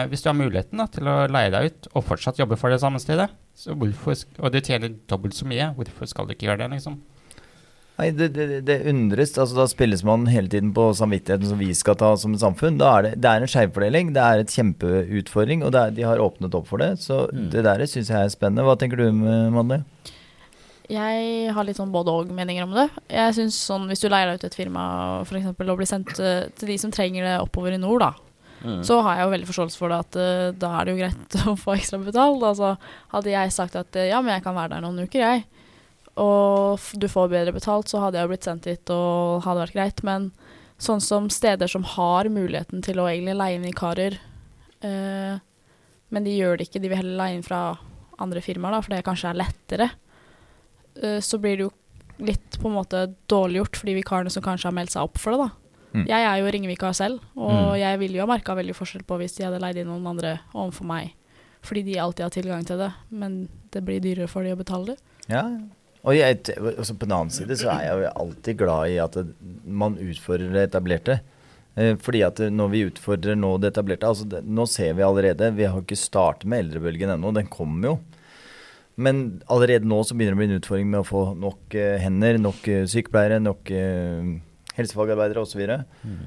hvis 0.09 0.25
du 0.25 0.31
har 0.31 0.39
muligheten 0.39 0.81
da, 0.81 0.87
til 0.89 1.11
å 1.11 1.19
leie 1.29 1.51
deg 1.53 1.69
ut 1.69 1.91
og 1.93 2.07
fortsatt 2.09 2.41
jobbe 2.41 2.57
for 2.57 2.73
det 2.73 2.81
samme 2.81 3.03
stedet, 3.05 3.27
hvorfor, 3.69 4.17
og 4.39 4.55
du 4.55 4.63
tjener 4.63 4.97
dobbelt 5.11 5.37
så 5.37 5.51
mye, 5.51 5.69
hvorfor 5.77 6.09
skal 6.09 6.25
du 6.25 6.33
ikke 6.33 6.49
gjøre 6.49 6.63
det, 6.63 6.71
liksom? 6.79 6.97
Nei, 7.99 8.13
det, 8.15 8.29
det, 8.37 8.61
det, 8.63 8.77
undres. 8.87 9.33
altså 9.35 9.57
Da 9.59 9.65
spilles 9.67 10.05
man 10.07 10.29
hele 10.31 10.51
tiden 10.51 10.71
på 10.75 10.85
samvittigheten 10.95 11.51
som 11.51 11.59
vi 11.59 11.73
skal 11.75 11.97
ta 11.99 12.13
som 12.17 12.37
et 12.37 12.43
samfunn. 12.45 12.79
Da 12.79 12.93
er 12.95 13.09
det, 13.09 13.15
det 13.25 13.33
er 13.33 13.43
en 13.43 13.51
skjevfordeling. 13.51 14.13
Det 14.15 14.23
er 14.23 14.43
et 14.43 14.55
kjempeutfordring, 14.55 15.65
og 15.67 15.75
er, 15.75 15.91
de 15.97 16.07
har 16.07 16.23
åpnet 16.23 16.55
opp 16.55 16.71
for 16.71 16.79
det. 16.85 16.93
Så 17.03 17.25
mm. 17.33 17.49
det 17.57 17.67
der 17.67 17.83
syns 17.91 18.13
jeg 18.15 18.21
er 18.21 18.31
spennende. 18.31 18.69
Hva 18.69 18.79
tenker 18.79 19.03
du, 19.03 19.11
Madde? 19.11 19.83
Jeg 20.89 21.51
har 21.53 21.67
litt 21.69 21.77
sånn 21.77 21.93
både 21.93 22.15
og-meninger 22.23 22.65
om 22.65 22.73
det. 22.77 22.87
Jeg 23.13 23.35
synes 23.37 23.59
sånn, 23.61 23.85
Hvis 23.91 24.01
du 24.01 24.09
leier 24.09 24.31
deg 24.31 24.41
ut 24.41 24.47
et 24.49 24.57
firma 24.57 24.85
for 25.29 25.37
eksempel, 25.41 25.69
og 25.69 25.83
blir 25.83 25.91
sendt 25.91 26.15
uh, 26.17 26.49
til 26.57 26.73
de 26.73 26.79
som 26.81 26.95
trenger 26.95 27.27
det 27.27 27.35
oppover 27.43 27.77
i 27.77 27.81
nord, 27.83 28.07
da, 28.07 28.15
mm. 28.63 28.81
så 28.89 29.03
har 29.05 29.19
jeg 29.19 29.27
jo 29.27 29.35
veldig 29.35 29.49
forståelse 29.51 29.83
for 29.83 29.93
det 29.93 29.99
at 30.07 30.17
uh, 30.17 30.57
da 30.57 30.73
er 30.79 30.87
det 30.87 30.95
jo 30.95 31.03
greit 31.03 31.39
å 31.53 31.57
få 31.61 31.77
ekstra 31.77 32.01
betalt. 32.01 32.47
Altså, 32.55 32.73
hadde 33.13 33.35
jeg 33.35 33.57
sagt 33.59 33.77
at 33.77 34.01
uh, 34.01 34.07
ja, 34.09 34.23
men 34.25 34.39
jeg 34.39 34.47
kan 34.47 34.57
være 34.57 34.77
der 34.77 34.87
noen 34.87 35.05
uker, 35.05 35.27
jeg, 35.27 35.45
og 36.19 36.83
du 36.99 37.07
får 37.11 37.31
bedre 37.33 37.55
betalt, 37.55 37.91
så 37.91 38.03
hadde 38.03 38.21
jeg 38.21 38.31
blitt 38.31 38.47
sendt 38.49 38.67
dit, 38.69 38.95
og 38.95 39.45
hadde 39.47 39.65
vært 39.67 39.77
greit. 39.77 40.03
Men 40.07 40.31
sånn 40.83 41.03
som 41.03 41.29
steder 41.33 41.71
som 41.71 41.87
har 41.97 42.31
muligheten 42.33 42.83
til 42.87 43.01
å 43.01 43.09
egentlig 43.11 43.37
leie 43.39 43.59
inn 43.59 43.67
vikarer, 43.67 44.19
eh, 44.87 45.39
men 46.09 46.27
de 46.27 46.37
gjør 46.37 46.59
det 46.59 46.69
ikke, 46.69 46.83
de 46.83 46.91
vil 46.91 47.01
heller 47.01 47.21
leie 47.21 47.39
inn 47.39 47.47
fra 47.47 47.63
andre 48.19 48.43
firmaer, 48.43 48.75
da, 48.75 48.83
for 48.83 48.95
det 48.95 49.07
kanskje 49.07 49.31
er 49.31 49.41
lettere, 49.43 49.91
eh, 51.03 51.21
så 51.23 51.41
blir 51.43 51.59
det 51.59 51.69
jo 51.69 51.73
litt 52.19 52.59
på 52.59 52.67
en 52.67 52.79
måte 52.81 53.05
dårlig 53.31 53.61
gjort 53.61 53.79
for 53.79 53.91
de 53.91 53.97
vikarene 54.01 54.33
som 54.35 54.43
kanskje 54.43 54.71
har 54.71 54.75
meldt 54.75 54.95
seg 54.95 55.07
opp 55.07 55.21
for 55.23 55.35
det, 55.35 55.47
da. 55.47 55.51
Mm. 55.89 56.05
Jeg 56.11 56.25
er 56.29 56.37
jo 56.37 56.51
ringevikar 56.53 56.97
selv, 56.97 57.23
og 57.39 57.55
mm. 57.55 57.79
jeg 57.81 58.01
ville 58.03 58.19
jo 58.19 58.27
ha 58.27 58.31
merka 58.31 58.57
veldig 58.59 58.77
forskjell 58.77 59.07
på 59.09 59.17
hvis 59.23 59.39
de 59.39 59.47
hadde 59.47 59.63
leid 59.63 59.79
inn 59.81 59.89
noen 59.89 60.11
andre 60.11 60.35
overfor 60.53 60.89
meg, 60.91 61.15
fordi 61.65 61.87
de 61.87 61.99
alltid 62.03 62.27
har 62.27 62.35
tilgang 62.35 62.67
til 62.67 62.83
det, 62.83 62.91
men 63.09 63.41
det 63.73 63.83
blir 63.87 64.03
dyrere 64.03 64.29
for 64.31 64.45
de 64.45 64.53
å 64.55 64.59
betale 64.59 64.95
det. 64.95 64.99
Ja, 65.29 65.45
Ja, 65.47 65.78
og 66.09 66.17
jeg, 66.17 66.39
også 66.57 66.97
på 66.97 67.07
den 67.07 67.17
annen 67.19 67.35
side 67.35 67.57
så 67.61 67.73
er 67.75 67.83
jeg 67.85 68.03
jo 68.03 68.13
alltid 68.25 68.61
glad 68.63 68.93
i 68.93 69.01
at 69.03 69.19
man 69.65 69.99
utfordrer 70.01 70.55
det 70.55 70.69
etablerte. 70.71 71.19
Eh, 71.77 71.95
fordi 72.01 72.23
at 72.25 72.41
når 72.51 72.71
vi 72.73 72.85
utfordrer 72.89 73.37
nå 73.39 73.55
det 73.61 73.75
etablerte 73.75 74.09
altså 74.09 74.25
det, 74.27 74.41
Nå 74.49 74.65
ser 74.67 74.97
vi 74.99 75.05
allerede 75.07 75.51
Vi 75.55 75.67
har 75.69 75.77
ikke 75.79 75.99
startet 76.01 76.49
med 76.49 76.65
eldrebølgen 76.65 77.13
ennå. 77.15 77.35
Den 77.37 77.51
kommer 77.53 77.93
jo. 77.93 77.99
Men 78.99 79.43
allerede 79.47 79.87
nå 79.87 80.01
så 80.03 80.17
begynner 80.19 80.35
det 80.35 80.39
å 80.39 80.41
bli 80.41 80.49
en 80.49 80.59
utfordring 80.59 80.89
med 80.91 81.03
å 81.05 81.07
få 81.07 81.21
nok 81.39 81.75
eh, 81.79 82.01
hender, 82.03 82.41
nok 82.43 82.65
eh, 82.67 82.87
sykepleiere, 82.91 83.39
nok 83.45 83.71
eh, 83.71 84.33
helsefagarbeidere 84.75 85.45
osv. 85.45 85.61
Og, 85.63 85.69
så 85.69 86.09
mm. 86.09 86.25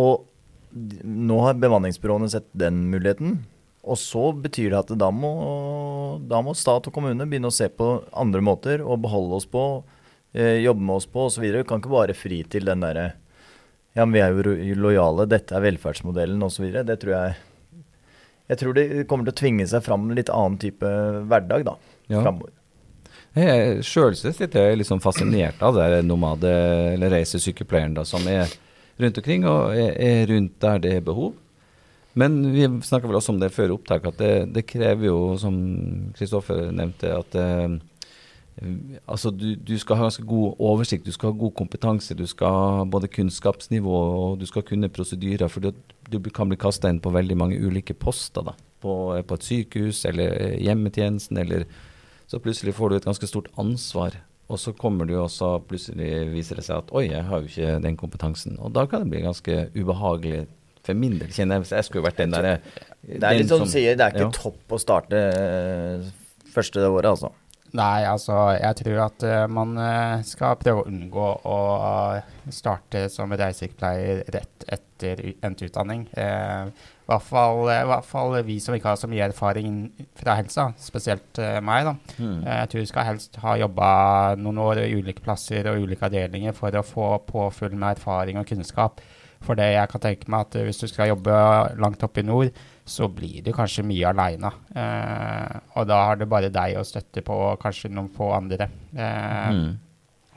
og 0.00 1.02
nå 1.04 1.40
har 1.44 1.58
bemanningsbyråene 1.60 2.30
sett 2.32 2.48
den 2.56 2.86
muligheten. 2.94 3.42
Og 3.84 3.98
så 4.00 4.30
betyr 4.32 4.72
det 4.72 4.78
at 4.80 4.92
da 4.98 5.10
må, 5.12 5.30
da 6.24 6.40
må, 6.44 6.54
stat 6.56 6.88
og 6.88 6.94
kommune 6.94 7.26
begynne 7.28 7.50
å 7.50 7.54
se 7.54 7.68
på 7.68 7.88
andre 8.16 8.40
måter 8.44 8.80
å 8.80 8.96
beholde 9.00 9.38
oss 9.40 9.46
på, 9.50 9.84
eh, 10.32 10.62
jobbe 10.64 10.80
med 10.80 10.96
oss 10.96 11.08
på 11.10 11.26
osv. 11.28 11.44
Vi 11.44 11.64
kan 11.68 11.82
ikke 11.82 11.92
bare 11.92 12.16
fri 12.16 12.42
til 12.48 12.70
den 12.70 12.84
derre 12.84 13.12
Ja, 13.94 14.02
men 14.02 14.16
vi 14.16 14.22
er 14.24 14.32
jo 14.34 14.74
lojale, 14.74 15.28
dette 15.30 15.54
er 15.54 15.62
velferdsmodellen 15.62 16.42
osv. 16.42 16.66
Det 16.82 16.96
tror 17.00 17.12
jeg 17.14 17.36
Jeg 18.48 18.58
tror 18.60 18.74
det 18.74 19.06
kommer 19.08 19.24
til 19.24 19.32
å 19.32 19.40
tvinge 19.40 19.66
seg 19.66 19.84
fram 19.84 20.10
en 20.10 20.16
litt 20.18 20.28
annen 20.28 20.58
type 20.60 20.84
hverdag 20.84 21.64
da, 21.64 21.78
ja. 22.08 22.20
framover. 22.20 22.52
Sjøl 23.82 24.14
sitter 24.14 24.68
jeg 24.68 24.78
liksom 24.82 25.00
fascinert 25.00 25.62
av 25.62 25.74
det 25.74 26.02
nomade- 26.04 26.92
eller 26.92 27.10
reisesykepleieren 27.10 27.94
da, 27.96 28.04
som 28.04 28.26
er 28.28 28.52
rundt 29.00 29.16
omkring 29.18 29.46
og 29.48 29.72
er 29.74 30.26
rundt 30.28 30.60
der 30.60 30.78
det 30.78 30.92
er 30.98 31.00
behov. 31.00 31.32
Men 32.14 32.38
vi 32.54 32.66
snakka 32.86 33.08
vel 33.10 33.18
også 33.18 33.34
om 33.34 33.40
det 33.42 33.50
før 33.54 33.74
opptak, 33.74 34.06
at 34.06 34.20
det, 34.20 34.34
det 34.54 34.68
krever 34.70 35.08
jo, 35.08 35.18
som 35.40 35.56
Kristoffer 36.14 36.70
nevnte, 36.70 37.10
at 37.10 37.34
eh, 37.40 37.74
altså 39.10 39.32
du, 39.34 39.54
du, 39.58 39.74
skal 39.78 39.98
ha 39.98 40.06
ganske 40.06 40.26
god 40.26 40.60
oversikt, 40.62 41.06
du 41.06 41.14
skal 41.14 41.32
ha 41.32 41.38
god 41.38 41.54
kompetanse. 41.58 42.14
Du 42.14 42.26
skal 42.30 42.54
ha 42.54 42.84
både 42.86 43.10
kunnskapsnivå 43.10 43.94
og 43.94 44.38
du 44.38 44.46
skal 44.46 44.66
kunne 44.66 44.92
prosedyrer. 44.92 45.50
For 45.50 45.64
du, 45.64 45.72
du 46.10 46.20
kan 46.30 46.50
bli 46.50 46.60
kasta 46.60 46.92
inn 46.92 47.02
på 47.02 47.14
veldig 47.14 47.38
mange 47.40 47.58
ulike 47.58 47.96
poster. 47.98 48.46
da, 48.46 48.54
På, 48.84 49.16
på 49.26 49.40
et 49.40 49.48
sykehus 49.48 50.04
eller 50.10 50.54
hjemmetjenesten. 50.62 51.38
eller 51.38 51.66
Så 52.26 52.38
plutselig 52.38 52.74
får 52.74 52.90
du 52.90 52.96
et 52.96 53.10
ganske 53.10 53.26
stort 53.30 53.50
ansvar. 53.58 54.20
Og 54.48 54.60
så 54.60 54.74
kommer 54.76 55.08
du 55.08 55.16
også 55.16 55.56
plutselig 55.66 56.28
viser 56.30 56.60
det 56.60 56.66
seg 56.66 56.82
at 56.82 56.90
oi, 56.92 57.08
jeg 57.08 57.24
har 57.24 57.40
jo 57.40 57.48
ikke 57.48 57.78
den 57.82 57.96
kompetansen. 57.96 58.58
Og 58.60 58.74
da 58.76 58.84
kan 58.86 59.02
det 59.02 59.10
bli 59.10 59.24
ganske 59.24 59.70
ubehagelig 59.74 60.44
for 60.84 60.98
min 60.98 61.16
del 61.20 61.32
kjenner 61.32 61.62
jeg 61.62 61.72
jeg 61.78 61.88
skulle 61.88 62.04
vært 62.06 62.20
den 62.20 62.34
derre 62.34 62.58
Det 63.04 63.22
er 63.22 63.40
litt 63.40 63.52
sånn 63.52 63.64
du 63.64 63.72
sier, 63.72 63.96
det 63.96 64.04
er 64.04 64.16
ikke 64.16 64.28
ja. 64.28 64.34
topp 64.36 64.76
å 64.76 64.82
starte 64.82 65.24
første 66.54 66.54
første 66.54 66.86
året, 66.86 67.10
altså. 67.16 67.32
Nei, 67.74 68.04
altså 68.06 68.36
jeg 68.54 68.76
tror 68.78 69.00
at 69.08 69.24
uh, 69.26 69.44
man 69.50 69.74
uh, 69.74 70.20
skal 70.22 70.54
prøve 70.60 70.84
å 70.84 70.86
unngå 70.86 71.30
å 71.50 71.56
starte 72.54 73.08
som 73.10 73.32
reisesykepleier 73.34 74.22
rett 74.30 74.66
etter 74.76 75.22
endt 75.42 75.64
utdanning. 75.66 76.04
I 76.14 77.08
hvert, 77.08 77.24
fall, 77.26 77.64
I 77.72 77.80
hvert, 77.88 78.06
fall, 78.06 78.36
vi 78.46 78.60
som 78.62 78.76
ikke 78.76 78.92
har 78.92 79.00
så 79.00 79.10
mye 79.10 79.26
erfaring 79.26 79.80
fra 80.20 80.36
helsa, 80.38 80.68
spesielt 80.78 81.40
meg. 81.66 81.88
da. 81.88 81.96
Mm. 82.22 82.38
jeg 82.46 82.70
tror 82.70 82.84
vi 82.84 82.92
skal 82.92 83.08
helst 83.08 83.40
ha 83.42 83.56
jobba 83.58 83.88
noen 84.38 84.62
år 84.62 84.84
i 84.84 84.94
ulike 84.94 85.24
plasser 85.24 85.66
og 85.72 85.82
ulike 85.82 86.06
avdelinger 86.06 86.54
for 86.56 86.78
å 86.78 86.86
få 86.86 87.10
påfyll 87.26 87.74
med 87.74 87.98
erfaring 87.98 88.38
og 88.38 88.46
kunnskap. 88.48 89.02
For 89.44 89.58
det 89.58 89.70
jeg 89.74 89.90
kan 89.92 90.02
tenke 90.02 90.30
meg 90.32 90.46
at 90.46 90.56
hvis 90.66 90.80
du 90.80 90.86
skal 90.88 91.10
jobbe 91.12 91.34
langt 91.80 92.04
oppe 92.06 92.22
i 92.22 92.26
nord, 92.26 92.54
så 92.84 93.08
blir 93.08 93.40
du 93.44 93.52
kanskje 93.56 93.84
mye 93.86 94.10
aleine. 94.10 94.50
Eh, 94.76 95.56
og 95.76 95.88
da 95.88 96.00
har 96.10 96.20
du 96.20 96.26
bare 96.28 96.52
deg 96.52 96.76
å 96.76 96.84
støtte 96.86 97.24
på, 97.24 97.36
og 97.50 97.60
kanskje 97.62 97.92
noen 97.92 98.10
få 98.12 98.30
andre. 98.36 98.68
Eh, 98.92 99.50
mm. 99.56 99.70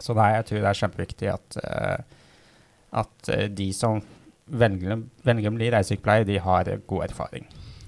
Så 0.03 0.15
nei, 0.17 0.31
jeg 0.35 0.47
tror 0.47 0.61
det 0.61 0.69
er 0.69 0.79
kjempeviktig 0.81 1.29
at, 1.33 1.55
uh, 1.57 2.25
at 3.01 3.29
uh, 3.33 3.47
de 3.49 3.71
som 3.73 3.97
velger, 4.45 4.99
velger 5.25 5.49
å 5.49 5.55
bli 5.55 5.71
reisesykepleier, 5.73 6.27
de 6.27 6.37
har 6.43 6.69
god 6.85 7.07
erfaring. 7.07 7.47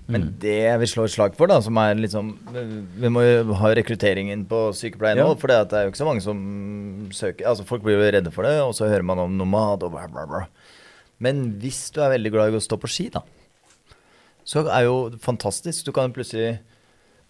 Men 0.10 0.26
mm. 0.26 0.32
det 0.42 0.56
jeg 0.56 0.82
vil 0.82 0.90
slå 0.90 1.06
et 1.06 1.14
slag 1.14 1.36
for, 1.38 1.52
da, 1.52 1.60
som 1.62 1.78
er 1.78 2.00
liksom 2.00 2.32
Vi 2.98 3.12
må 3.14 3.22
jo 3.22 3.58
ha 3.60 3.70
rekrutteringen 3.78 4.42
på 4.50 4.64
sykepleie 4.74 5.20
nå. 5.20 5.28
Ja. 5.28 5.38
For 5.38 5.52
det 5.52 5.60
er 5.78 5.86
jo 5.86 5.92
ikke 5.92 6.02
så 6.02 6.08
mange 6.08 6.24
som 6.26 6.40
søker 7.14 7.52
Altså 7.52 7.66
Folk 7.70 7.86
blir 7.86 8.00
jo 8.00 8.08
redde 8.18 8.34
for 8.34 8.48
det, 8.48 8.56
og 8.64 8.74
så 8.74 8.90
hører 8.90 9.06
man 9.06 9.22
om 9.22 9.38
nomad 9.38 9.86
og 9.86 9.94
bla, 9.94 10.08
bla, 10.10 10.26
bla. 10.30 10.42
Men 11.24 11.44
hvis 11.60 11.90
du 11.96 12.00
er 12.04 12.14
veldig 12.16 12.32
glad 12.34 12.54
i 12.54 12.60
å 12.60 12.64
stå 12.64 12.80
på 12.80 12.90
ski, 12.92 13.10
da, 13.14 13.24
så 14.48 14.64
er 14.66 14.88
jo 14.88 14.98
fantastisk. 15.22 15.86
Du 15.86 15.94
kan 15.96 16.14
plutselig 16.16 16.58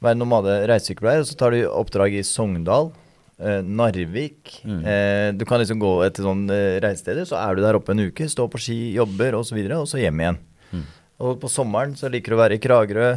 være 0.04 0.19
nomade 0.19 0.62
reisesykepleier, 0.69 1.23
og 1.23 1.28
så 1.28 1.38
tar 1.39 1.56
du 1.56 1.63
oppdrag 1.67 2.15
i 2.15 2.23
Sogndal, 2.23 2.93
eh, 3.41 3.60
Narvik 3.65 4.54
mm. 4.63 4.78
eh, 4.88 5.25
Du 5.36 5.43
kan 5.47 5.60
liksom 5.60 5.82
gå 5.82 5.91
etter 6.06 6.23
sånne 6.23 6.56
eh, 6.56 6.78
reisesteder, 6.86 7.28
så 7.28 7.41
er 7.41 7.58
du 7.58 7.65
der 7.65 7.80
oppe 7.80 7.95
en 7.95 8.06
uke, 8.08 8.30
stå 8.32 8.47
på 8.52 8.62
ski, 8.62 8.78
jobber 8.95 9.36
osv., 9.36 9.41
og, 9.41 9.49
så 9.49 9.60
videre, 9.60 9.82
og 9.82 9.91
så 9.91 9.99
hjem 9.99 10.23
igjen. 10.23 10.39
Mm. 10.71 10.88
Og 11.28 11.36
på 11.41 11.52
sommeren 11.52 11.97
så 11.99 12.12
liker 12.12 12.32
du 12.32 12.38
å 12.38 12.43
være 12.45 12.60
i 12.60 12.63
Kragerø. 12.63 13.12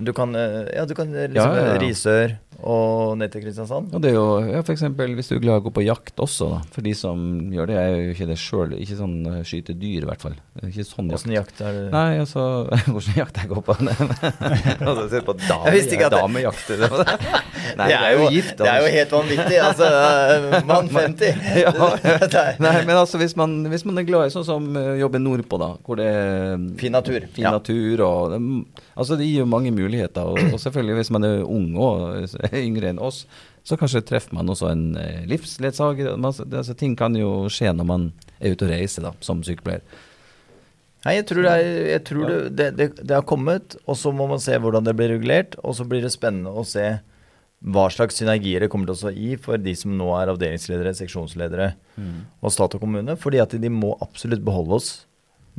Du 0.00 0.14
kan, 0.16 0.34
eh, 0.34 0.72
ja, 0.74 0.86
du 0.88 0.96
kan 0.98 1.12
liksom 1.12 1.36
ja, 1.36 1.60
ja, 1.60 1.68
ja. 1.74 1.78
Risør 1.82 2.36
og 2.66 3.16
ned 3.20 3.32
til 3.32 3.44
Kristiansand. 3.44 3.94
Og 3.94 4.02
det 4.02 4.10
er 4.10 4.16
jo, 4.16 4.26
ja, 4.44 4.60
eksempel, 4.60 5.14
Hvis 5.16 5.30
du 5.30 5.36
er 5.36 5.42
glad 5.44 5.58
i 5.58 5.62
å 5.62 5.64
gå 5.66 5.72
på 5.74 5.84
jakt 5.84 6.20
også, 6.20 6.48
da, 6.54 6.58
for 6.74 6.86
de 6.86 6.92
som 6.96 7.22
gjør 7.54 7.70
det, 7.70 7.76
er 7.80 7.94
jo 7.94 8.14
ikke 8.14 8.28
det 8.28 8.36
sjøl. 8.40 8.74
Ikke 8.76 8.98
sånn 8.98 9.16
uh, 9.26 9.38
skyte 9.46 9.74
dyr, 9.78 10.04
i 10.04 10.08
hvert 10.08 10.24
fall. 10.24 10.36
Ikke 10.66 10.84
sånn 10.86 11.10
jakt. 11.10 11.24
Hvordan 11.24 11.36
jakt 11.36 11.62
er 11.64 11.78
det? 11.78 11.84
Nei, 11.94 12.10
altså 12.22 12.44
Hvordan 12.92 13.18
jakt 13.20 13.40
jeg 13.40 13.50
går 13.52 13.62
på? 13.66 13.76
altså, 14.88 15.06
se 15.12 15.22
på 15.26 15.36
dame, 15.40 15.72
jeg 15.76 15.86
ikke 15.96 16.10
at 16.10 16.16
damejakt. 16.16 16.74
Nei, 17.80 17.86
det 17.86 17.96
er, 17.96 18.10
jo, 18.16 18.28
gift. 18.34 18.54
Det 18.60 18.68
er 18.68 18.84
jo 18.84 18.92
helt 18.96 19.16
vanvittig. 19.16 19.58
Altså, 19.70 19.90
mann 20.68 20.92
50. 20.92 21.48
ja, 21.64 21.74
nei, 22.60 22.76
men 22.84 22.94
altså, 22.96 23.20
hvis 23.20 23.36
man, 23.38 23.60
hvis 23.70 23.86
man, 23.88 24.00
er 24.00 24.08
glad 24.08 24.30
i 24.30 24.34
sånn 24.34 24.46
som 24.46 24.70
uh, 24.76 24.94
jobber 25.00 25.22
nordpå, 25.22 25.60
da, 25.60 25.72
hvor 25.86 26.00
det 26.00 26.10
er 26.10 26.68
Fin 26.80 26.94
natur. 26.94 27.24
Fin 27.34 27.46
ja. 27.46 27.54
natur 27.56 28.04
og 28.06 28.38
Altså, 29.00 29.16
det 29.16 29.26
gir 29.30 29.40
jo 29.40 29.48
mange 29.48 29.70
muligheter. 29.72 30.28
Og, 30.28 30.38
og 30.52 30.60
selvfølgelig, 30.60 30.98
hvis 30.98 31.10
man 31.14 31.24
er 31.24 31.44
ung 31.46 31.72
og 31.80 32.28
yngre 32.66 32.92
enn 32.92 33.02
oss, 33.02 33.24
så 33.66 33.76
kanskje 33.78 34.02
treffer 34.08 34.34
man 34.36 34.50
også 34.50 34.70
en 34.70 34.84
eh, 34.98 35.26
livsledsager. 35.30 36.14
Altså, 36.16 36.76
ting 36.78 36.96
kan 36.98 37.16
jo 37.18 37.48
skje 37.52 37.74
når 37.76 37.88
man 37.88 38.06
er 38.38 38.54
ute 38.54 38.66
og 38.66 38.72
reiser 38.72 39.04
da, 39.06 39.12
som 39.24 39.44
sykepleier. 39.46 39.84
Nei, 41.00 41.14
jeg 41.16 41.28
tror, 41.30 41.46
det, 41.46 41.52
er, 41.52 41.76
jeg 41.94 42.00
tror 42.08 42.26
det, 42.28 42.66
det, 42.76 42.88
det, 42.98 43.14
har 43.14 43.24
kommet, 43.24 43.78
og 43.88 43.96
så 43.96 44.12
må 44.12 44.26
man 44.28 44.40
se 44.42 44.56
hvordan 44.60 44.84
det 44.84 44.92
blir 44.98 45.14
regulert. 45.14 45.56
Og 45.64 45.78
så 45.78 45.86
blir 45.88 46.04
det 46.04 46.12
spennende 46.12 46.52
å 46.52 46.64
se 46.68 46.98
hva 47.60 47.86
slags 47.92 48.16
synergier 48.16 48.64
det 48.64 48.70
kommer 48.72 48.88
til 48.88 49.08
å 49.08 49.12
gi 49.12 49.34
for 49.40 49.60
de 49.60 49.72
som 49.76 49.92
nå 49.96 50.08
er 50.16 50.32
avdelingsledere, 50.32 50.94
seksjonsledere 50.96 51.72
mm. 52.00 52.18
og 52.40 52.52
stat 52.52 52.76
og 52.76 52.84
kommune. 52.84 53.16
Fordi 53.20 53.40
at 53.40 53.56
de 53.60 53.72
må 53.72 53.94
absolutt 54.00 54.44
beholde 54.44 54.76
oss 54.80 54.90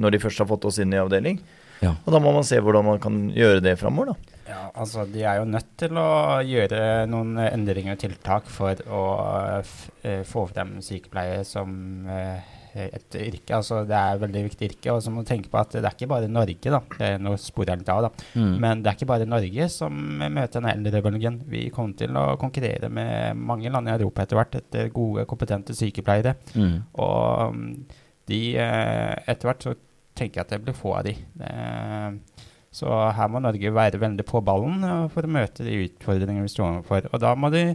når 0.02 0.16
de 0.16 0.22
først 0.24 0.42
har 0.42 0.50
fått 0.50 0.66
oss 0.70 0.80
inn 0.82 0.94
i 0.94 1.02
avdeling. 1.02 1.42
Ja. 1.82 1.96
Og 2.06 2.14
da 2.14 2.22
må 2.22 2.34
man 2.34 2.46
se 2.46 2.62
hvordan 2.62 2.86
man 2.86 3.02
kan 3.02 3.24
gjøre 3.34 3.62
det 3.66 3.78
framover, 3.82 4.14
da. 4.14 4.41
Ja, 4.52 4.70
altså 4.76 5.06
De 5.10 5.24
er 5.24 5.40
jo 5.40 5.50
nødt 5.50 5.76
til 5.80 5.98
å 6.00 6.08
gjøre 6.46 7.06
noen 7.10 7.38
endringer 7.44 7.96
og 7.96 8.02
tiltak 8.04 8.50
for 8.52 8.82
å 8.92 9.04
eh, 9.60 9.76
eh, 10.08 10.24
få 10.28 10.48
frem 10.50 10.80
sykepleiere 10.84 11.46
som 11.48 12.10
eh, 12.12 12.58
et 12.72 13.18
yrke. 13.20 13.56
altså 13.58 13.82
Det 13.88 13.96
er 13.98 14.16
et 14.16 14.24
veldig 14.24 14.44
viktig 14.46 14.70
yrke. 14.70 14.94
Og 14.94 15.02
så 15.04 15.12
må 15.12 15.24
du 15.24 15.30
tenke 15.32 15.52
på 15.52 15.60
at 15.60 15.76
det 15.76 15.84
er 15.84 15.96
ikke 15.96 16.10
bare 16.12 16.32
Norge, 16.32 16.74
da. 16.74 16.82
Det 16.96 17.10
er 17.10 17.24
noe 17.24 17.40
sporer 17.42 17.80
litt 17.80 17.92
av, 17.92 18.08
da. 18.08 18.28
Mm. 18.40 18.54
Men 18.64 18.84
det 18.84 18.92
er 18.92 19.00
ikke 19.00 19.12
bare 19.12 19.30
Norge 19.30 19.68
som 19.74 20.02
møter 20.22 20.60
denne 20.60 20.76
eldrebølgen. 20.78 21.42
Vi 21.52 21.66
kommer 21.76 22.00
til 22.00 22.16
å 22.20 22.26
konkurrere 22.42 22.92
med 22.92 23.40
mange 23.40 23.72
land 23.72 23.92
i 23.92 23.96
Europa 23.98 24.26
etter 24.26 24.40
hvert 24.40 24.60
etter 24.62 24.92
gode, 24.96 25.28
kompetente 25.30 25.76
sykepleiere. 25.78 26.36
Mm. 26.56 26.78
Og 27.04 27.56
um, 27.56 27.64
de 28.32 28.42
Etter 28.56 29.50
hvert 29.50 29.66
så 29.66 29.76
tenker 30.16 30.40
jeg 30.42 30.46
at 30.46 30.54
det 30.54 30.64
blir 30.64 30.78
få 30.78 30.96
av 30.98 31.06
de. 31.08 31.14
Det, 31.40 31.52
så 32.72 32.88
her 33.18 33.28
må 33.32 33.42
Norge 33.44 33.74
være 33.76 34.00
veldig 34.00 34.24
på 34.30 34.40
ballen 34.48 34.84
uh, 34.88 35.08
for 35.12 35.28
å 35.28 35.32
møte 35.32 35.66
de 35.68 35.82
utfordringene 35.90 36.46
vi 36.48 36.54
står 36.54 36.78
overfor. 36.78 37.10
Og 37.12 37.20
da 37.20 37.34
må 37.36 37.50
de 37.52 37.66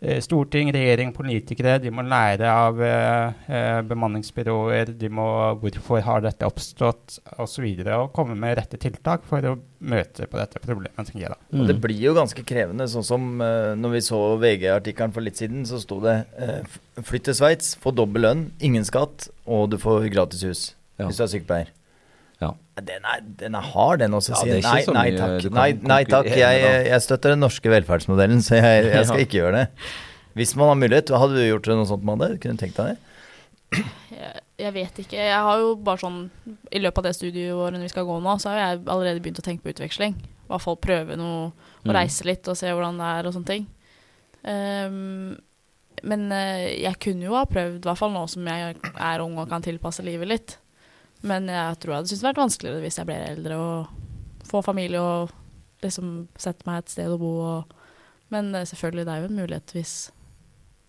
eh, 0.00 0.18
Storting, 0.24 0.70
regjering, 0.74 1.12
politikere 1.14 1.76
de 1.82 1.90
må 1.94 2.02
lære 2.02 2.48
av 2.50 2.80
eh, 2.82 3.42
eh, 3.46 3.82
bemanningsbyråer. 3.86 4.94
De 4.98 5.10
må 5.12 5.26
Hvorfor 5.60 6.00
har 6.02 6.24
dette 6.24 6.48
oppstått, 6.48 7.18
osv. 7.36 7.42
Og, 7.44 7.50
så 7.52 7.62
videre, 7.62 7.98
og 8.02 8.12
komme 8.16 8.34
med 8.38 8.56
rette 8.58 8.80
tiltak 8.82 9.22
for 9.28 9.44
å 9.46 9.52
møte 9.84 10.26
på 10.32 10.40
dette 10.40 10.62
problemet. 10.64 10.96
tenker 11.06 11.26
jeg 11.26 11.34
da. 11.34 11.38
Og 11.52 11.66
det 11.68 11.76
Mm. 11.76 11.82
blir 11.84 12.00
jo 12.08 12.14
ganske 12.16 12.42
krevende, 12.48 12.88
sånn 12.90 13.04
som 13.06 13.28
eh, 13.44 13.74
når 13.78 13.94
vi 13.98 14.00
så 14.08 14.22
VG-artikkelen 14.42 15.12
for 15.14 15.20
litt 15.22 15.36
siden, 15.38 15.62
så 15.68 15.78
sto 15.82 16.00
det 16.00 16.16
eh, 16.38 16.64
flytt 17.02 17.28
til 17.28 17.34
Sveits, 17.38 17.76
få 17.84 17.92
dobbel 17.94 18.22
lønn, 18.26 18.42
ingen 18.60 18.84
skatt, 18.88 19.28
og 19.46 19.70
du 19.70 19.78
får 19.78 20.08
gratis 20.10 20.42
hus 20.48 20.64
Ja. 20.98 21.06
hvis 21.06 21.20
du 21.20 21.24
er 21.28 21.32
sykepleier. 21.36 21.70
Ja. 22.42 22.50
Den 22.82 23.04
er, 23.06 23.20
den 23.42 23.54
er 23.58 23.66
hard, 23.72 24.00
den 24.00 24.14
også. 24.16 24.32
Ja, 24.48 24.56
nei, 24.64 24.80
så 24.86 24.94
nei 24.96 25.08
takk. 25.14 25.46
Nei, 25.52 25.68
nei 25.86 26.00
takk. 26.08 26.26
Jeg, 26.32 26.62
jeg 26.88 27.02
støtter 27.04 27.34
den 27.34 27.42
norske 27.44 27.68
velferdsmodellen, 27.70 28.40
så 28.42 28.56
jeg, 28.58 28.86
jeg 28.90 29.06
skal 29.06 29.20
Ja. 29.20 29.24
ikke 29.28 29.38
gjøre 29.42 29.58
det. 29.60 29.66
Hvis 30.40 30.54
man 30.56 30.70
har 30.72 30.78
mulighet, 30.80 31.12
hadde 31.12 31.36
du 31.36 31.42
gjort 31.44 31.68
noe 31.68 31.88
sånt, 31.90 32.06
Madde? 32.08 32.30
Kunne 32.40 32.56
du 32.56 32.62
tenkt 32.64 32.78
deg 32.80 32.94
det? 32.94 33.84
Jeg, 34.16 34.32
jeg 34.64 34.72
vet 34.78 34.98
ikke. 35.04 35.18
Jeg 35.20 35.42
har 35.44 35.60
jo 35.60 35.74
bare 35.84 36.00
sånn 36.00 36.18
I 36.72 36.80
løpet 36.80 36.98
av 37.02 37.06
det 37.08 37.14
studieåret 37.16 37.80
vi 37.84 37.88
skal 37.92 38.04
gå 38.08 38.16
nå, 38.24 38.34
så 38.40 38.50
har 38.52 38.58
jeg 38.62 38.80
allerede 38.86 39.20
begynt 39.24 39.40
å 39.40 39.44
tenke 39.44 39.64
på 39.66 39.72
utveksling. 39.76 40.16
I 40.16 40.48
hvert 40.52 40.64
fall 40.64 40.80
prøve 40.80 41.16
noe, 41.20 41.52
å 41.52 41.88
Mm. 41.88 41.94
reise 41.96 42.22
litt 42.28 42.46
og 42.46 42.54
se 42.56 42.70
hvordan 42.70 42.98
det 43.00 43.06
er 43.18 43.26
og 43.26 43.32
sånne 43.34 43.48
ting. 43.48 43.64
Um, 44.46 45.36
men 46.02 46.24
eh, 46.34 46.80
jeg 46.82 46.98
kunne 47.02 47.26
jo 47.28 47.34
ha 47.36 47.44
prøvd, 47.46 47.80
i 47.82 47.86
hvert 47.88 47.98
fall 48.00 48.12
nå 48.14 48.22
som 48.30 48.46
jeg 48.48 48.76
er 48.96 49.22
ung 49.24 49.36
og 49.38 49.48
kan 49.50 49.62
tilpasse 49.64 50.02
livet 50.06 50.30
litt. 50.30 50.54
Men 51.22 51.46
jeg 51.46 51.78
tror 51.78 51.92
jeg 51.92 51.96
hadde 52.00 52.08
syntes 52.10 52.22
det 52.24 52.28
vært 52.30 52.42
vanskeligere 52.42 52.80
hvis 52.82 52.98
jeg 52.98 53.06
ble 53.06 53.18
eldre 53.30 53.58
og 53.62 54.48
få 54.48 54.62
familie 54.66 55.00
og 55.00 55.30
liksom 55.82 56.26
sette 56.38 56.66
meg 56.66 56.82
et 56.82 56.90
sted 56.94 57.10
å 57.14 57.18
bo 57.20 57.30
og 57.42 57.78
Men 58.32 58.54
eh, 58.54 58.64
selvfølgelig, 58.64 59.04
det 59.06 59.12
er 59.12 59.20
jo 59.22 59.28
en 59.28 59.36
mulighet 59.42 59.72
hvis 59.76 59.94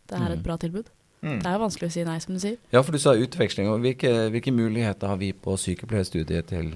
det 0.08 0.16
er 0.18 0.30
Mm. 0.30 0.34
et 0.38 0.44
bra 0.44 0.56
tilbud. 0.58 0.86
Mm. 1.22 1.40
Det 1.42 1.48
er 1.48 1.54
jo 1.58 1.60
vanskelig 1.64 1.88
å 1.90 1.92
si 1.92 2.04
nei, 2.04 2.18
som 2.20 2.34
du 2.36 2.40
sier. 2.40 2.58
Ja, 2.72 2.82
for 2.84 2.92
du 2.92 3.00
sa 3.00 3.14
utveksling. 3.16 3.68
og 3.72 3.80
Hvilke, 3.84 4.30
hvilke 4.32 4.52
muligheter 4.52 5.08
har 5.08 5.18
vi 5.18 5.32
på 5.34 5.56
sykepleierstudiet 5.60 6.48
til 6.48 6.74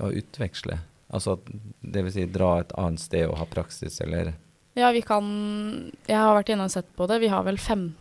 å 0.00 0.10
utveksle? 0.14 0.78
Altså 1.14 1.36
det 1.82 2.02
vil 2.04 2.12
si 2.12 2.24
dra 2.26 2.60
et 2.60 2.72
annet 2.78 3.00
sted 3.00 3.26
og 3.28 3.38
ha 3.38 3.44
praksis, 3.46 4.00
eller 4.00 4.34
Ja, 4.76 4.90
vi 4.92 5.02
kan 5.02 5.92
Jeg 6.08 6.16
har 6.16 6.34
vært 6.34 6.50
inne 6.50 6.64
og 6.64 6.70
sett 6.70 6.86
på 6.96 7.06
det. 7.08 7.20
Vi 7.20 7.28
har 7.28 7.42
vel 7.44 7.56
15 7.56 7.92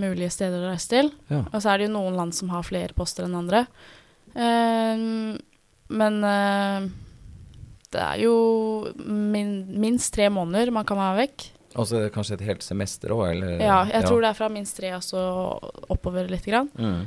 mulige 0.00 0.30
steder 0.30 0.62
å 0.64 0.70
reise 0.72 0.88
til. 0.88 1.10
Ja. 1.30 1.42
Og 1.52 1.60
så 1.62 1.70
er 1.72 1.78
det 1.78 1.88
jo 1.88 1.94
noen 1.98 2.16
land 2.16 2.34
som 2.34 2.48
har 2.50 2.62
flere 2.62 2.92
poster 2.94 3.24
enn 3.24 3.34
andre. 3.36 3.66
Ehm, 4.34 5.38
men 5.92 6.20
uh, 6.24 6.86
det 7.92 8.04
er 8.04 8.22
jo 8.24 8.36
min, 9.04 9.56
minst 9.82 10.14
tre 10.14 10.30
måneder 10.32 10.72
man 10.74 10.86
kan 10.88 11.00
være 11.00 11.26
vekk. 11.26 11.48
Og 11.72 11.88
så 11.88 12.02
det 12.02 12.12
kanskje 12.12 12.36
et 12.36 12.46
helt 12.50 12.64
semester 12.64 13.14
òg, 13.14 13.26
eller? 13.30 13.56
Ja, 13.60 13.82
jeg 13.88 14.04
tror 14.04 14.20
det 14.20 14.32
er 14.32 14.36
fra 14.36 14.50
minst 14.52 14.76
tre 14.76 14.92
og 14.96 15.04
så 15.04 15.22
oppover 15.92 16.28
litt. 16.28 16.44
Grann. 16.48 16.68
Mm. 16.76 17.06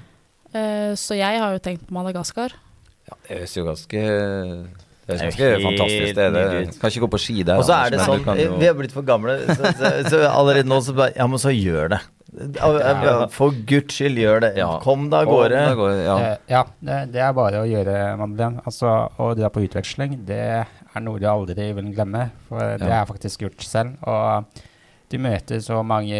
Uh, 0.55 0.93
så 0.97 1.17
jeg 1.17 1.41
har 1.41 1.53
jo 1.53 1.61
tenkt 1.61 1.85
på 1.87 1.97
Madagaskar. 1.97 2.55
Ja, 3.05 3.17
det 3.27 3.35
høres 3.35 3.53
jo 3.53 3.65
ganske 3.67 4.01
det 5.05 5.13
er 5.13 5.19
ganske 5.21 5.49
fantastisk 5.61 6.15
det. 6.17 6.27
det. 6.33 6.45
Kan 6.81 6.89
ikke 6.89 7.03
gå 7.03 7.09
på 7.13 7.19
ski 7.21 7.43
der. 7.45 7.59
Og 7.61 7.67
så 7.67 7.77
er 7.77 7.93
det 7.93 8.01
sånn, 8.01 8.23
vi 8.57 8.65
er 8.65 8.73
blitt 8.77 8.95
for 8.95 9.05
gamle, 9.05 9.37
så, 9.51 9.69
så, 9.77 9.91
så 10.09 10.21
allerede 10.31 10.65
nå 10.65 10.79
så 10.81 10.95
bare 10.97 11.13
Ja, 11.13 11.27
men 11.29 11.41
så 11.41 11.53
gjør 11.53 11.93
det. 11.93 11.99
For 13.31 13.55
guds 13.67 13.95
skyld, 13.95 14.17
gjør 14.19 14.41
det. 14.43 14.51
Ja. 14.59 14.69
Kom 14.83 15.07
deg 15.11 15.27
av 15.27 15.31
gårde. 15.31 15.63
ja. 16.03 16.15
Eh, 16.19 16.37
ja, 16.51 16.63
det, 16.83 16.99
det 17.15 17.21
er 17.23 17.33
bare 17.37 17.61
å 17.63 17.67
gjøre, 17.69 17.97
Madeleine. 18.19 18.61
Altså, 18.67 18.91
å 19.21 19.31
dra 19.37 19.49
på 19.53 19.63
utveksling, 19.65 20.17
det 20.27 20.39
er 20.65 21.03
noe 21.05 21.19
du 21.21 21.27
aldri 21.31 21.71
vil 21.77 21.91
glemme. 21.95 22.29
For 22.49 22.59
det 22.77 22.85
Ja. 22.87 22.93
har 22.93 23.05
jeg 23.05 23.11
faktisk 23.15 23.45
gjort 23.47 23.63
selv. 23.67 23.95
Og 24.03 24.61
du 25.09 25.17
møter 25.21 25.61
så 25.61 25.83
mange 25.85 26.19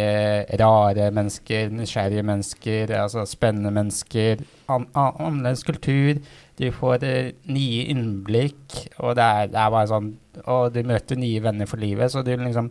rare 0.60 1.10
mennesker, 1.12 1.70
nysgjerrige 1.74 2.22
mennesker, 2.24 2.92
altså 3.02 3.24
spennende 3.26 3.72
mennesker, 3.74 4.44
an, 4.72 4.86
an, 4.94 5.12
annerledes 5.18 5.64
kultur. 5.66 6.20
Du 6.56 6.70
får 6.72 7.02
eh, 7.04 7.32
nye 7.52 7.82
innblikk, 7.92 8.86
og 9.02 9.16
det 9.18 9.24
er, 9.26 9.48
det 9.52 9.58
er 9.60 9.72
bare 9.74 9.90
sånn 9.90 10.14
Og 10.46 10.70
du 10.72 10.78
møter 10.84 11.16
nye 11.20 11.40
venner 11.44 11.66
for 11.68 11.76
livet, 11.80 12.10
så 12.12 12.22
du 12.24 12.30
liksom 12.36 12.70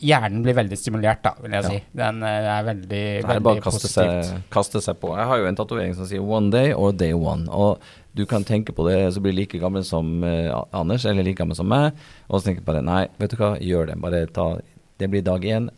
Hjernen 0.00 0.42
blir 0.42 0.54
veldig 0.56 0.76
stimulert, 0.80 1.22
da, 1.22 1.34
vil 1.42 1.52
jeg 1.52 1.62
Ja. 1.64 1.68
si. 1.68 1.82
Den 1.94 2.22
eh, 2.22 2.28
er 2.58 2.62
veldig, 2.64 2.88
Det 2.88 3.24
er 3.24 3.28
veldig 3.28 3.42
bare 3.42 3.60
kaste 3.60 3.80
positivt. 3.88 4.24
seg, 4.24 4.42
kaste 4.50 4.80
seg 4.80 4.96
på. 5.00 5.14
Jeg 5.16 5.26
har 5.26 5.38
jo 5.38 5.46
en 5.46 5.56
tatovering 5.56 5.94
som 5.94 6.06
sier 6.06 6.20
'one 6.24 6.50
day' 6.50 6.72
or 6.72 6.92
'day 6.92 7.12
one'. 7.12 7.48
Og 7.50 7.78
du 8.16 8.24
kan 8.26 8.42
tenke 8.44 8.72
på 8.72 8.88
det, 8.88 9.12
så 9.14 9.20
blir 9.20 9.32
du 9.32 9.36
like 9.38 9.58
gammel 9.60 9.84
som 9.84 10.24
uh, 10.24 10.64
Anders, 10.72 11.04
eller 11.04 11.22
like 11.22 11.36
gammel 11.38 11.54
som 11.54 11.68
meg. 11.68 11.92
Og 12.30 12.40
så 12.40 12.46
tenker 12.48 12.60
du 12.64 12.72
bare 12.72 12.82
nei, 12.82 13.06
vet 13.18 13.30
du 13.30 13.36
hva, 13.36 13.58
gjør 13.60 13.86
det. 13.88 14.00
Bare 14.00 14.26
ta 14.26 14.58
Det 14.98 15.08
blir 15.10 15.22
dag 15.22 15.40
én. 15.44 15.68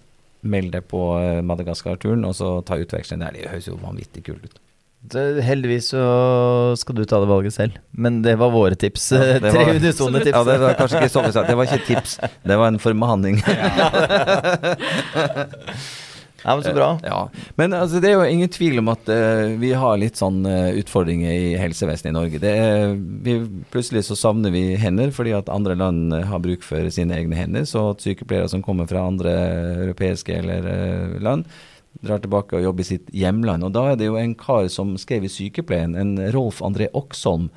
Meld 0.44 0.72
deg 0.72 0.88
på 0.88 0.98
eh, 1.20 1.40
Madagaskar-turen, 1.42 2.24
og 2.24 2.35
så 2.35 2.64
ta 2.64 2.74
utveksling 2.74 3.20
der. 3.20 3.30
Det 3.32 3.48
høres 3.48 3.66
jo 3.68 3.76
vanvittig 3.76 4.24
kult 4.24 4.44
ut. 4.44 4.58
Det, 5.02 5.42
heldigvis 5.42 5.88
så 5.90 6.02
skal 6.78 6.94
du 6.94 7.02
ta 7.04 7.18
det 7.20 7.26
valget 7.30 7.56
selv. 7.56 7.80
Men 7.90 8.20
det 8.22 8.36
var 8.38 8.52
våre 8.54 8.78
tips. 8.78 9.10
Ja, 9.12 9.40
det 9.42 9.50
Tre 9.54 9.64
var- 9.66 9.80
unisone 9.80 10.22
tips. 10.22 10.36
Ja, 10.36 10.44
det 10.46 10.58
var 10.62 10.78
kanskje 10.78 11.02
ikke 11.02 11.14
sånn. 11.16 11.32
Det 11.34 11.58
var 11.58 11.66
ikke 11.66 11.86
tips, 11.88 12.14
det 12.46 12.60
var 12.60 12.70
en 12.70 12.80
formaning. 12.82 13.42
Ja, 16.42 16.56
men 16.56 16.64
så 16.64 16.72
bra. 16.74 16.98
Ja, 17.06 17.30
Men 17.54 17.72
altså, 17.72 18.00
det 18.02 18.10
er 18.10 18.16
jo 18.16 18.26
ingen 18.26 18.50
tvil 18.50 18.80
om 18.80 18.90
at 18.90 19.06
uh, 19.06 19.52
vi 19.62 19.70
har 19.78 19.98
litt 20.00 20.18
sånn 20.18 20.40
uh, 20.42 20.74
utfordringer 20.74 21.30
i 21.30 21.52
helsevesenet 21.60 22.10
i 22.10 22.14
Norge. 22.16 22.40
Det 22.42 22.54
er, 22.58 22.96
vi, 22.98 23.36
plutselig 23.70 24.04
så 24.08 24.18
savner 24.18 24.50
vi 24.54 24.64
hender 24.80 25.12
fordi 25.14 25.36
at 25.36 25.50
andre 25.52 25.76
land 25.78 26.14
eh, 26.16 26.26
har 26.26 26.42
bruk 26.42 26.66
for 26.66 26.88
sine 26.94 27.14
egne 27.20 27.38
hender. 27.38 27.66
Så 27.68 27.92
at 27.92 28.02
sykepleiere 28.02 28.50
som 28.50 28.64
kommer 28.64 28.90
fra 28.90 29.06
andre 29.06 29.36
europeiske 29.86 30.40
eller 30.42 30.66
uh, 30.66 31.20
land, 31.22 31.46
drar 32.02 32.22
tilbake 32.22 32.58
og 32.58 32.66
jobber 32.66 32.84
i 32.84 32.90
sitt 32.92 33.12
hjemland. 33.14 33.66
Og 33.66 33.74
da 33.74 33.92
er 33.92 34.00
det 34.00 34.10
jo 34.10 34.18
en 34.20 34.34
kar 34.38 34.68
som 34.72 34.96
skrev 35.00 35.26
i 35.26 35.32
Sykepleien, 35.32 35.96
en 35.98 36.16
Rolf 36.34 36.62
André 36.64 36.90
Oksholm. 36.98 37.50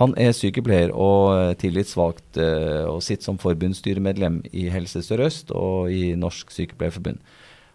Han 0.00 0.14
er 0.16 0.32
sykepleier 0.32 0.94
og 0.96 1.34
eh, 1.34 1.54
tillitsvalgt 1.60 2.38
eh, 2.40 2.86
og 2.88 3.02
sitter 3.04 3.28
som 3.28 3.40
forbundsstyremedlem 3.42 4.40
i 4.56 4.70
Helse 4.72 5.02
Sør-Øst 5.04 5.52
og 5.52 5.92
i 5.92 6.14
Norsk 6.16 6.54
Sykepleierforbund. 6.54 7.20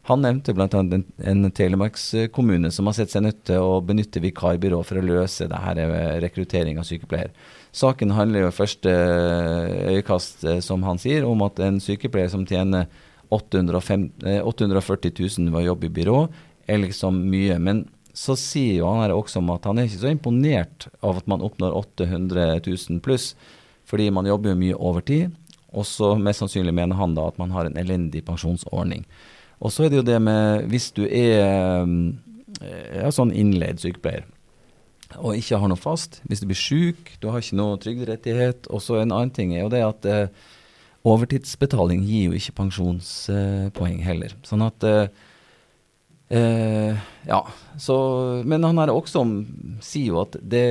Han 0.05 0.21
nevnte 0.21 0.53
bl.a. 0.53 0.67
en, 0.69 1.03
en 1.17 1.51
telemarkskommune 1.53 2.69
som 2.73 2.85
har 2.85 2.97
sett 2.97 3.13
seg 3.13 3.23
nødt 3.25 3.39
til 3.49 3.61
å 3.61 3.79
benytte 3.81 4.21
vikarbyrå 4.21 4.83
for 4.85 5.01
å 5.01 5.05
løse 5.05 5.47
det 5.49 5.61
her 5.63 5.81
med 5.89 6.19
rekruttering 6.21 6.77
av 6.77 6.85
sykepleier. 6.85 7.31
Saken 7.75 8.13
handler 8.13 8.45
jo 8.45 8.51
i 8.51 8.55
første 8.55 8.91
eh, 8.93 9.95
øyekast, 9.95 10.45
eh, 10.45 10.61
som 10.63 10.85
han 10.85 11.01
sier, 11.01 11.25
om 11.25 11.41
at 11.47 11.59
en 11.65 11.81
sykepleier 11.81 12.29
som 12.31 12.45
tjener 12.45 12.85
805, 12.85 12.85
eh, 12.85 13.04
840 13.35 15.13
000 15.19 15.51
ved 15.51 15.61
å 15.61 15.67
jobbe 15.71 15.89
i 15.89 15.93
byrå, 15.99 16.19
er 16.67 16.81
liksom 16.81 17.19
mye. 17.29 17.57
Men 17.61 17.85
så 18.15 18.37
sier 18.39 18.79
jo 18.79 18.89
han 18.89 19.03
her 19.03 19.15
også 19.15 19.41
om 19.41 19.51
at 19.53 19.67
han 19.67 19.79
er 19.79 19.89
ikke 19.89 20.03
så 20.03 20.11
imponert 20.13 20.87
av 21.05 21.19
at 21.21 21.29
man 21.31 21.43
oppnår 21.45 21.75
800 21.75 22.61
000 22.65 23.01
pluss, 23.05 23.33
fordi 23.85 24.09
man 24.13 24.27
jobber 24.29 24.53
jo 24.53 24.61
mye 24.61 24.77
overtid. 24.91 25.33
Og 25.75 25.83
så 25.87 26.13
mest 26.15 26.39
sannsynlig 26.41 26.73
mener 26.75 26.95
han 26.97 27.17
da 27.17 27.27
at 27.27 27.39
man 27.41 27.51
har 27.51 27.67
en 27.67 27.79
elendig 27.79 28.23
pensjonsordning. 28.27 29.03
Og 29.59 29.73
så 29.73 29.85
er 29.85 29.91
det 29.91 29.99
jo 29.99 30.07
det 30.07 30.21
med 30.23 30.69
hvis 30.71 30.89
du 30.95 31.03
er 31.07 31.83
um, 31.83 32.15
ja, 32.61 33.11
sånn 33.11 33.33
innleid 33.35 33.81
sykepleier 33.83 34.25
og 35.21 35.37
ikke 35.37 35.59
har 35.61 35.69
noe 35.71 35.79
fast, 35.79 36.19
hvis 36.27 36.41
du 36.41 36.49
blir 36.49 36.59
syk, 36.59 37.13
du 37.21 37.29
har 37.31 37.43
ikke 37.43 37.57
noe 37.59 37.79
trygderettighet, 37.81 38.69
og 38.73 38.81
så 38.83 38.99
en 38.99 39.13
annen 39.15 39.31
ting 39.35 39.53
er 39.55 39.63
jo 39.63 39.71
det 39.71 39.83
at 39.85 40.07
eh, 40.09 40.45
overtidsbetaling 41.05 42.03
gir 42.07 42.29
jo 42.29 42.37
ikke 42.37 42.57
pensjonspoeng 42.61 43.99
heller. 44.05 44.33
Sånn 44.47 44.65
at 44.65 44.85
eh, 44.89 45.07
eh, 46.33 46.93
Ja, 47.29 47.41
så 47.77 47.95
Men 48.45 48.65
han 48.65 48.81
her 48.81 48.93
også 48.93 49.25
sier 49.85 50.13
jo 50.13 50.21
at 50.25 50.33
det 50.41 50.65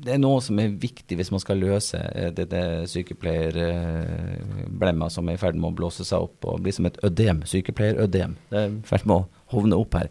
det 0.00 0.14
er 0.14 0.20
noe 0.22 0.40
som 0.40 0.56
er 0.60 0.70
viktig 0.80 1.16
hvis 1.18 1.30
man 1.32 1.40
skal 1.42 1.58
løse 1.60 1.98
eh, 2.00 2.30
det, 2.32 2.46
det 2.52 2.88
sykepleierblemma 2.88 5.10
som 5.12 5.28
er 5.28 5.34
i 5.36 5.40
ferd 5.40 5.56
med 5.60 5.70
å 5.70 5.78
blåse 5.82 6.04
seg 6.08 6.18
opp 6.24 6.44
og 6.48 6.62
bli 6.64 6.72
som 6.72 6.86
et 6.88 7.00
ødem. 7.04 7.38
Sykepleierødem. 7.48 8.32
Det 8.48 8.58
er 8.58 8.68
i 8.72 8.74
ferd 8.88 9.04
med 9.10 9.16
å 9.18 9.28
hovne 9.52 9.80
opp 9.80 9.92
her. 9.98 10.08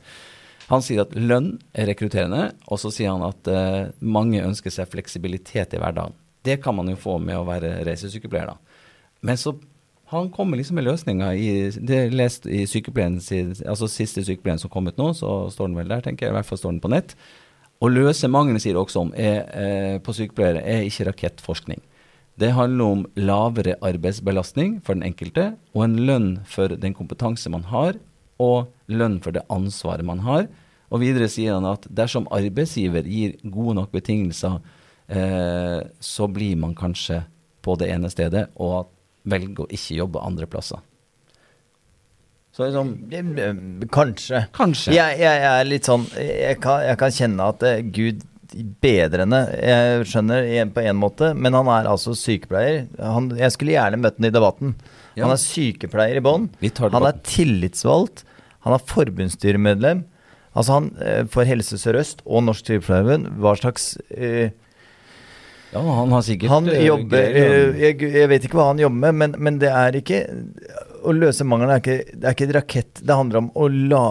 Han 0.69 0.81
sier 0.85 0.99
at 1.01 1.15
lønn 1.17 1.49
er 1.73 1.89
rekrutterende, 1.89 2.51
og 2.69 2.77
så 2.81 2.89
sier 2.93 3.09
han 3.15 3.25
at 3.25 3.47
eh, 3.49 3.89
mange 4.05 4.45
ønsker 4.45 4.71
seg 4.73 4.91
fleksibilitet 4.91 5.73
i 5.73 5.79
hverdagen. 5.81 6.13
Det 6.45 6.57
kan 6.63 6.75
man 6.77 6.89
jo 6.91 6.97
få 6.99 7.17
med 7.21 7.37
å 7.39 7.47
være 7.47 7.69
reisesykepleier, 7.87 8.47
da. 8.53 8.57
Men 9.25 9.37
så 9.37 9.55
han 10.09 10.31
kommer 10.33 10.57
liksom 10.57 10.79
med 10.79 10.87
løsninger 10.87 11.35
i 11.37 11.49
Det 11.69 11.97
er 11.97 12.15
lest 12.15 12.47
i 12.49 12.63
sykepleien 12.65 13.19
altså 13.19 13.89
siste 13.91 14.23
sykepleien 14.25 14.57
som 14.57 14.71
kom 14.73 14.89
ut 14.89 14.97
nå, 14.97 15.11
så 15.13 15.51
står 15.53 15.69
den 15.69 15.77
vel 15.77 15.91
der, 15.91 16.01
tenker 16.01 16.25
jeg. 16.25 16.33
I 16.33 16.37
hvert 16.39 16.49
fall 16.49 16.57
står 16.57 16.73
den 16.73 16.81
på 16.81 16.89
nett. 16.89 17.13
Å 17.79 17.91
løse 17.91 18.27
mangelen, 18.27 18.59
sier 18.59 18.79
også 18.79 19.05
om, 19.05 19.13
er, 19.13 19.45
eh, 19.53 19.99
på 20.01 20.15
sykepleiere, 20.17 20.63
er 20.65 20.87
ikke 20.87 21.05
rakettforskning. 21.11 21.79
Det 22.39 22.51
handler 22.55 22.95
om 22.95 23.05
lavere 23.15 23.77
arbeidsbelastning 23.85 24.79
for 24.83 24.97
den 24.97 25.05
enkelte, 25.07 25.53
og 25.75 25.85
en 25.85 25.97
lønn 26.07 26.29
for 26.47 26.73
den 26.73 26.95
kompetanse 26.95 27.51
man 27.51 27.67
har, 27.69 27.99
og 28.39 28.71
lønn 28.87 29.21
for 29.21 29.35
det 29.35 29.45
ansvaret 29.51 30.07
man 30.07 30.25
har. 30.25 30.47
Og 30.89 31.03
videre 31.03 31.29
sier 31.29 31.53
han 31.53 31.67
at 31.69 31.85
dersom 31.85 32.27
arbeidsgiver 32.33 33.05
gir 33.05 33.37
gode 33.43 33.75
nok 33.77 33.91
betingelser, 33.93 34.59
eh, 35.07 35.81
så 35.99 36.27
blir 36.27 36.57
man 36.57 36.73
kanskje 36.73 37.25
på 37.61 37.77
det 37.77 37.91
ene 37.93 38.09
stedet, 38.09 38.47
og 38.55 38.79
at 38.79 38.95
velger 39.31 39.65
å 39.65 39.69
ikke 39.69 39.99
jobbe 39.99 40.23
andre 40.25 40.47
plasser. 40.49 40.81
Så 42.55 42.65
liksom 42.65 43.87
Kanskje. 43.93 44.43
Kanskje. 44.55 44.95
Jeg, 44.97 45.19
jeg, 45.21 45.41
jeg 45.43 45.61
er 45.61 45.67
litt 45.69 45.87
sånn 45.87 46.07
jeg 46.17 46.57
kan, 46.63 46.81
jeg 46.83 46.99
kan 46.99 47.15
kjenne 47.15 47.49
at 47.53 47.63
uh, 47.63 47.77
Gud 47.95 48.25
bedrende. 48.81 49.43
Jeg 49.61 50.07
skjønner 50.09 50.47
på 50.73 50.81
en 50.81 50.97
måte, 50.97 51.33
men 51.37 51.53
han 51.53 51.69
er 51.69 51.89
altså 51.91 52.15
sykepleier. 52.17 52.87
Han, 52.97 53.29
jeg 53.37 53.53
skulle 53.53 53.75
gjerne 53.75 53.99
møtt 54.01 54.17
ham 54.17 54.25
i 54.25 54.33
debatten. 54.33 54.73
Ja. 55.13 55.27
Han 55.27 55.35
er 55.35 55.41
sykepleier 55.43 56.17
i 56.17 56.23
bånn. 56.25 56.49
Han 56.81 57.05
er 57.05 57.21
tillitsvalgt. 57.27 58.25
Han 58.65 58.75
er 58.75 58.87
forbundsstyremedlem. 58.89 60.03
Altså 60.57 60.79
han 60.79 60.89
uh, 60.97 61.21
For 61.29 61.47
Helse 61.47 61.77
Sør-Øst 61.79 62.25
og 62.25 62.47
Norsk 62.47 62.65
Sykepleierforbund, 62.65 63.29
hva 63.39 63.53
slags 63.59 63.93
uh, 64.17 64.49
ja, 65.69 65.81
han 65.81 66.13
har 66.15 66.23
sikkert 66.25 66.49
Han 66.49 66.69
eh, 66.71 66.85
jobber 66.87 67.35
jeg, 67.77 67.97
jeg, 68.01 68.29
vet 68.31 68.45
ikke 68.47 68.57
hva 68.57 68.71
han 68.71 68.79
jobber 68.81 69.03
med, 69.03 69.17
men, 69.21 69.35
men 69.37 69.57
det 69.61 69.69
er 69.69 69.97
ikke 69.99 70.23
Å 71.05 71.13
løse 71.13 71.45
mangelen 71.45 71.75
er 71.75 71.83
ikke, 71.83 71.97
det 72.11 72.25
er 72.25 72.35
ikke 72.35 72.45
et 72.49 72.53
rakett. 72.57 73.01
Det 73.07 73.15
handler 73.15 73.39
om 73.39 73.45
å 73.55 73.69
la, 73.71 74.01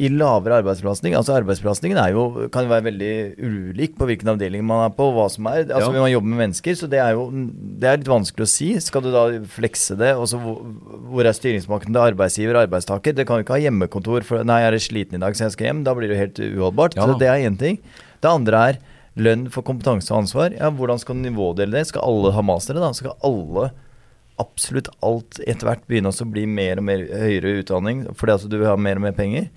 i 0.00 0.08
lavere 0.08 0.62
arbeidsbelastning. 0.62 1.12
Altså 1.18 1.34
Arbeidsbelastningen 1.36 1.98
er 2.00 2.14
jo, 2.14 2.22
kan 2.54 2.64
jo 2.64 2.70
være 2.70 2.86
veldig 2.86 3.10
ulik 3.36 3.98
på 3.98 4.08
hvilken 4.08 4.32
avdeling 4.32 4.64
man 4.64 4.86
er 4.86 4.94
på, 4.96 5.10
og 5.10 5.18
hva 5.18 5.26
som 5.34 5.50
er. 5.50 5.66
Altså 5.66 5.90
ja. 5.92 5.98
Man 5.98 6.08
jobber 6.08 6.32
med 6.32 6.40
mennesker, 6.46 6.78
så 6.80 6.88
det 6.88 7.02
er 7.04 7.12
jo 7.18 7.28
det 7.28 7.90
er 7.90 8.00
litt 8.00 8.08
vanskelig 8.08 8.48
å 8.48 8.52
si. 8.54 8.70
Skal 8.80 9.04
du 9.04 9.10
da 9.12 9.26
flekse 9.58 9.98
det? 10.00 10.14
Og 10.16 10.24
så 10.32 10.40
hvor 10.40 11.28
er 11.28 11.36
styringsmakten 11.36 11.92
til 11.92 12.06
arbeidsgiver 12.06 12.56
og 12.56 12.64
arbeidstaker? 12.64 13.18
Det 13.20 13.28
kan 13.28 13.42
jo 13.42 13.44
ikke 13.44 13.58
ha 13.58 13.64
hjemmekontor 13.66 14.24
for 14.30 14.48
Nei, 14.48 14.62
jeg 14.64 14.72
er 14.72 14.86
sliten 14.88 15.20
i 15.20 15.24
dag, 15.26 15.36
så 15.36 15.50
jeg 15.50 15.58
skal 15.58 15.68
hjem. 15.68 15.84
Da 15.84 15.98
blir 15.98 16.08
det 16.08 16.16
jo 16.16 16.24
helt 16.24 16.44
uholdbart. 16.48 16.96
Ja. 16.96 17.04
Så 17.04 17.20
det 17.20 17.28
er 17.28 17.44
én 17.44 17.60
ting. 17.60 17.82
Det 18.24 18.32
andre 18.32 18.68
er 18.70 18.80
Lønn 19.18 19.48
for 19.52 19.66
kompetanse 19.66 20.12
og 20.12 20.22
ansvar. 20.22 20.54
Ja, 20.56 20.70
hvordan 20.74 21.00
skal 21.02 21.18
du 21.18 21.26
nivådele 21.26 21.78
det? 21.78 21.88
Skal 21.90 22.06
alle 22.06 22.32
ha 22.36 22.44
mastere, 22.44 22.82
da? 22.82 22.92
Skal 22.96 23.16
alle 23.26 23.70
absolutt 24.38 24.90
alt 25.02 25.40
etter 25.42 25.66
hvert 25.66 25.86
begynne 25.90 26.12
å 26.14 26.28
bli 26.30 26.44
mer 26.46 26.78
og 26.78 26.86
mer 26.86 27.00
høyere 27.10 27.56
utdanning 27.58 28.04
fordi 28.14 28.36
altså 28.36 28.50
du 28.50 28.60
vil 28.60 28.70
ha 28.70 28.76
mer 28.78 29.00
og 29.00 29.08
mer 29.08 29.16
penger? 29.16 29.48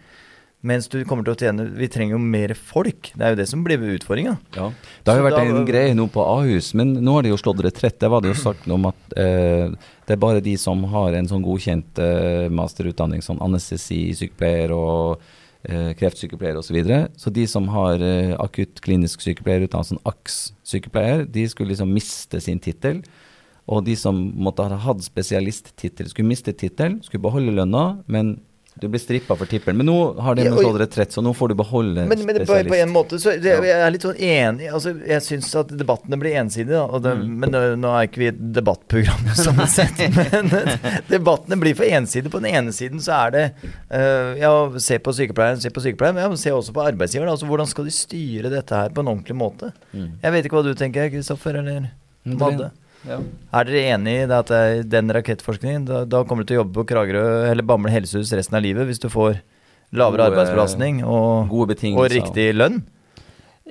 Mens 0.65 0.85
du 0.93 0.99
kommer 1.09 1.25
til 1.25 1.33
å 1.33 1.39
tjene 1.41 1.63
Vi 1.73 1.87
trenger 1.89 2.13
jo 2.13 2.19
mer 2.21 2.51
folk. 2.53 3.09
Det 3.17 3.25
er 3.25 3.33
jo 3.33 3.39
det 3.39 3.47
som 3.49 3.63
blir 3.65 3.81
utfordringa. 3.95 4.35
Ja. 4.53 4.67
Det 5.01 5.09
har 5.09 5.17
jo 5.17 5.25
vært 5.25 5.41
en 5.41 5.65
greie 5.65 5.95
nå 5.97 6.05
på 6.13 6.21
Ahus, 6.21 6.69
men 6.77 6.93
nå 7.01 7.15
har 7.15 7.25
de 7.25 7.31
jo 7.31 7.39
slått 7.41 7.63
retrett. 7.65 7.97
Det 8.01 8.11
var 8.13 8.21
det 8.21 8.29
jo 8.29 8.37
sagt 8.37 8.67
noe 8.69 8.77
om 8.77 8.85
at 8.91 9.15
eh, 9.17 9.73
det 10.05 10.13
er 10.13 10.21
bare 10.21 10.43
de 10.45 10.53
som 10.61 10.83
har 10.93 11.17
en 11.17 11.29
sånn 11.29 11.45
godkjent 11.45 12.01
eh, 12.05 12.45
masterutdanning, 12.53 13.25
sånn 13.25 13.41
anestesi-sykepleier 13.41 14.75
og 14.77 15.17
eh, 15.17 15.40
kreftsykepleiere 15.69 16.61
osv. 16.61 16.71
Så, 16.71 16.75
videre. 16.75 17.01
så 17.17 17.33
de 17.33 17.47
som 17.47 17.67
har 17.69 18.01
eh, 18.01 18.35
akutt 18.41 18.81
klinisk 18.81 19.21
sykepleierutdannelse, 19.21 19.95
sånn 19.95 20.07
AKS-sykepleier, 20.09 21.25
de 21.29 21.47
skulle 21.51 21.73
liksom 21.73 21.91
miste 21.93 22.41
sin 22.41 22.61
tittel. 22.63 23.03
Og 23.69 23.85
de 23.85 23.95
som 23.95 24.17
måtte 24.41 24.65
ha 24.65 24.79
hatt 24.87 25.03
spesialisttittel, 25.05 26.09
skulle 26.09 26.31
miste 26.31 26.53
tittelen, 26.57 26.99
skulle 27.05 27.23
beholde 27.23 27.53
lønna, 27.55 28.01
men 28.11 28.39
du 28.81 28.87
blir 28.89 28.99
strippa 28.99 29.35
for 29.37 29.45
tippelen. 29.45 29.77
Men 29.77 29.85
nå 29.85 29.95
har 30.25 30.35
de 30.35 30.47
ja, 30.47 30.53
og, 30.57 30.77
retrett, 30.81 31.13
så 31.13 31.21
nå 31.21 31.35
får 31.37 31.51
du 31.51 31.55
beholde 31.59 32.05
men, 32.09 32.23
men 32.25 32.39
på, 32.41 32.55
på, 32.65 32.75
en 32.79 32.89
måte 32.89 33.19
så 33.21 33.35
det, 33.37 33.53
Jeg 33.67 33.75
er 33.77 33.93
litt 33.93 34.05
sånn 34.07 34.17
enig 34.17 34.71
altså, 34.73 34.95
Jeg 35.05 35.21
syns 35.21 35.51
at 35.59 35.69
debattene 35.77 36.17
blir 36.17 36.39
ensidige. 36.41 36.81
Mm. 37.05 37.21
Men 37.43 37.57
nå 37.77 37.91
er 37.93 38.09
ikke 38.09 38.23
vi 38.23 38.31
et 38.31 38.41
debattprogram 38.57 39.29
sånn 39.43 39.61
sett. 39.69 40.01
Men 40.17 40.49
debattene 41.11 41.59
blir 41.61 41.77
for 41.77 41.85
ensidige. 41.85 42.33
På 42.33 42.41
den 42.41 42.49
ene 42.55 42.73
siden 42.73 43.03
så 43.05 43.19
er 43.19 43.37
det 43.37 43.45
uh, 43.61 44.33
Ja, 44.41 44.51
se 44.81 44.97
på 44.97 45.13
sykepleieren, 45.13 45.61
se 45.61 45.69
på 45.69 45.85
sykepleieren. 45.85 46.17
Men 46.17 46.25
ja, 46.25 46.41
se 46.41 46.57
også 46.57 46.73
på 46.73 46.87
arbeidsgiveren. 46.89 47.29
Altså, 47.35 47.49
hvordan 47.51 47.69
skal 47.69 47.85
de 47.85 47.93
styre 47.93 48.49
dette 48.49 48.81
her 48.81 48.89
på 48.89 49.05
en 49.05 49.13
ordentlig 49.13 49.37
måte? 49.37 49.69
Mm. 49.93 50.15
Jeg 50.25 50.37
vet 50.37 50.49
ikke 50.49 50.57
hva 50.57 50.65
du 50.65 50.73
tenker, 50.73 51.13
Kristoffer, 51.13 51.61
eller 51.61 51.91
Madde? 52.25 52.73
Ja. 53.07 53.17
Er 53.57 53.67
dere 53.67 53.95
enig 53.95 54.15
i 54.19 54.25
at 54.35 54.51
den 54.85 55.11
rakettforskningen 55.15 55.87
da, 55.89 56.03
da, 56.05 56.21
kommer 56.27 56.45
du 56.45 56.51
til 56.51 56.59
å 56.59 56.61
jobbe 56.61 56.81
på 56.81 56.87
Kragerø 56.93 57.25
eller 57.49 57.65
Bamble 57.65 57.93
helsehus 57.93 58.33
resten 58.37 58.57
av 58.59 58.65
livet 58.65 58.89
hvis 58.89 59.01
du 59.01 59.09
får 59.09 59.39
lavere 59.91 60.27
gode, 60.27 60.31
arbeidsbelastning 60.31 61.03
og, 61.03 61.51
og 61.51 62.11
riktig 62.13 62.51
lønn? 62.55 62.81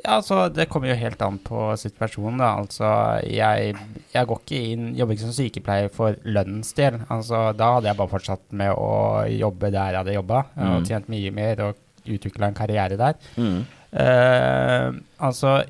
Ja, 0.01 0.16
altså 0.20 0.47
Det 0.53 0.68
kommer 0.70 0.93
jo 0.93 0.99
helt 1.01 1.20
an 1.24 1.39
på 1.45 1.64
situasjonen. 1.76 2.39
da, 2.41 2.51
altså 2.62 2.91
Jeg, 3.26 3.74
jeg 4.14 4.28
går 4.28 4.41
ikke 4.43 4.62
inn, 4.72 4.87
jobber 4.97 5.16
ikke 5.16 5.26
som 5.26 5.37
sykepleier 5.37 5.93
for 5.93 6.16
lønnens 6.24 6.72
del. 6.78 7.01
altså 7.09 7.51
Da 7.57 7.74
hadde 7.76 7.91
jeg 7.91 7.99
bare 7.99 8.14
fortsatt 8.14 8.47
med 8.57 8.72
å 8.72 9.26
jobbe 9.28 9.72
der 9.74 9.93
jeg 9.93 10.03
hadde 10.03 10.16
jobba, 10.16 10.45
mm. 10.55 10.70
og 10.70 10.89
tjent 10.89 11.12
mye 11.12 11.35
mer 11.35 11.64
og 11.66 12.11
utvikla 12.11 12.49
en 12.49 12.57
karriere 12.57 12.97
der. 13.01 13.18
Mm. 13.37 13.61
Uh, 13.91 14.95
altså 15.18 15.64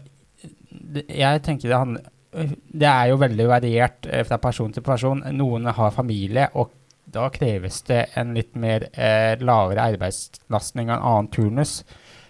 Jeg 1.08 1.42
tenker 1.42 1.70
det 1.70 1.78
handler 1.78 2.08
det 2.30 2.86
er 2.86 3.08
jo 3.10 3.18
veldig 3.20 3.46
variert 3.50 4.06
eh, 4.06 4.22
fra 4.26 4.38
person 4.42 4.72
til 4.74 4.84
person. 4.86 5.22
Noen 5.34 5.66
har 5.74 5.94
familie, 5.94 6.46
og 6.54 6.70
da 7.10 7.26
kreves 7.34 7.80
det 7.88 8.04
en 8.20 8.34
litt 8.36 8.54
mer 8.54 8.86
eh, 8.92 9.34
lavere 9.42 9.88
arbeidsbelastning 9.94 10.90
og 10.90 10.96
en 10.96 11.08
annen 11.10 11.30
turnus. 11.34 11.80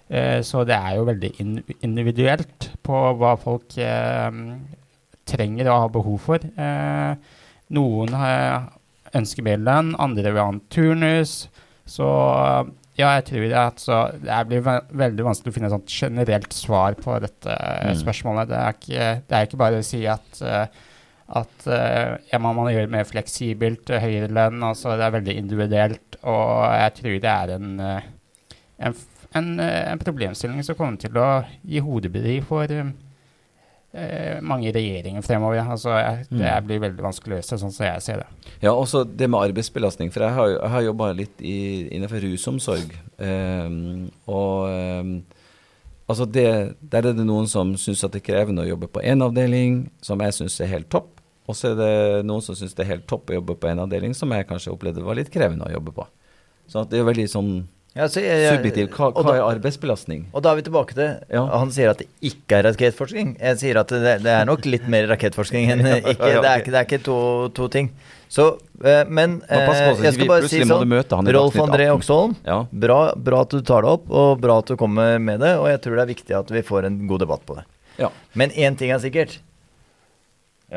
Eh, 0.09 0.40
så 0.46 0.64
det 0.66 0.74
er 0.74 0.96
jo 0.96 1.07
veldig 1.09 1.32
in 1.42 1.59
individuelt 1.86 2.70
på 2.86 3.03
hva 3.20 3.36
folk 3.38 3.76
eh, 3.78 4.40
trenger 5.28 5.70
og 5.70 5.84
har 5.84 5.94
behov 5.94 6.18
for. 6.24 6.48
Eh, 6.48 7.36
noen 7.76 8.16
ønsker 9.14 9.46
mer 9.46 9.61
lønn, 9.62 9.94
andre 10.03 10.32
vil 10.32 10.42
ha 10.42 10.48
en 10.51 10.64
turnus. 10.72 11.34
Så 11.86 12.09
ja, 13.01 13.14
jeg 13.18 13.26
tror 13.30 13.42
det. 13.46 13.57
Altså, 13.57 13.98
det 14.22 14.38
blir 14.51 14.62
ve 14.66 14.76
veldig 15.03 15.26
vanskelig 15.26 15.53
å 15.53 15.57
finne 15.57 15.70
et 15.70 15.74
sånt 15.74 15.96
generelt 15.96 16.55
svar 16.55 16.96
på 17.01 17.16
dette 17.24 17.57
mm. 17.57 17.98
spørsmålet. 18.03 18.51
Det 18.51 18.61
er, 18.61 18.78
ikke, 18.78 19.11
det 19.26 19.36
er, 19.36 19.48
ikke, 19.48 19.61
bare 19.64 19.80
å 19.80 19.86
si 19.86 20.01
at, 20.11 20.42
uh, 20.44 20.88
at 21.40 21.66
uh, 21.66 22.16
ja, 22.30 22.40
man 22.42 22.59
må 22.59 22.68
gjøre 22.70 22.88
det 22.88 22.94
mer 22.94 23.09
fleksibelt, 23.09 23.94
høyere 24.05 24.30
lønn. 24.30 24.62
Altså, 24.70 24.94
det 25.01 25.07
er 25.07 25.16
veldig 25.18 25.36
individuelt. 25.42 26.20
Og 26.20 26.51
jeg 26.76 26.96
tror 27.01 27.20
det 27.26 27.34
er 27.34 27.55
en, 27.57 27.70
en, 27.80 28.98
en, 29.40 29.53
en 29.64 30.03
problemstilling 30.05 30.66
som 30.66 30.78
kommer 30.78 31.01
til 31.01 31.16
å 31.20 31.30
gi 31.62 31.82
hodebry 31.84 32.40
for 32.46 32.70
eh, 32.74 32.92
mange 34.47 34.70
regjeringer 34.70 35.24
fremover. 35.26 35.59
Altså, 35.64 35.91
jeg, 35.99 36.26
mm. 36.30 36.38
Det 36.38 36.53
blir 36.66 36.82
veldig 36.84 37.03
vanskelig 37.03 37.34
å 37.34 37.38
løse, 37.41 37.59
sånn 37.59 37.74
som 37.74 37.86
jeg 37.88 38.05
ser 38.05 38.20
det. 38.22 38.53
Ja, 38.62 38.70
også 38.70 39.03
det 39.05 39.26
med 39.26 39.41
arbeidsbelastning. 39.51 40.12
For 40.14 40.22
jeg 40.26 40.36
har, 40.36 40.53
jeg 40.55 40.72
har 40.74 40.84
jobba 40.86 41.11
litt 41.18 41.43
i, 41.43 41.57
innenfor 41.91 42.22
rusomsorg. 42.22 42.95
Um, 43.18 44.11
og 44.30 44.70
um, 44.70 45.14
altså 46.07 46.28
det, 46.30 46.47
der 46.93 47.11
er 47.11 47.18
det 47.18 47.26
noen 47.26 47.51
som 47.51 47.74
syns 47.80 48.05
det 48.07 48.22
er 48.22 48.28
krevende 48.30 48.62
å 48.62 48.70
jobbe 48.70 48.91
på 48.95 49.03
én 49.03 49.26
avdeling, 49.26 49.82
som 50.07 50.22
jeg 50.22 50.38
syns 50.38 50.61
er 50.62 50.70
helt 50.76 50.91
topp. 50.93 51.11
Og 51.51 51.59
så 51.59 51.72
er 51.72 51.80
det 51.80 51.93
noen 52.28 52.45
som 52.47 52.55
syns 52.55 52.76
det 52.78 52.84
er 52.84 52.93
helt 52.93 53.09
topp 53.11 53.30
å 53.32 53.41
jobbe 53.41 53.59
på 53.59 53.72
en 53.72 53.82
avdeling 53.82 54.14
som 54.14 54.30
jeg 54.34 54.47
kanskje 54.47 54.70
opplevde 54.74 55.03
var 55.03 55.18
litt 55.18 55.32
krevende 55.34 55.66
å 55.66 55.74
jobbe 55.74 55.97
på. 55.97 56.07
Så 56.70 56.84
det 56.86 57.01
er 57.01 57.09
veldig 57.09 57.26
sånn 57.32 57.55
ja, 57.91 58.07
så 58.07 58.22
jeg, 58.22 58.38
jeg, 58.45 58.55
Subjektiv. 58.55 58.88
Hva, 58.95 59.09
hva 59.16 59.24
da, 59.26 59.32
er 59.34 59.45
arbeidsbelastning? 59.57 60.22
Og 60.30 60.45
da 60.47 60.53
er 60.53 60.61
vi 60.61 60.64
tilbake 60.68 60.95
til 60.95 61.09
ja. 61.34 61.43
Han 61.59 61.72
sier 61.74 61.91
at 61.91 61.99
det 61.99 62.07
ikke 62.22 62.61
er 62.61 62.68
rakettforskning. 62.68 63.32
Jeg 63.41 63.59
sier 63.59 63.80
at 63.80 63.91
det, 63.91 64.12
det 64.22 64.30
er 64.30 64.47
nok 64.47 64.68
litt 64.68 64.86
mer 64.91 65.09
rakettforskning 65.11 65.72
enn 65.74 65.82
ikke. 66.12 66.14
Det 66.14 66.38
er 66.38 66.62
ikke, 66.62 66.70
det 66.70 66.78
er 66.78 66.86
ikke 66.86 67.01
to, 67.09 67.18
to, 67.57 67.66
ting. 67.72 67.91
Så, 68.30 68.47
uh, 68.84 69.03
men 69.11 69.41
uh, 69.51 69.72
jeg 69.99 70.14
skal 70.14 70.30
bare 70.30 70.51
si 70.53 70.62
sånn 70.62 70.95
Rolf 71.34 71.59
André 71.64 71.88
Oksholm, 71.91 72.36
ja. 72.47 72.61
bra, 72.70 73.01
bra, 73.18 73.43
at 73.43 73.59
du 73.59 73.66
tar 73.66 73.82
det 73.82 73.97
opp, 73.97 74.07
og 74.07 74.38
bra 74.45 74.61
at 74.62 74.70
du 74.70 74.78
kommer 74.78 75.18
med 75.18 75.43
det. 75.43 75.57
Og 75.59 75.66
jeg 75.72 75.82
tror 75.82 75.99
det 75.99 76.05
er 76.05 76.12
viktig 76.12 76.38
at 76.38 76.55
vi 76.55 76.62
får 76.70 76.86
en 76.93 77.01
god 77.11 77.24
debatt 77.26 77.43
på 77.49 77.59
det. 77.59 77.66
Ja. 77.99 78.12
Men 78.38 78.55
én 78.55 78.78
ting 78.78 78.95
er 78.95 79.03
sikkert, 79.03 79.41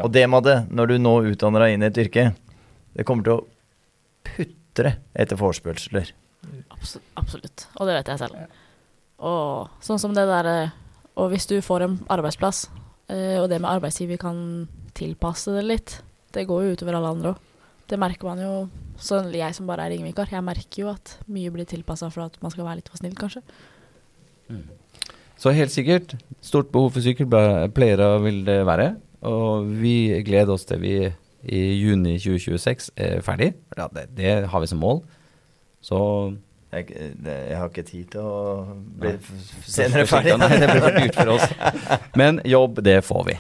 og 0.02 0.10
det, 0.10 0.26
Madde, 0.34 0.64
når 0.74 0.96
du 0.96 0.98
nå 0.98 1.14
utdanner 1.30 1.68
deg 1.68 1.76
inn 1.76 1.86
i 1.86 1.92
et 1.92 2.02
yrke, 2.08 2.26
det 2.98 3.06
kommer 3.06 3.30
til 3.30 3.38
å 3.38 3.44
putre 4.26 4.98
etter 5.14 5.38
forespørsler. 5.38 6.10
Absolutt, 6.74 7.10
absolutt. 7.20 7.66
Og 7.80 7.90
det 7.90 7.98
vet 7.98 8.12
jeg 8.14 8.22
selv. 8.24 8.60
Og 9.24 9.84
sånn 9.84 10.02
som 10.02 10.16
det 10.16 10.26
der 10.28 10.50
eh, 10.50 10.72
Og 11.16 11.30
hvis 11.32 11.46
du 11.48 11.60
får 11.62 11.86
en 11.86 12.00
arbeidsplass, 12.12 12.66
eh, 13.14 13.38
og 13.38 13.48
det 13.52 13.62
med 13.62 13.70
arbeidsgiver 13.70 14.18
kan 14.18 14.38
tilpasse 14.98 15.54
det 15.54 15.64
litt, 15.68 15.98
det 16.34 16.48
går 16.50 16.64
jo 16.66 16.72
utover 16.74 16.98
alle 16.98 17.12
andre 17.14 17.34
òg. 17.34 17.50
Det 17.92 18.00
merker 18.02 18.26
man 18.26 18.42
jo. 18.42 18.54
Så 18.98 19.20
jeg 19.30 19.54
som 19.54 19.68
bare 19.70 19.86
er 19.86 19.94
ringevikar, 19.94 20.32
jeg 20.32 20.46
merker 20.46 20.82
jo 20.82 20.90
at 20.90 21.18
mye 21.30 21.52
blir 21.54 21.68
tilpassa 21.70 22.10
for 22.10 22.26
at 22.26 22.40
man 22.42 22.54
skal 22.54 22.66
være 22.66 22.80
litt 22.80 22.90
for 22.90 22.98
snill, 22.98 23.14
kanskje. 23.20 23.44
Så 25.38 25.54
helt 25.54 25.74
sikkert, 25.74 26.16
stort 26.42 26.72
behov 26.74 26.94
for 26.96 27.06
sykepleiere 27.06 28.10
vil 28.24 28.42
det 28.48 28.62
være. 28.66 28.94
Og 29.30 29.70
vi 29.80 30.24
gleder 30.26 30.56
oss 30.56 30.66
til 30.66 30.82
vi 30.82 30.96
i 31.44 31.62
juni 31.78 32.16
2026 32.18 32.94
er 32.98 33.22
ferdig. 33.26 33.54
Ja, 33.78 33.90
det, 33.94 34.08
det 34.18 34.34
har 34.50 34.64
vi 34.64 34.72
som 34.72 34.82
mål. 34.82 35.04
Så 35.84 36.34
Jeg, 36.74 36.86
jeg 37.26 37.58
har 37.58 37.68
ikke 37.70 37.84
tid 37.86 38.06
til 38.16 38.26
å 38.26 38.38
bli 38.98 39.12
Nei. 39.14 39.42
senere 39.70 40.08
ferdig. 40.10 40.38
Nei, 40.42 40.56
det 40.58 40.70
blir 40.72 40.82
for 40.82 40.96
dyrt 40.98 41.18
for 41.20 41.34
oss. 41.36 41.52
Men 42.20 42.40
jobb, 42.50 42.80
det 42.82 42.96
får 43.06 43.28
vi. 43.28 43.36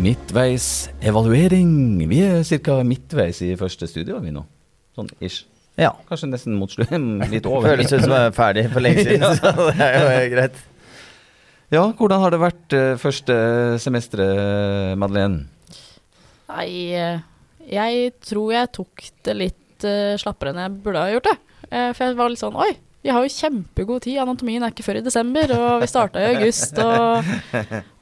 Midtveis 0.00 0.88
evaluering. 1.04 1.74
Vi 2.08 2.22
er 2.24 2.40
ca. 2.64 2.80
midtveis 2.86 3.42
i 3.44 3.52
første 3.60 3.90
studio, 3.90 4.22
vi 4.24 4.32
nå. 4.32 4.46
Sånn 4.96 5.10
ish. 5.20 5.44
Ja. 5.76 5.92
Kanskje 6.08 6.30
nesten 6.30 6.56
mot 6.56 6.72
slutten. 6.72 7.18
Litt 7.34 7.44
over. 7.50 7.74
Føles 7.74 7.92
ut 7.92 8.06
som 8.06 8.16
jeg 8.16 8.30
er 8.30 8.36
ferdig 8.40 8.68
for 8.72 8.88
lenge 8.88 9.04
siden, 9.04 9.36
så 9.42 9.52
det 9.68 9.90
er 9.90 10.22
jo 10.22 10.36
greit. 10.38 10.66
Ja, 11.70 11.84
hvordan 11.94 12.18
har 12.18 12.34
det 12.34 12.40
vært 12.42 12.74
eh, 12.74 12.96
første 12.98 13.34
semesteret, 13.78 14.96
Madeleine? 14.98 15.44
Nei, 16.50 16.68
eh, 16.98 17.20
jeg 17.70 18.12
tror 18.26 18.50
jeg 18.56 18.72
tok 18.74 19.04
det 19.26 19.36
litt 19.38 19.86
eh, 19.86 20.16
slappere 20.18 20.50
enn 20.50 20.64
jeg 20.64 20.78
burde 20.82 21.04
ha 21.04 21.12
gjort 21.12 21.28
det. 21.30 21.36
Eh, 21.70 21.90
for 21.94 22.08
jeg 22.08 22.18
var 22.18 22.32
litt 22.32 22.42
sånn 22.42 22.58
Oi, 22.58 22.72
vi 23.06 23.12
har 23.14 23.22
jo 23.22 23.30
kjempegod 23.36 24.02
tid. 24.08 24.18
Anatomien 24.18 24.66
er 24.66 24.74
ikke 24.74 24.88
før 24.88 24.98
i 24.98 25.04
desember, 25.06 25.54
og 25.54 25.84
vi 25.84 25.90
starta 25.92 26.20
i 26.20 26.34
august. 26.34 26.74
Og, 26.82 27.30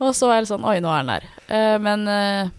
og 0.01 0.17
så 0.17 0.33
er 0.33 0.43
litt 0.43 0.53
sånn 0.55 0.65
Oi, 0.65 0.79
nå 0.81 0.89
er 0.95 1.05
den 1.05 1.13
der. 1.13 1.29
Eh, 1.53 1.77
men 1.85 2.09
eh, 2.09 2.51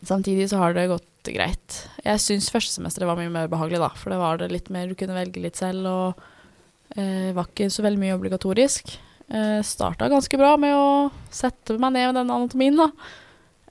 samtidig 0.00 0.48
så 0.48 0.64
har 0.64 0.72
det 0.78 0.88
gått 0.94 1.08
greit. 1.28 1.82
Jeg 2.02 2.24
syns 2.24 2.48
førstesemesteret 2.50 3.06
var 3.06 3.20
mye 3.20 3.30
mer 3.36 3.52
behagelig, 3.52 3.84
da. 3.84 3.92
For 4.00 4.16
det 4.16 4.22
var 4.24 4.40
det 4.40 4.48
litt 4.50 4.72
mer 4.74 4.88
Du 4.90 4.96
kunne 4.98 5.20
velge 5.20 5.44
litt 5.44 5.60
selv, 5.60 5.86
og 5.92 6.96
eh, 6.96 7.30
var 7.36 7.52
ikke 7.52 7.68
så 7.70 7.84
veldig 7.84 8.00
mye 8.00 8.16
obligatorisk. 8.16 8.96
Uh, 9.32 9.60
Starta 9.64 10.10
ganske 10.12 10.36
bra 10.36 10.54
med 10.60 10.76
å 10.76 11.10
sette 11.32 11.78
meg 11.80 11.94
ned 11.94 12.10
med 12.10 12.18
den 12.20 12.32
anatomien, 12.34 12.76
da. 12.76 12.90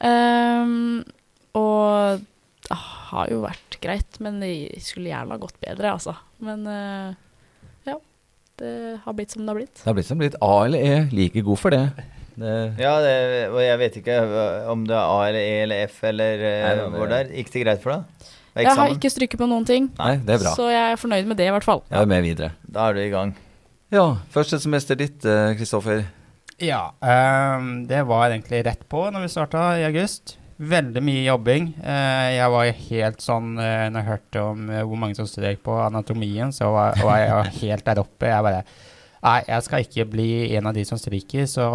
Um, 0.01 1.03
og 1.57 2.23
det 2.65 2.77
har 3.11 3.29
jo 3.29 3.43
vært 3.43 3.77
greit, 3.83 4.17
men 4.23 4.39
det 4.41 4.53
skulle 4.81 5.11
gjerne 5.11 5.35
ha 5.35 5.41
gått 5.41 5.59
bedre, 5.61 5.93
altså. 5.93 6.15
Men 6.41 6.65
uh, 6.65 7.11
ja. 7.85 7.99
Det 8.61 8.73
har 9.03 9.17
blitt 9.17 9.35
som 9.35 9.45
det 9.45 9.53
har 9.53 9.59
blitt. 9.59 9.75
Det 9.77 9.89
har 9.89 9.97
blitt 9.97 10.09
som 10.09 10.21
blitt 10.21 10.39
A 10.41 10.55
eller 10.65 10.81
E. 10.81 10.97
Like 11.13 11.45
god 11.45 11.61
for 11.61 11.73
det. 11.73 11.83
det 12.41 12.55
Ja, 12.81 12.95
det, 13.03 13.13
og 13.51 13.61
jeg 13.61 13.77
vet 13.83 14.01
ikke 14.01 14.17
om 14.71 14.87
det 14.89 14.97
er 14.97 15.05
A 15.05 15.21
eller 15.29 15.45
E 15.45 15.55
eller 15.67 15.85
F 15.89 16.01
eller 16.09 16.45
uh, 16.47 16.83
hvor 16.97 17.09
det 17.09 17.21
er. 17.23 17.31
Gikk 17.37 17.53
det 17.53 17.65
greit 17.67 17.85
for 17.85 17.95
deg? 17.97 18.27
Det 18.51 18.65
Jeg 18.65 18.75
har 18.81 18.97
ikke 18.97 19.09
stryket 19.13 19.39
på 19.39 19.47
noen 19.47 19.63
ting, 19.63 19.85
Nei, 19.95 20.17
det 20.19 20.35
er 20.35 20.41
bra. 20.41 20.51
så 20.57 20.65
jeg 20.67 20.91
er 20.91 20.99
fornøyd 20.99 21.29
med 21.29 21.37
det, 21.39 21.47
i 21.47 21.53
hvert 21.55 21.63
fall. 21.63 21.85
Jeg 21.87 22.01
er 22.01 22.09
med 22.11 22.25
videre. 22.25 22.51
Da 22.67 22.89
er 22.89 22.97
du 22.97 23.05
i 23.05 23.11
gang. 23.13 23.31
Ja, 23.91 24.05
første 24.31 24.55
semester 24.63 24.95
ditt, 24.95 25.25
eh, 25.27 25.51
Kristoffer. 25.59 26.05
Ja, 26.63 26.93
um, 27.01 27.81
det 27.89 28.05
var 28.07 28.29
egentlig 28.29 28.61
rett 28.63 28.85
på 28.87 29.01
når 29.11 29.25
vi 29.25 29.31
starta 29.33 29.63
i 29.81 29.83
august. 29.83 30.37
Veldig 30.61 31.01
mye 31.03 31.25
jobbing. 31.25 31.67
Uh, 31.83 32.29
jeg 32.31 32.53
var 32.53 32.69
helt 32.85 33.23
sånn 33.25 33.49
uh, 33.57 33.89
Når 33.89 33.97
jeg 33.97 34.07
hørte 34.07 34.45
om 34.45 34.69
uh, 34.69 34.77
hvor 34.85 35.01
mange 35.01 35.17
som 35.17 35.27
strøk 35.27 35.59
på 35.65 35.75
anatomien, 35.89 36.53
så 36.55 36.69
var, 36.71 37.01
var 37.03 37.19
jeg 37.19 37.53
helt 37.57 37.89
der 37.89 38.03
oppe. 38.05 38.31
Jeg 38.31 38.47
bare 38.47 38.63
Nei, 39.21 39.37
jeg 39.49 39.65
skal 39.67 39.83
ikke 39.83 40.09
bli 40.13 40.29
en 40.55 40.71
av 40.71 40.77
de 40.77 40.87
som 40.87 40.97
stryker, 40.97 41.43
så 41.45 41.65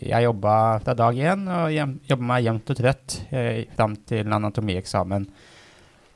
jeg 0.00 0.24
jobba 0.24 0.54
fra 0.82 0.96
dag 0.98 1.14
én 1.14 1.44
og 1.46 1.76
jobba 2.08 2.26
meg 2.32 2.48
jevnt 2.48 2.72
og 2.74 2.80
trøtt 2.80 3.18
fram 3.76 3.94
til 4.10 4.34
anatomieksamen. 4.34 5.28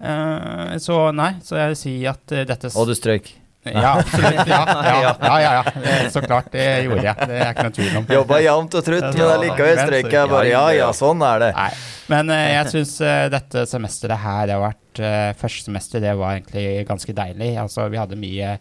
Eh, 0.01 0.75
så 0.83 0.99
nei, 1.15 1.37
så 1.47 1.61
jeg 1.61 1.71
vil 1.71 1.79
si 1.85 1.95
at 2.11 2.35
dette 2.51 2.75
Og 2.75 2.91
du 2.91 2.97
strøyk. 2.99 3.31
Ja, 3.73 3.93
absolutt. 3.99 4.43
Ja, 4.53 4.61
ja, 4.69 4.95
ja, 5.03 5.37
ja, 5.43 5.53
ja. 5.59 5.63
Eh, 5.83 6.09
Så 6.15 6.23
klart, 6.25 6.49
det 6.55 6.67
gjorde 6.87 7.03
jeg. 7.07 7.29
Det 7.31 7.39
er 7.41 7.51
ikke 7.53 7.67
noe 7.69 7.77
tvil 7.79 7.99
om. 8.01 8.09
Jobba 8.17 8.41
jevnt 8.45 8.77
og 8.79 8.87
trutt, 8.87 9.07
men 9.11 9.27
allikevel 9.35 9.81
strøyk 9.83 10.11
jeg 10.15 10.31
bare. 10.33 10.49
Ja 10.53 10.65
ja, 10.77 10.91
sånn 10.97 11.25
er 11.27 11.43
det. 11.47 11.53
Nei, 11.57 11.71
men 12.13 12.31
eh, 12.37 12.45
jeg 12.57 12.73
syns 12.75 12.95
dette 13.35 13.67
semesteret 13.71 14.23
her 14.23 14.55
har 14.55 14.63
vært 14.69 15.01
eh, 15.03 15.31
Første 15.41 15.67
semester 15.71 16.05
det 16.05 16.15
var 16.19 16.37
egentlig 16.39 16.87
ganske 16.89 17.17
deilig. 17.17 17.55
Altså, 17.65 17.89
vi 17.93 17.99
hadde 18.01 18.21
mye 18.21 18.53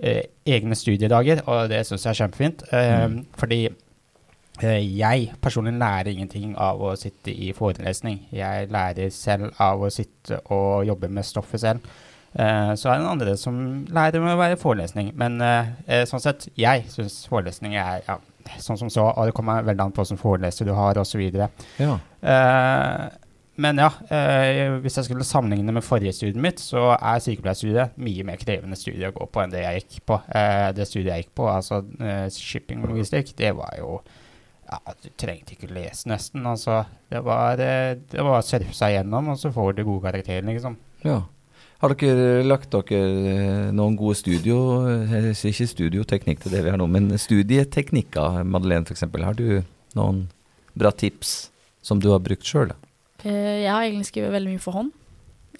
eh, 0.00 0.24
egne 0.50 0.76
studiedager, 0.78 1.44
og 1.46 1.68
det 1.70 1.84
syns 1.88 2.04
jeg 2.08 2.14
er 2.16 2.20
kjempefint. 2.24 2.66
Eh, 2.74 3.06
Fordi 3.40 3.60
eh, 3.68 4.82
jeg 4.98 5.30
personlig 5.42 5.76
lærer 5.80 6.10
ingenting 6.12 6.54
av 6.60 6.82
å 6.82 6.94
sitte 7.00 7.32
i 7.32 7.52
forelesning. 7.56 8.24
Jeg 8.34 8.68
lærer 8.74 9.10
selv 9.14 9.52
av 9.62 9.82
å 9.86 9.90
sitte 9.94 10.40
og 10.52 10.86
jobbe 10.88 11.08
med 11.12 11.24
stoffet 11.28 11.62
selv. 11.68 11.90
Eh, 12.32 12.72
så 12.78 12.92
er 12.92 13.00
det 13.00 13.10
andre 13.10 13.36
som 13.38 13.56
lærer 13.90 14.22
med 14.22 14.36
å 14.36 14.40
være 14.40 14.58
forelesning. 14.60 15.12
Men 15.18 15.40
eh, 15.42 15.72
eh, 15.86 16.04
sånn 16.08 16.22
sett, 16.22 16.46
jeg 16.58 16.86
syns 16.92 17.24
forelesning 17.30 17.74
er 17.80 18.04
ja, 18.06 18.18
sånn 18.62 18.78
som 18.78 18.92
så, 18.92 19.08
og 19.10 19.30
det 19.30 19.34
kommer 19.36 19.66
veldig 19.66 19.88
an 19.88 19.94
på 19.96 20.04
hvilken 20.04 20.20
foreleser 20.20 20.68
du 20.68 20.74
har, 20.76 21.00
osv. 21.00 21.24
Ja. 21.80 21.96
Eh, 22.20 23.08
men 23.60 23.76
ja, 23.76 23.90
hvis 24.80 24.94
jeg 24.96 25.04
skulle 25.04 25.24
sammenligne 25.26 25.74
med 25.76 25.84
forrige 25.84 26.14
studiet 26.16 26.38
mitt, 26.40 26.62
så 26.64 26.94
er 26.94 27.18
sykepleierstudiet 27.20 27.98
mye 28.00 28.24
mer 28.24 28.38
krevende 28.40 28.78
studie 28.78 29.10
å 29.10 29.12
gå 29.12 29.26
på 29.28 29.42
enn 29.42 29.52
det 29.52 29.60
jeg 29.66 29.82
gikk 29.82 29.98
på. 30.08 30.16
Det 30.78 30.86
studiet 30.88 31.10
jeg 31.10 31.26
gikk 31.26 31.34
på, 31.42 31.48
altså 31.52 31.82
shipping 32.32 32.80
og 32.80 32.94
logistikk, 32.94 33.34
det 33.36 33.50
var 33.58 33.74
jo 33.76 33.98
ja, 34.70 34.78
Du 35.02 35.10
trengte 35.20 35.58
ikke 35.58 35.68
lese 35.76 36.08
nesten. 36.08 36.46
altså. 36.48 36.78
Det 37.12 37.20
var, 37.26 37.60
det 37.60 38.16
var 38.16 38.38
å 38.38 38.48
surfe 38.48 38.72
seg 38.78 38.94
gjennom, 38.94 39.28
og 39.34 39.42
så 39.42 39.52
får 39.52 39.76
du 39.76 39.84
gode 39.84 40.06
karakterer, 40.08 40.48
liksom. 40.48 40.80
ja. 41.04 41.18
Har 41.80 41.94
dere 41.96 42.42
lagt 42.44 42.74
dere 42.74 42.96
eh, 43.30 43.68
noen 43.72 43.94
gode 43.96 44.18
studio, 44.20 44.56
ikke 45.32 45.68
studioteknikk 45.70 46.42
til 46.42 46.52
det 46.52 46.60
vi 46.66 46.72
har 46.74 46.76
nå, 46.76 46.84
men 46.92 47.08
studieteknikker, 47.16 48.42
Madeleine 48.44 48.84
f.eks. 48.84 49.06
Har 49.08 49.38
du 49.38 49.62
noen 49.96 50.26
bra 50.76 50.92
tips 50.92 51.48
som 51.80 52.02
du 52.02 52.10
har 52.12 52.20
brukt 52.20 52.44
sjøl? 52.44 52.74
Eh, 53.24 53.64
jeg 53.64 53.70
har 53.72 53.86
egentlig 53.86 54.10
skrevet 54.10 54.34
veldig 54.34 54.52
mye 54.52 54.62
for 54.62 54.76
hånd. 54.76 54.92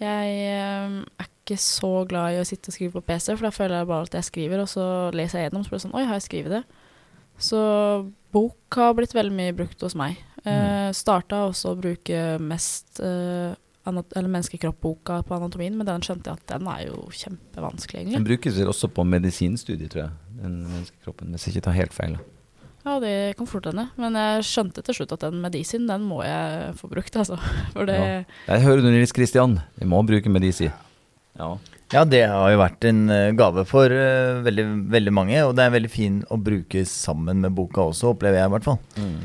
Jeg 0.00 0.36
eh, 0.44 0.98
er 1.00 1.30
ikke 1.30 1.56
så 1.60 2.04
glad 2.08 2.36
i 2.36 2.42
å 2.42 2.44
sitte 2.48 2.68
og 2.68 2.76
skrive 2.76 2.98
på 2.98 3.06
PC, 3.08 3.32
for 3.32 3.48
da 3.48 3.54
føler 3.56 3.80
jeg 3.80 3.90
bare 3.94 4.10
at 4.10 4.18
jeg 4.20 4.28
skriver, 4.28 4.60
og 4.60 4.68
så 4.68 4.84
leser 5.16 5.40
jeg 5.40 5.48
gjennom, 5.48 5.64
så 5.64 5.72
blir 5.72 5.80
det 5.80 5.86
sånn 5.86 5.96
Oi, 5.96 6.04
har 6.04 6.20
jeg 6.20 6.26
skrevet 6.28 6.56
det? 6.58 6.62
Så 7.40 7.64
bok 8.36 8.76
har 8.76 8.92
blitt 8.96 9.16
veldig 9.16 9.32
mye 9.40 9.56
brukt 9.56 9.88
hos 9.88 9.96
meg. 9.96 10.20
Eh, 10.44 10.92
Starta 10.96 11.46
også 11.48 11.72
å 11.72 11.80
bruke 11.80 12.36
mest 12.44 13.00
eh, 13.00 13.56
eller 13.56 13.69
menneskekroppboka 13.94 15.22
på 15.28 15.36
anatomien, 15.36 15.76
men 15.78 15.88
den 15.88 16.04
skjønte 16.06 16.30
jeg 16.30 16.40
at 16.40 16.52
den 16.54 16.68
er 16.70 16.84
jo 16.88 17.06
kjempevanskelig, 17.08 18.02
egentlig. 18.02 18.18
Den 18.18 18.28
brukes 18.28 18.58
vel 18.60 18.72
også 18.72 18.90
på 18.94 19.06
medisinstudiet, 19.08 19.90
tror 19.92 20.06
jeg. 20.06 20.12
Den 20.40 20.60
menneskekroppen, 20.66 21.32
hvis 21.34 21.46
jeg 21.46 21.56
ikke 21.56 21.66
tar 21.68 21.78
helt 21.78 21.96
feil. 21.96 22.20
Ja, 22.80 22.96
det 23.02 23.36
kan 23.36 23.48
fort 23.48 23.66
hende. 23.68 23.88
Men 24.00 24.16
jeg 24.16 24.46
skjønte 24.48 24.84
til 24.84 24.96
slutt 24.96 25.12
at 25.16 25.26
den 25.26 25.42
medisin, 25.42 25.88
den 25.90 26.06
må 26.08 26.22
jeg 26.24 26.72
få 26.80 26.88
brukt, 26.92 27.16
altså. 27.20 27.36
For 27.74 27.88
det 27.88 27.98
Ja. 27.98 28.22
Jeg 28.54 28.64
hører 28.64 28.86
du, 28.86 28.88
Nils 28.88 29.12
Kristian. 29.16 29.58
Vi 29.76 29.88
må 29.88 30.00
bruke 30.06 30.32
medisin. 30.32 30.72
Ja. 31.36 31.54
Ja, 31.90 32.04
det 32.06 32.22
har 32.30 32.52
jo 32.52 32.60
vært 32.60 32.84
en 32.86 33.10
eh, 33.10 33.32
gave 33.34 33.64
for 33.66 33.90
uh, 33.90 34.38
veldig, 34.46 34.64
veldig 34.92 35.12
mange, 35.14 35.40
og 35.42 35.56
det 35.58 35.64
er 35.64 35.72
veldig 35.74 35.90
fin 35.90 36.20
å 36.30 36.38
bruke 36.38 36.84
sammen 36.86 37.42
med 37.42 37.56
boka 37.56 37.88
også, 37.90 38.12
opplever 38.14 38.38
jeg 38.38 38.46
i 38.46 38.52
hvert 38.54 38.68
fall. 38.68 38.78
Mm. 38.94 39.16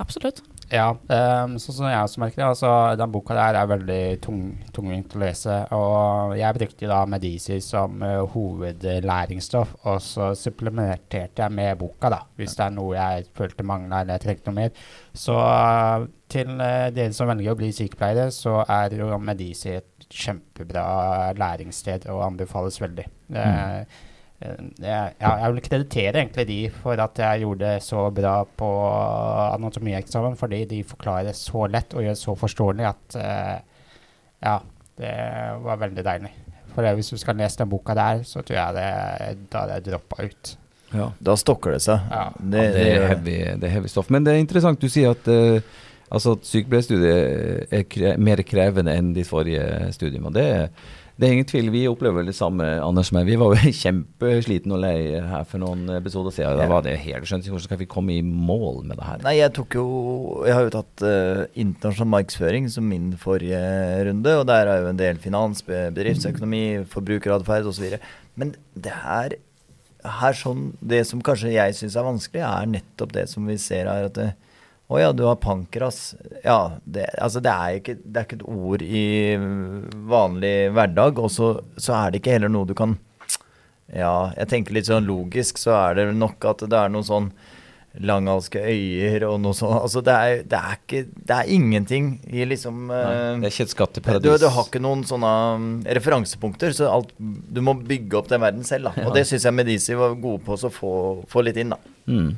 Absolutt. 0.00 0.40
Ja, 0.68 0.90
um, 0.92 1.54
sånn 1.56 1.76
som 1.78 1.86
jeg 1.88 1.96
også 2.04 2.20
merker 2.20 2.42
det, 2.42 2.48
altså 2.50 2.70
den 3.00 3.12
boka 3.12 3.36
der 3.36 3.56
er 3.56 3.70
veldig 3.70 4.02
tung, 4.24 4.42
tungvint 4.76 5.14
å 5.16 5.22
lese, 5.22 5.54
og 5.72 6.34
jeg 6.36 6.56
brukte 6.58 6.90
da 6.90 6.98
Medici 7.08 7.56
som 7.64 8.02
uh, 8.04 8.26
hovedlæringsstoff, 8.34 9.72
og 9.88 10.02
så 10.04 10.30
supplementerte 10.36 11.46
jeg 11.46 11.56
med 11.56 11.80
boka 11.80 12.12
da, 12.12 12.20
hvis 12.36 12.58
det 12.58 12.66
er 12.66 12.76
noe 12.76 12.98
jeg 12.98 13.30
følte 13.38 13.64
mangla 13.68 14.02
eller 14.02 14.18
jeg 14.18 14.26
trengte 14.26 14.52
noe 14.52 14.58
mer. 14.60 14.84
Så 15.16 15.38
uh, 15.40 16.04
til 16.28 16.52
uh, 16.60 16.90
dere 16.92 17.16
som 17.16 17.32
velger 17.32 17.56
å 17.56 17.60
bli 17.62 17.72
sykepleiere, 17.72 18.28
så 18.34 18.60
er 18.68 18.98
jo 19.00 19.16
Medici 19.24 19.72
et 19.78 20.08
kjempebra 20.08 21.32
læringssted 21.38 22.06
og 22.12 22.22
anbefales 22.26 22.80
veldig. 22.80 23.04
Mm. 23.28 23.36
eh, 23.36 24.04
jeg, 24.38 25.14
jeg 25.18 25.50
vil 25.50 25.62
kreditere 25.64 26.20
egentlig 26.20 26.44
de 26.46 26.58
for 26.70 27.00
at 27.02 27.18
jeg 27.18 27.42
gjorde 27.42 27.64
det 27.64 27.82
så 27.82 28.04
bra 28.14 28.34
på 28.46 28.68
anatomieksamen, 29.56 30.36
fordi 30.38 30.60
de 30.70 30.84
forklarer 30.86 31.34
så 31.34 31.66
lett 31.70 31.96
og 31.96 32.06
gjør 32.06 32.18
så 32.20 32.34
forståelig 32.38 32.86
at 32.86 33.18
uh, 33.18 33.56
ja, 34.46 34.54
det 35.00 35.16
var 35.64 35.82
veldig 35.82 36.04
deilig. 36.06 36.30
For 36.74 36.86
det, 36.86 36.94
hvis 37.00 37.10
du 37.10 37.18
skal 37.18 37.38
lese 37.40 37.58
den 37.58 37.70
boka 37.72 37.96
der, 37.98 38.22
så 38.28 38.44
tror 38.46 38.60
jeg 38.60 38.78
det, 38.78 39.42
da 39.50 39.64
hadde 39.64 39.80
jeg 39.80 39.86
droppa 39.88 40.28
ut. 40.28 40.54
ja. 40.94 41.10
Da 41.18 41.34
stokker 41.40 41.74
det 41.74 41.82
seg. 41.82 42.06
Ja. 42.12 42.24
Det, 42.38 42.62
ja, 42.62 42.70
det, 42.70 42.78
det 42.78 42.86
er 42.94 43.06
heavy, 43.08 43.36
det 43.58 43.68
er 43.68 43.74
heavy 43.74 43.90
stoff. 43.90 44.12
Men 44.14 44.26
det 44.26 44.36
er 44.36 44.44
interessant 44.44 44.78
du 44.78 44.86
sier 44.92 45.18
at, 45.18 45.26
uh, 45.26 45.58
altså 46.14 46.36
at 46.38 46.46
sykepleierstudiet 46.46 47.74
er 47.74 47.84
kre 47.90 48.14
mer 48.22 48.44
krevende 48.46 48.94
enn 48.94 49.10
de 49.18 49.26
forrige 49.26 49.90
studiene. 49.98 50.30
Og 50.30 50.38
det, 50.38 50.46
Det 51.18 51.26
er 51.26 51.32
ingen 51.34 51.48
tvil, 51.50 51.68
vi 51.74 51.80
opplever 51.90 52.22
det 52.22 52.36
samme, 52.38 52.62
Anders 52.78 53.08
meg. 53.10 53.24
Vi 53.26 53.34
var 53.40 53.50
jo 53.50 53.70
kjempeslitne 53.80 54.76
og 54.76 54.82
leie 54.84 55.22
her 55.26 55.48
for 55.50 55.58
noen 55.58 55.88
episoder 55.96 56.30
siden. 56.34 56.60
Da 56.60 56.68
var 56.70 56.84
det 56.86 56.92
helt 57.02 57.26
skjønt. 57.26 57.48
Hvordan 57.50 57.64
skal 57.64 57.80
vi 57.80 57.88
komme 57.90 58.14
i 58.14 58.22
mål 58.22 58.84
med 58.84 59.00
det 59.00 59.08
her? 59.08 59.24
Nei, 59.26 59.34
jeg 59.40 59.50
tok 59.56 59.74
jo 59.80 59.86
Jeg 60.46 60.54
har 60.54 60.68
jo 60.68 60.72
tatt 60.76 61.02
uh, 61.02 61.42
internasjonal 61.58 62.12
markedsføring 62.12 62.70
som 62.70 62.86
min 62.86 63.10
forrige 63.18 63.58
runde, 64.06 64.36
og 64.38 64.46
der 64.46 64.70
er 64.70 64.84
jo 64.84 64.92
en 64.92 65.02
del 65.02 65.18
finans, 65.18 65.64
bedriftsøkonomi, 65.66 66.64
forbrukeratferd 66.94 67.66
osv. 67.66 67.98
Men 68.38 68.54
det 68.78 68.94
her, 69.02 69.34
her 70.22 70.38
sånn, 70.38 70.68
det 70.78 71.02
som 71.10 71.24
kanskje 71.26 71.56
jeg 71.56 71.74
syns 71.80 71.98
er 71.98 72.06
vanskelig, 72.06 72.46
er 72.46 72.74
nettopp 72.78 73.18
det 73.18 73.26
som 73.32 73.50
vi 73.50 73.58
ser 73.58 73.90
her. 73.90 74.06
at 74.06 74.20
det, 74.22 74.30
å 74.88 74.96
ja, 74.96 75.10
du 75.12 75.26
har 75.28 75.36
pankras. 75.36 76.14
Ja, 76.40 76.78
det, 76.84 77.10
altså 77.20 77.42
det, 77.44 77.52
er 77.52 77.76
ikke, 77.76 77.98
det, 78.00 78.14
er 78.14 78.24
ikke, 78.24 78.38
et 78.40 78.46
ord 78.48 78.84
i 78.84 79.04
vanlig 80.08 80.54
hverdag. 80.72 81.20
Og 81.20 81.28
så, 81.32 81.50
så, 81.76 81.92
er 81.98 82.14
det 82.14 82.22
ikke 82.22 82.38
heller 82.38 82.52
noe 82.52 82.68
du 82.68 82.72
kan 82.78 82.96
Ja, 83.92 84.30
jeg 84.36 84.48
tenker 84.48 84.76
litt 84.76 84.88
sånn 84.88 85.08
logisk, 85.08 85.60
så 85.60 85.76
er 85.76 86.00
det 86.00 86.08
nok 86.16 86.44
at 86.48 86.64
det 86.64 86.80
er 86.80 86.92
noen 86.92 87.08
sånn 87.08 87.30
langhalske 88.04 88.60
øyer 88.62 89.24
og 89.28 89.38
noe 89.42 89.56
sånt. 89.56 89.76
Altså 89.76 90.00
det 90.04 90.14
er, 90.14 90.42
det 90.48 90.58
er, 90.58 90.80
ikke 90.80 91.04
Det 91.12 91.36
er 91.36 91.52
ingenting 91.52 92.10
i 92.30 92.44
liksom 92.46 92.82
Nei, 92.90 93.04
Det 93.42 93.48
er 93.48 93.54
ikke 93.54 93.68
et 93.68 93.74
skatteparadis. 93.74 94.28
Du, 94.28 94.44
du, 94.44 94.50
har 94.54 94.68
ikke 94.68 94.82
noen 94.84 95.04
sånne 95.08 95.32
um, 95.56 95.70
referansepunkter, 95.98 96.72
så 96.76 96.92
alt, 96.94 97.12
du 97.18 97.64
må 97.64 97.76
bygge 97.76 98.20
opp 98.20 98.32
den 98.32 98.44
verden 98.44 98.64
selv. 98.68 98.88
Da. 98.88 99.08
Og 99.08 99.16
det 99.16 99.26
syns 99.28 99.48
jeg 99.48 99.56
Medici 99.56 99.96
var 99.98 100.16
gode 100.20 100.44
på 100.46 100.56
å 100.56 100.72
få, 100.72 100.92
få 101.28 101.44
litt 101.44 101.60
inn, 101.60 101.74
da. 101.76 101.96
Mm. 102.08 102.36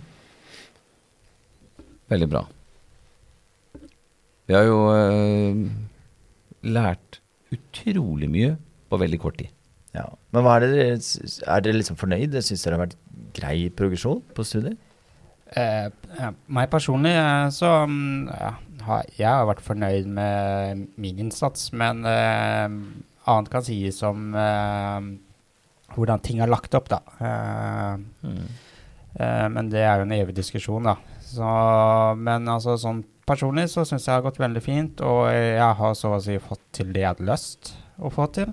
Veldig 2.11 2.29
bra. 2.31 2.43
Vi 4.51 4.57
har 4.57 4.67
jo 4.67 4.79
eh, 4.91 5.61
lært 6.67 7.21
utrolig 7.55 8.29
mye 8.31 8.57
på 8.91 8.99
veldig 8.99 9.21
kort 9.23 9.39
tid. 9.39 9.53
Ja, 9.95 10.07
Men 10.31 10.45
hva 10.47 10.57
er 10.59 10.67
dere 10.71 10.99
Er 10.99 11.63
dere 11.65 11.79
liksom 11.79 11.99
fornøyd? 11.99 12.37
Syns 12.47 12.63
dere 12.63 12.75
det 12.75 12.79
har 12.79 12.85
vært 12.85 12.99
grei 13.35 13.57
progresjon 13.75 14.23
på 14.35 14.47
studiet? 14.47 14.79
Eh, 15.59 15.87
ja, 16.15 16.31
meg 16.47 16.71
personlig 16.71 17.11
eh, 17.19 17.49
så 17.51 17.71
mm, 17.91 18.29
ja, 18.31 18.53
har 18.87 19.09
jeg 19.17 19.27
har 19.27 19.49
vært 19.49 19.65
fornøyd 19.67 20.07
med 20.07 20.85
min 21.01 21.19
innsats, 21.25 21.73
men 21.75 22.05
eh, 22.07 22.69
annet 23.31 23.51
kan 23.51 23.67
sies 23.67 23.99
om 24.07 24.31
eh, 24.39 25.09
hvordan 25.97 26.23
ting 26.23 26.43
er 26.43 26.53
lagt 26.53 26.75
opp, 26.79 26.87
da. 26.93 27.01
Eh, 27.19 28.29
mm. 28.31 28.45
men 29.51 29.73
det 29.73 29.83
er 29.83 29.99
jo 29.99 30.07
en 30.07 30.15
evig 30.21 30.37
diskusjon, 30.39 30.87
da. 30.87 30.95
Så, 31.31 31.47
men 32.19 32.49
altså 32.51 32.75
sånn 32.81 33.05
personlig 33.29 33.69
så 33.71 33.85
syns 33.87 34.07
jeg 34.07 34.11
det 34.11 34.19
har 34.19 34.27
gått 34.27 34.41
veldig 34.43 34.63
fint, 34.65 35.01
og 35.07 35.29
jeg 35.31 35.77
har 35.79 35.93
så 35.99 36.09
å 36.17 36.21
si 36.23 36.39
fått 36.43 36.63
til 36.81 36.89
det 36.95 37.03
jeg 37.05 37.13
hadde 37.13 37.29
lyst 37.29 37.75
å 38.01 38.11
få 38.13 38.27
til. 38.35 38.51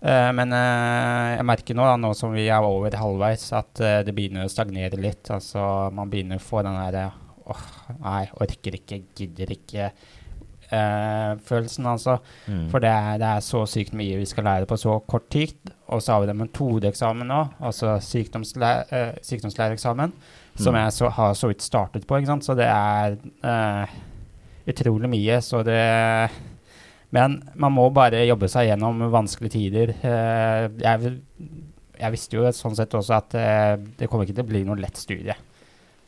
Uh, 0.00 0.30
men 0.32 0.48
uh, 0.56 1.36
jeg 1.36 1.44
merker 1.44 1.76
nå, 1.76 1.84
da, 1.84 1.96
nå 2.00 2.14
som 2.16 2.32
vi 2.32 2.46
er 2.48 2.64
over 2.64 2.94
halvveis, 2.96 3.52
at 3.56 3.80
uh, 3.84 4.00
det 4.04 4.14
begynner 4.16 4.44
å 4.46 4.52
stagnere 4.52 4.96
litt. 5.00 5.30
Altså 5.32 5.60
man 5.96 6.10
begynner 6.12 6.36
å 6.40 6.44
få 6.44 6.62
den 6.64 6.80
derre 6.80 7.10
åh, 7.50 7.64
nei, 8.00 8.24
orker 8.40 8.72
ikke, 8.78 8.96
gidder 9.18 9.50
ikke. 9.56 9.84
følelsen, 10.70 11.86
altså. 11.90 12.22
Mm. 12.46 12.70
For 12.70 12.78
det 12.78 12.92
er, 12.94 13.18
det 13.18 13.26
er, 13.26 13.40
så 13.42 13.66
sykt 13.66 13.90
mye 13.98 14.20
vi 14.20 14.26
skal 14.30 14.46
lære 14.46 14.70
på 14.70 14.76
så 14.78 15.02
kort 15.02 15.26
tid. 15.34 15.58
Og 15.90 15.98
så 15.98 16.14
har 16.14 16.22
vi 16.22 16.30
det 16.30 16.38
metodeeksamen 16.38 17.26
nå, 17.26 17.40
altså 17.58 17.98
sykdomslæreeksamen 18.06 20.14
som 20.60 20.74
mm. 20.74 20.80
jeg 20.82 20.94
så, 20.96 21.10
har 21.16 21.34
så 21.38 21.50
vidt 21.50 21.64
startet 21.64 22.06
på. 22.06 22.18
ikke 22.18 22.30
sant? 22.30 22.46
Så 22.46 22.56
det 22.58 22.68
er 22.68 23.16
uh, 23.44 23.98
utrolig 24.70 25.10
mye. 25.10 25.40
Så 25.44 25.62
det 25.66 25.82
Men 27.10 27.40
man 27.54 27.74
må 27.74 27.88
bare 27.90 28.22
jobbe 28.28 28.48
seg 28.48 28.68
gjennom 28.70 29.08
vanskelige 29.10 29.56
tider. 29.56 29.94
Uh, 30.04 30.68
jeg, 30.78 31.14
jeg, 31.98 32.12
visste 32.14 32.38
jo 32.38 32.50
sånn 32.54 32.76
sett 32.78 32.94
også 32.94 33.16
at 33.18 33.38
uh, 33.38 33.76
det 33.98 34.10
kommer 34.10 34.28
ikke 34.28 34.38
til 34.38 34.46
å 34.46 34.52
bli 34.52 34.66
noe 34.68 34.80
lett 34.80 35.00
studie. 35.00 35.36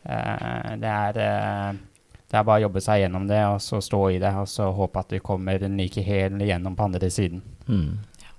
det 0.03 0.91
er 0.91 1.19
det 2.33 2.39
er 2.41 2.47
bare 2.49 2.63
å 2.63 2.65
jobbe 2.65 2.81
seg 2.81 3.03
gjennom 3.03 3.27
det 3.29 3.43
og 3.45 3.59
så 3.61 3.79
stå 3.85 3.99
i 4.15 4.17
det 4.19 4.31
og 4.41 4.47
så 4.49 4.71
håpe 4.73 5.03
at 5.03 5.11
vi 5.13 5.21
kommer 5.21 5.61
like 5.77 6.01
hel 6.01 6.41
igjennom 6.41 6.75
på 6.75 6.87
andre 6.89 7.11
siden. 7.13 7.43
Mm. 7.69 8.01
Ja. 8.25 8.33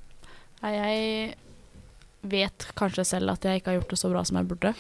Jeg 0.73 1.35
vet 2.33 2.67
kanskje 2.79 3.05
selv 3.05 3.35
at 3.35 3.45
jeg 3.45 3.61
ikke 3.61 3.69
har 3.69 3.77
gjort 3.77 3.93
det 3.93 3.99
så 4.01 4.09
bra 4.09 4.23
som 4.25 4.39
jeg 4.39 4.49
burde. 4.49 4.73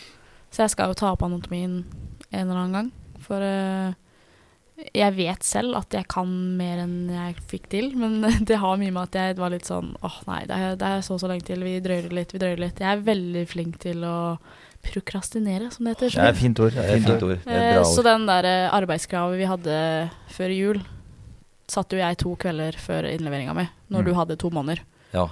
Så 0.53 0.63
jeg 0.63 0.73
skal 0.75 0.91
jo 0.91 0.97
ta 0.97 1.13
opp 1.13 1.25
anatomien 1.25 1.81
en 2.29 2.45
eller 2.45 2.59
annen 2.59 2.77
gang. 2.77 2.89
For 3.23 3.41
uh, 3.41 3.93
jeg 4.93 5.15
vet 5.15 5.45
selv 5.45 5.77
at 5.77 5.95
jeg 5.95 6.05
kan 6.11 6.29
mer 6.57 6.83
enn 6.83 7.11
jeg 7.13 7.37
fikk 7.49 7.69
til, 7.71 7.91
men 7.99 8.21
det 8.49 8.59
har 8.61 8.79
mye 8.81 8.93
med 8.93 9.09
at 9.09 9.17
jeg 9.19 9.39
var 9.39 9.53
litt 9.53 9.69
sånn 9.69 9.93
åh 10.01 10.09
oh, 10.09 10.19
nei, 10.29 10.43
det 10.49 10.57
er, 10.57 10.77
det 10.81 10.89
er, 10.89 11.05
så 11.05 11.17
så 11.21 11.29
lenge 11.29 11.47
til, 11.47 11.65
vi 11.65 11.77
drøyer 11.83 12.13
litt, 12.13 12.33
vi 12.35 12.41
drøyer 12.41 12.61
litt. 12.61 12.81
Jeg 12.83 12.89
er 12.89 13.05
veldig 13.07 13.45
flink 13.49 13.79
til 13.83 14.05
å 14.07 14.17
prokrastinere, 14.83 15.69
som 15.71 15.87
det 15.87 15.95
heter. 15.95 16.17
Det 16.17 16.31
er 16.33 16.35
fint 16.37 16.59
ord. 16.59 16.73
Det 16.75 16.83
er 16.83 17.05
fint 17.05 17.23
ord. 17.23 17.37
Det 17.45 17.53
er 17.53 17.61
bra 17.61 17.77
eh, 17.77 17.83
ord. 17.83 17.91
Så 17.93 18.03
den 18.05 18.25
der 18.27 18.47
eh, 18.49 18.73
arbeidskravet 18.75 19.39
vi 19.39 19.47
hadde 19.47 19.77
før 20.35 20.55
jul, 20.57 20.81
satt 21.71 21.95
jo 21.95 22.01
jeg 22.01 22.19
to 22.19 22.33
kvelder 22.41 22.75
før 22.81 23.07
innleveringa 23.07 23.55
mi, 23.55 23.69
når 23.93 24.03
mm. 24.03 24.09
du 24.09 24.17
hadde 24.17 24.37
to 24.41 24.51
måneder. 24.53 24.83
Ja. 25.13 25.29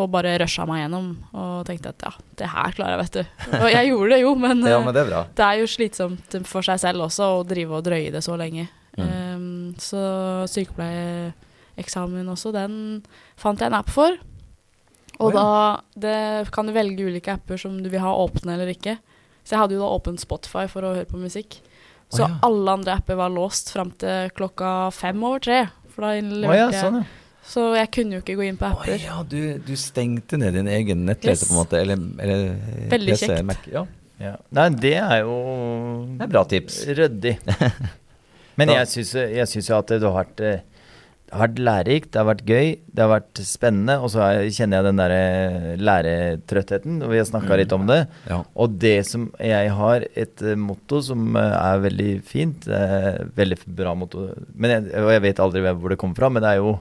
Og 0.00 0.08
bare 0.10 0.32
rusha 0.42 0.64
meg 0.66 0.80
gjennom 0.82 1.10
og 1.38 1.66
tenkte 1.68 1.92
at 1.92 2.02
ja, 2.02 2.12
det 2.40 2.50
her 2.50 2.74
klarer 2.74 2.96
jeg, 2.96 3.02
vet 3.04 3.18
du. 3.18 3.58
Og 3.60 3.68
jeg 3.70 3.90
gjorde 3.92 4.10
det 4.10 4.20
jo, 4.24 4.32
men, 4.34 4.64
ja, 4.66 4.80
men 4.82 4.96
det, 4.96 5.04
er 5.04 5.28
det, 5.30 5.46
er 5.46 5.60
jo 5.60 5.70
slitsomt 5.70 6.38
for 6.50 6.66
seg 6.66 6.80
selv 6.82 7.06
også 7.06 7.28
å 7.36 7.44
drive 7.46 7.78
og 7.78 7.86
drøye 7.86 8.10
det 8.14 8.24
så 8.26 8.34
lenge. 8.40 8.66
Mm. 8.98 9.06
Um, 9.06 9.44
så 9.78 10.02
sykepleieeksamen 10.50 12.30
også, 12.34 12.54
den 12.54 12.76
fant 13.38 13.62
jeg 13.62 13.70
en 13.70 13.78
app 13.78 13.92
for. 13.94 14.18
Og 15.20 15.30
oh, 15.30 15.34
ja. 15.34 15.38
da 15.38 16.06
det, 16.06 16.50
kan 16.54 16.66
du 16.66 16.74
velge 16.74 17.06
ulike 17.06 17.36
apper 17.36 17.60
som 17.60 17.76
du 17.82 17.86
vil 17.92 18.02
ha 18.02 18.16
åpne 18.18 18.56
eller 18.56 18.72
ikke. 18.74 18.96
Så 19.44 19.54
jeg 19.54 19.62
hadde 19.62 19.76
jo 19.76 19.84
da 19.84 19.92
åpent 19.94 20.22
Spotify 20.22 20.66
for 20.70 20.86
å 20.86 20.94
høre 20.96 21.06
på 21.06 21.20
musikk. 21.20 21.60
Så 22.10 22.24
oh, 22.24 22.26
ja. 22.26 22.38
alle 22.46 22.78
andre 22.80 22.98
apper 22.98 23.18
var 23.18 23.32
låst 23.32 23.70
fram 23.74 23.92
til 24.00 24.32
klokka 24.34 24.90
fem 24.94 25.22
over 25.22 25.42
tre. 25.44 25.60
For 25.94 26.06
da 26.06 26.16
leverte 26.18 26.50
oh, 26.50 26.74
ja, 26.74 26.82
sånn. 26.82 27.04
Så 27.44 27.66
jeg 27.76 27.90
kunne 27.92 28.18
jo 28.18 28.22
ikke 28.24 28.38
gå 28.38 28.46
inn 28.48 28.60
på 28.60 28.70
apper. 28.70 28.94
Oh, 28.94 29.02
ja, 29.04 29.18
du, 29.28 29.40
du, 29.62 29.74
stengte 29.80 30.40
ned 30.40 30.56
din 30.56 30.70
egen 30.70 31.04
nettleser, 31.08 31.44
yes. 31.44 31.50
på 31.50 31.54
en 31.54 31.60
måte? 31.60 31.80
Eller, 31.82 32.06
eller 32.24 32.88
Veldig 32.94 33.16
PC, 33.16 33.26
kjekt. 33.28 33.48
Mac, 33.50 33.66
ja. 33.70 33.84
ja. 34.22 34.36
Nei, 34.56 34.68
det 34.80 34.94
er 35.02 35.18
jo 35.26 35.36
Det 36.14 36.24
er 36.24 36.32
bra 36.32 36.44
tips. 36.48 36.80
Ryddig. 37.00 37.36
Men 38.60 38.70
jeg 38.70 38.88
syns 38.92 39.68
jo 39.68 39.76
at 39.76 39.90
det 39.92 40.06
har 40.06 40.16
vært 40.16 40.40
eh, 40.44 40.62
det 41.24 41.32
har 41.40 41.48
vært 41.48 41.60
lærerikt, 41.66 42.08
det 42.12 42.18
har 42.20 42.26
vært 42.28 42.42
gøy, 42.46 42.66
det 42.94 43.02
har 43.02 43.08
vært 43.10 43.40
spennende. 43.48 43.96
Og 44.04 44.10
så 44.12 44.26
kjenner 44.54 44.78
jeg 44.78 44.86
den 44.86 45.00
der 45.00 45.14
eh, 45.16 45.68
læretrøttheten, 45.82 47.00
og 47.02 47.10
vi 47.10 47.18
har 47.18 47.26
snakka 47.26 47.50
mm. 47.50 47.56
litt 47.58 47.74
om 47.74 47.86
det. 47.90 48.00
Ja. 48.30 48.38
Og 48.54 48.76
det 48.80 48.96
som 49.08 49.28
jeg 49.42 49.72
har 49.74 50.06
et 50.14 50.44
eh, 50.44 50.56
motto 50.60 51.02
som 51.04 51.34
er 51.40 51.84
veldig 51.84 52.10
fint, 52.28 52.68
veldig 53.36 53.60
bra 53.66 53.96
motto 53.98 54.28
men 54.54 54.76
jeg, 54.76 54.90
Og 55.02 55.10
jeg 55.12 55.24
vet 55.26 55.42
aldri 55.42 55.64
hvor 55.66 55.92
det 55.92 55.98
kommer 56.00 56.22
fra, 56.22 56.30
men 56.32 56.44
det 56.44 56.54
er 56.54 56.62
jo 56.62 56.76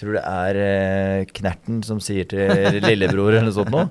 tror 0.00 0.18
det 0.18 0.24
er 0.28 0.58
eh, 0.62 1.24
Knerten 1.36 1.80
som 1.86 2.00
sier 2.04 2.28
til 2.28 2.80
lillebror 2.84 3.32
eller 3.32 3.48
noe 3.48 3.56
sånt 3.56 3.72
noe. 3.74 3.88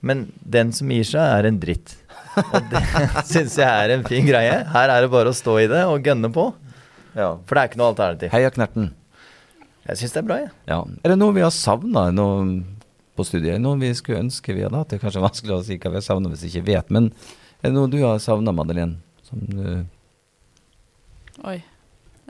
Men 0.00 0.28
den 0.40 0.70
som 0.72 0.90
gir 0.92 1.04
seg, 1.04 1.20
er 1.20 1.48
en 1.48 1.58
dritt. 1.60 1.96
Og 2.40 2.70
det 2.70 2.82
syns 3.32 3.58
jeg 3.60 3.68
er 3.68 3.94
en 3.96 4.06
fin 4.06 4.24
greie. 4.28 4.62
Her 4.72 4.92
er 4.94 5.04
det 5.04 5.12
bare 5.12 5.32
å 5.32 5.36
stå 5.36 5.58
i 5.60 5.68
det 5.70 5.82
og 5.90 6.06
gønne 6.06 6.30
på. 6.32 6.46
Ja. 7.16 7.34
For 7.44 7.56
det 7.56 7.62
er 7.62 7.70
ikke 7.70 7.80
noe 7.82 7.92
alternativ. 7.92 8.32
Heia 8.32 8.52
Knerten. 8.54 8.92
Jeg 9.88 10.00
syns 10.00 10.14
det 10.14 10.22
er 10.22 10.28
bra, 10.28 10.38
jeg. 10.44 10.52
Ja. 10.70 10.80
Er 11.02 11.14
det 11.14 11.18
noe 11.20 11.34
vi 11.36 11.44
har 11.44 11.52
savna 11.54 12.06
på 13.18 13.26
studiet? 13.26 13.60
Noe 13.60 13.80
vi 13.80 13.90
skulle 13.98 14.22
ønske 14.24 14.54
vi 14.56 14.64
hadde 14.64 14.78
hatt? 14.78 14.92
Det 14.92 15.00
er 15.00 15.04
kanskje 15.04 15.24
vanskelig 15.24 15.56
å 15.56 15.62
si 15.66 15.78
hva 15.80 15.92
vi 15.92 16.00
har 16.00 16.06
savna 16.06 16.32
hvis 16.32 16.46
vi 16.46 16.52
ikke 16.54 16.68
vet. 16.70 16.92
Men 16.94 17.10
er 17.60 17.68
det 17.68 17.76
noe 17.76 17.90
du 17.92 17.98
har 18.04 18.20
savna, 18.22 18.54
Madeleine? 18.56 19.00
Som 19.26 19.42
du 19.50 19.64
Oi. 21.48 21.60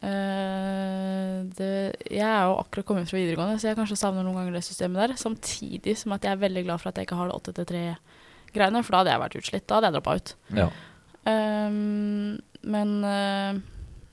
Uh, 0.01 1.45
det, 1.59 1.73
jeg 2.09 2.25
er 2.25 2.47
jo 2.49 2.61
akkurat 2.63 2.87
kommet 2.89 3.11
fra 3.11 3.19
videregående, 3.19 3.59
så 3.61 3.71
jeg 3.71 3.79
kanskje 3.79 3.99
savner 4.01 4.25
noen 4.25 4.39
ganger 4.39 4.57
det 4.57 4.65
systemet 4.65 5.03
der. 5.03 5.19
Samtidig 5.21 5.97
som 6.01 6.17
at 6.17 6.25
jeg 6.25 6.33
er 6.37 6.45
veldig 6.45 6.65
glad 6.69 6.83
for 6.83 6.93
at 6.93 7.01
jeg 7.01 7.09
ikke 7.09 7.19
har 7.19 7.29
det 7.31 7.53
8-3-greiene, 7.53 8.85
for 8.87 8.95
da 8.97 9.03
hadde 9.03 9.13
jeg 9.13 9.25
vært 9.25 9.37
utslitt. 9.43 9.67
Da 9.67 9.79
hadde 9.79 9.91
jeg 9.91 9.99
droppa 9.99 10.17
ut. 10.21 10.33
Ja. 10.57 10.71
Um, 11.29 12.41
men 12.65 12.97
uh, 13.05 13.61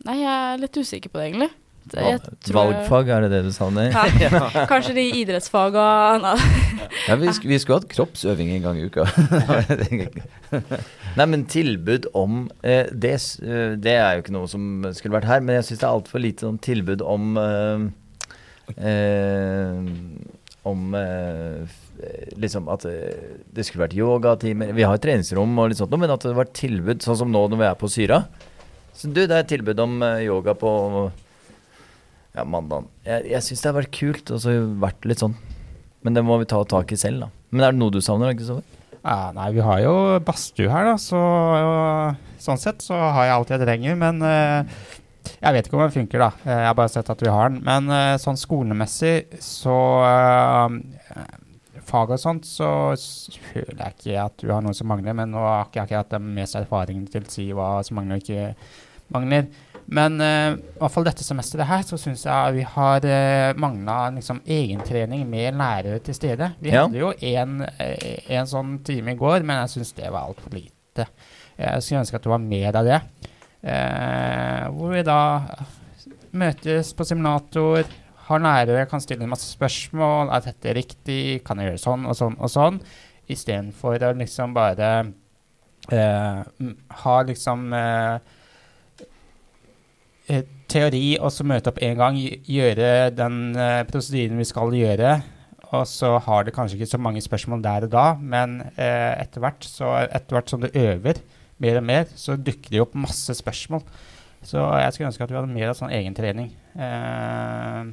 Nei, 0.08 0.20
jeg 0.22 0.28
er 0.32 0.60
litt 0.62 0.78
usikker 0.78 1.12
på 1.12 1.20
det, 1.20 1.30
egentlig. 1.32 1.50
Valgfag, 1.96 3.10
er 3.14 3.26
det 3.26 3.32
det 3.36 3.44
du 3.48 3.52
savner? 3.56 3.92
Ja, 3.94 4.42
kanskje 4.72 4.96
de 4.98 5.06
idrettsfaga 5.22 5.86
ja, 7.08 7.16
vi, 7.20 7.32
sk 7.34 7.48
vi 7.48 7.60
skulle 7.62 7.82
hatt 7.82 7.90
kroppsøving 7.92 8.52
en 8.56 8.66
gang 8.66 8.80
i 8.80 8.88
uka. 8.88 9.06
Nei, 11.18 11.26
men 11.26 11.46
tilbud 11.50 12.10
om 12.18 12.46
eh, 12.62 12.90
det, 12.92 13.16
eh, 13.44 13.74
det, 13.80 13.96
er 13.96 14.18
jo 14.18 14.26
ikke 14.26 14.36
noe 14.36 14.50
som 14.52 14.88
skulle 14.98 15.18
vært 15.18 15.30
her, 15.30 15.44
men 15.44 15.58
jeg 15.60 15.70
syns 15.70 15.82
det 15.82 15.88
er 15.88 15.96
altfor 15.96 16.24
lite 16.24 16.48
sånn 16.48 16.60
tilbud 16.64 17.04
om 17.06 17.40
eh, 17.42 17.88
eh, 18.78 19.84
Om 20.68 20.98
eh, 21.00 21.78
liksom 22.38 22.68
at 22.74 22.86
eh, 22.90 23.38
det 23.56 23.66
skulle 23.66 23.86
vært 23.86 23.96
yogatimer 23.98 24.74
Vi 24.76 24.86
har 24.86 25.00
treningsrom 25.02 25.56
og 25.58 25.72
litt 25.72 25.80
sånt, 25.80 25.96
men 25.98 26.14
at 26.14 26.26
det 26.28 26.36
var 26.38 26.52
tilbud, 26.52 27.02
sånn 27.06 27.22
som 27.24 27.32
nå 27.34 27.48
når 27.48 27.64
vi 27.64 27.70
er 27.70 27.80
på 27.80 27.92
Syra. 27.92 28.22
Så 28.98 29.10
du, 29.14 29.24
det 29.30 29.34
er 29.34 29.48
tilbud 29.48 29.80
om 29.80 30.02
yoga 30.26 30.58
på 30.58 30.72
ja, 32.38 32.46
mandagen. 32.46 32.90
Jeg, 33.08 33.26
jeg 33.34 33.46
syns 33.46 33.64
det 33.64 33.72
har 33.72 33.78
vært 33.80 33.94
kult 33.98 34.34
og 34.36 34.42
så 34.44 34.56
vært 34.82 35.08
litt 35.10 35.24
sånn 35.24 35.34
Men 36.06 36.18
det 36.18 36.24
må 36.26 36.38
vi 36.42 36.50
ta 36.50 36.62
tak 36.70 36.94
i 36.94 37.00
selv, 37.00 37.26
da. 37.26 37.32
Men 37.50 37.66
er 37.66 37.74
det 37.74 37.82
noe 37.82 37.94
du 37.94 38.00
savner, 38.04 38.36
Kristoffer? 38.38 38.76
Ja, 39.08 39.32
nei, 39.36 39.48
vi 39.56 39.64
har 39.64 39.82
jo 39.82 39.96
badstue 40.28 40.70
her, 40.72 40.88
da, 40.90 40.96
så 41.00 41.20
sånn 42.44 42.60
sett 42.60 42.84
så 42.84 42.98
har 43.16 43.28
jeg 43.28 43.36
alt 43.38 43.52
jeg 43.54 43.64
trenger. 43.64 43.98
Men 44.00 44.20
uh, 44.20 44.80
jeg 45.38 45.56
vet 45.56 45.68
ikke 45.68 45.78
om 45.78 45.84
den 45.86 45.96
funker, 45.96 46.24
da. 46.26 46.30
Jeg 46.44 46.68
har 46.68 46.78
bare 46.78 46.92
sett 46.92 47.12
at 47.14 47.24
vi 47.24 47.32
har 47.32 47.54
den. 47.54 47.62
Men 47.68 47.92
uh, 47.92 48.18
sånn 48.22 48.40
skolemessig 48.40 49.40
så 49.44 49.78
Fag 51.88 52.10
og 52.12 52.20
sånt, 52.20 52.44
så 52.44 52.68
føler 53.54 53.78
jeg 53.80 53.94
ikke 53.94 54.16
at 54.20 54.34
du 54.42 54.50
har 54.52 54.60
noe 54.66 54.76
som 54.76 54.90
mangler. 54.92 55.16
Men 55.16 55.32
nå 55.32 55.40
har 55.40 55.70
ikke 55.72 55.88
hatt 55.88 56.12
den 56.12 56.34
mest 56.36 56.58
erfaringen 56.60 57.08
til 57.12 57.24
å 57.24 57.32
si 57.32 57.46
hva 57.56 57.70
som 57.88 58.00
mangler 58.02 58.20
og 58.20 58.26
ikke 58.26 58.50
mangler. 59.16 59.48
Men 59.88 60.20
uh, 60.20 60.58
i 60.58 60.80
hvert 60.82 60.92
fall 60.92 61.06
dette 61.08 61.24
semesteret 61.24 61.70
her, 61.70 61.84
så 61.88 62.00
syns 62.00 62.26
jeg 62.28 62.56
vi 62.58 62.64
har 62.68 63.06
uh, 63.08 63.60
mangla 63.60 64.10
liksom, 64.18 64.42
egentrening 64.44 65.24
med 65.30 65.56
lærere 65.56 66.02
til 66.04 66.18
stede. 66.18 66.52
Vi 66.60 66.74
ja. 66.74 66.84
hadde 66.84 67.00
jo 67.00 67.14
en, 67.16 67.62
uh, 67.64 68.18
en, 68.28 68.50
sånn 68.50 68.78
time 68.88 69.16
i 69.16 69.20
går, 69.20 69.46
men 69.48 69.62
jeg 69.64 69.78
syns 69.78 69.94
det 69.96 70.12
var 70.12 70.28
altfor 70.28 70.58
lite. 70.58 71.08
Jeg 71.58 71.84
skulle 71.86 72.02
ønske 72.04 72.20
at 72.20 72.28
det 72.28 72.34
var 72.34 72.44
mer 72.44 72.80
av 72.82 72.90
det. 72.90 73.00
Uh, 73.64 74.64
hvor 74.76 74.92
vi 74.92 75.06
da 75.08 75.22
møtes 76.38 76.92
på 76.94 77.08
simulator, 77.08 77.88
har 78.28 78.44
lærere, 78.44 78.90
kan 78.92 79.00
stille 79.00 79.30
masse 79.30 79.48
spørsmål. 79.54 80.34
Er 80.36 80.44
dette 80.50 80.74
riktig? 80.76 81.22
Kan 81.48 81.62
jeg 81.64 81.72
gjøre 81.72 81.86
sånn 81.86 82.04
og 82.12 82.18
sånn 82.20 82.36
og 82.44 82.52
sånn? 82.52 82.82
Istedenfor 83.32 84.04
å 84.04 84.12
liksom 84.20 84.52
bare 84.56 84.90
ha 85.88 87.14
liksom 87.24 87.70
Eh, 87.72 88.20
teori, 90.68 91.18
og 91.22 91.32
så 91.32 91.46
møte 91.48 91.72
opp 91.72 91.82
én 91.84 91.98
gang, 92.00 92.18
gjøre 92.20 93.10
den 93.16 93.56
uh, 93.56 93.84
prosedyren 93.90 94.40
vi 94.40 94.48
skal 94.48 94.76
gjøre. 94.76 95.16
Og 95.76 95.84
så 95.90 96.14
har 96.24 96.46
det 96.48 96.54
kanskje 96.56 96.78
ikke 96.78 96.92
så 96.94 97.00
mange 97.02 97.24
spørsmål 97.24 97.64
der 97.64 97.88
og 97.88 97.92
da, 97.92 98.06
men 98.20 98.62
uh, 98.78 99.14
etter 99.20 99.44
hvert 99.44 100.52
som 100.52 100.64
du 100.64 100.70
øver 100.72 101.22
mer 101.64 101.80
og 101.80 101.88
mer, 101.88 102.06
så 102.16 102.38
dukker 102.38 102.74
det 102.74 102.84
opp 102.84 102.96
masse 102.98 103.34
spørsmål. 103.40 103.84
Så 104.46 104.62
jeg 104.80 104.94
skulle 104.94 105.10
ønske 105.10 105.26
at 105.26 105.32
vi 105.32 105.40
hadde 105.40 105.52
mer 105.52 105.72
av 105.72 105.80
sånn 105.80 105.94
egentrening 105.96 106.52
uh, 106.78 107.88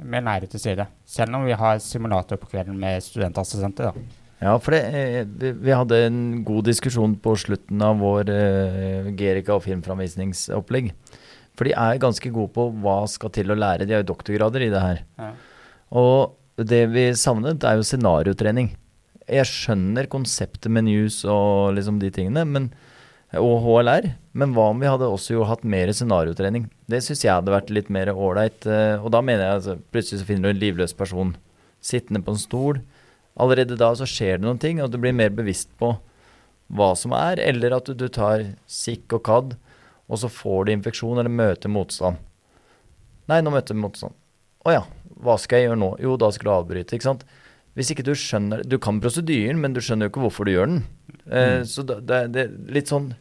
med 0.00 0.26
nære 0.26 0.48
til 0.50 0.62
stede. 0.62 0.86
Selv 1.06 1.36
om 1.36 1.44
vi 1.46 1.58
har 1.58 1.82
simulator 1.84 2.40
på 2.40 2.48
kvelden 2.50 2.78
med 2.80 3.04
studentassistenter. 3.04 3.90
da. 3.90 4.18
Ja, 4.40 4.54
for 4.56 4.72
det, 4.72 5.52
vi 5.60 5.74
hadde 5.76 5.98
en 6.06 6.20
god 6.48 6.64
diskusjon 6.70 7.18
på 7.20 7.34
slutten 7.36 7.82
av 7.84 8.00
vår 8.00 8.32
uh, 8.32 9.10
Gerica- 9.12 9.58
og 9.58 9.66
filmframvisningsopplegg. 9.66 10.94
For 11.60 11.68
de 11.68 11.74
er 11.76 12.00
ganske 12.00 12.30
gode 12.32 12.54
på 12.56 12.70
hva 12.80 13.02
skal 13.12 13.28
til 13.36 13.52
å 13.52 13.58
lære. 13.58 13.84
De 13.84 13.92
har 13.92 14.00
jo 14.00 14.14
doktorgrader 14.14 14.62
i 14.64 14.70
det 14.72 14.80
her. 14.80 15.02
Ja. 15.20 15.34
Og 16.00 16.62
det 16.70 16.86
vi 16.94 17.10
savnet, 17.20 17.66
er 17.68 17.76
jo 17.76 17.84
scenariotrening. 17.84 18.70
Jeg 19.28 19.44
skjønner 19.44 20.08
konseptet 20.08 20.72
med 20.72 20.88
news 20.88 21.20
og 21.28 21.76
liksom 21.76 22.00
de 22.00 22.08
tingene, 22.16 22.46
men, 22.48 22.70
og 23.36 23.60
HLR, 23.66 24.08
men 24.32 24.56
hva 24.56 24.70
om 24.72 24.80
vi 24.80 24.88
hadde 24.88 25.12
også 25.12 25.36
jo 25.36 25.46
hatt 25.52 25.68
mer 25.68 25.92
scenariotrening? 25.92 26.70
Det 26.88 27.02
syns 27.04 27.26
jeg 27.26 27.36
hadde 27.36 27.52
vært 27.52 27.68
litt 27.76 27.92
mer 27.92 28.08
ålreit. 28.14 28.64
Eh, 28.64 28.96
og 28.96 29.12
da 29.12 29.20
mener 29.20 29.44
jeg 29.44 29.60
altså, 29.60 29.78
plutselig 29.92 30.22
så 30.22 30.32
finner 30.32 30.48
du 30.48 30.54
en 30.56 30.64
livløs 30.64 30.96
person 30.96 31.36
sittende 31.84 32.24
på 32.24 32.38
en 32.38 32.40
stol. 32.40 32.80
Allerede 33.36 33.76
da 33.76 33.92
så 33.92 34.08
skjer 34.08 34.40
det 34.40 34.48
noen 34.48 34.64
ting, 34.64 34.80
og 34.80 34.88
du 34.88 34.96
blir 34.96 35.12
mer 35.12 35.36
bevisst 35.36 35.68
på 35.76 35.92
hva 36.72 36.94
som 36.96 37.12
er, 37.12 37.44
eller 37.44 37.76
at 37.76 37.92
du, 37.92 37.92
du 38.00 38.08
tar 38.08 38.48
SIK 38.64 39.20
og 39.20 39.28
CAD 39.28 39.60
og 40.10 40.18
så 40.18 40.30
får 40.32 40.66
du 40.66 40.72
infeksjon 40.74 41.22
eller 41.22 41.32
møter 41.32 41.70
motstand. 41.72 42.18
Nei, 43.30 43.38
nå 43.46 43.52
møter 43.54 43.76
vi 43.76 43.84
motstand. 43.84 44.16
Å 44.66 44.74
ja, 44.74 44.82
hva 45.22 45.36
skal 45.40 45.60
jeg 45.60 45.70
gjøre 45.70 45.80
nå? 45.80 45.92
Jo, 46.02 46.16
da 46.20 46.32
skal 46.34 46.48
du 46.48 46.54
avbryte, 46.56 46.98
ikke 46.98 47.08
sant. 47.12 47.24
Hvis 47.78 47.92
ikke 47.94 48.02
du 48.02 48.16
skjønner 48.18 48.64
Du 48.66 48.80
kan 48.82 48.98
prosedyren, 48.98 49.60
men 49.62 49.76
du 49.76 49.78
skjønner 49.78 50.08
jo 50.08 50.10
ikke 50.10 50.24
hvorfor 50.24 50.48
du 50.48 50.56
gjør 50.56 50.72
den. 50.72 50.80
Eh, 51.30 51.60
mm. 51.60 51.66
Så 51.70 51.86
det, 51.86 52.00
det, 52.34 52.42
er 52.42 52.54
litt 52.74 52.90
sånn 52.90 53.12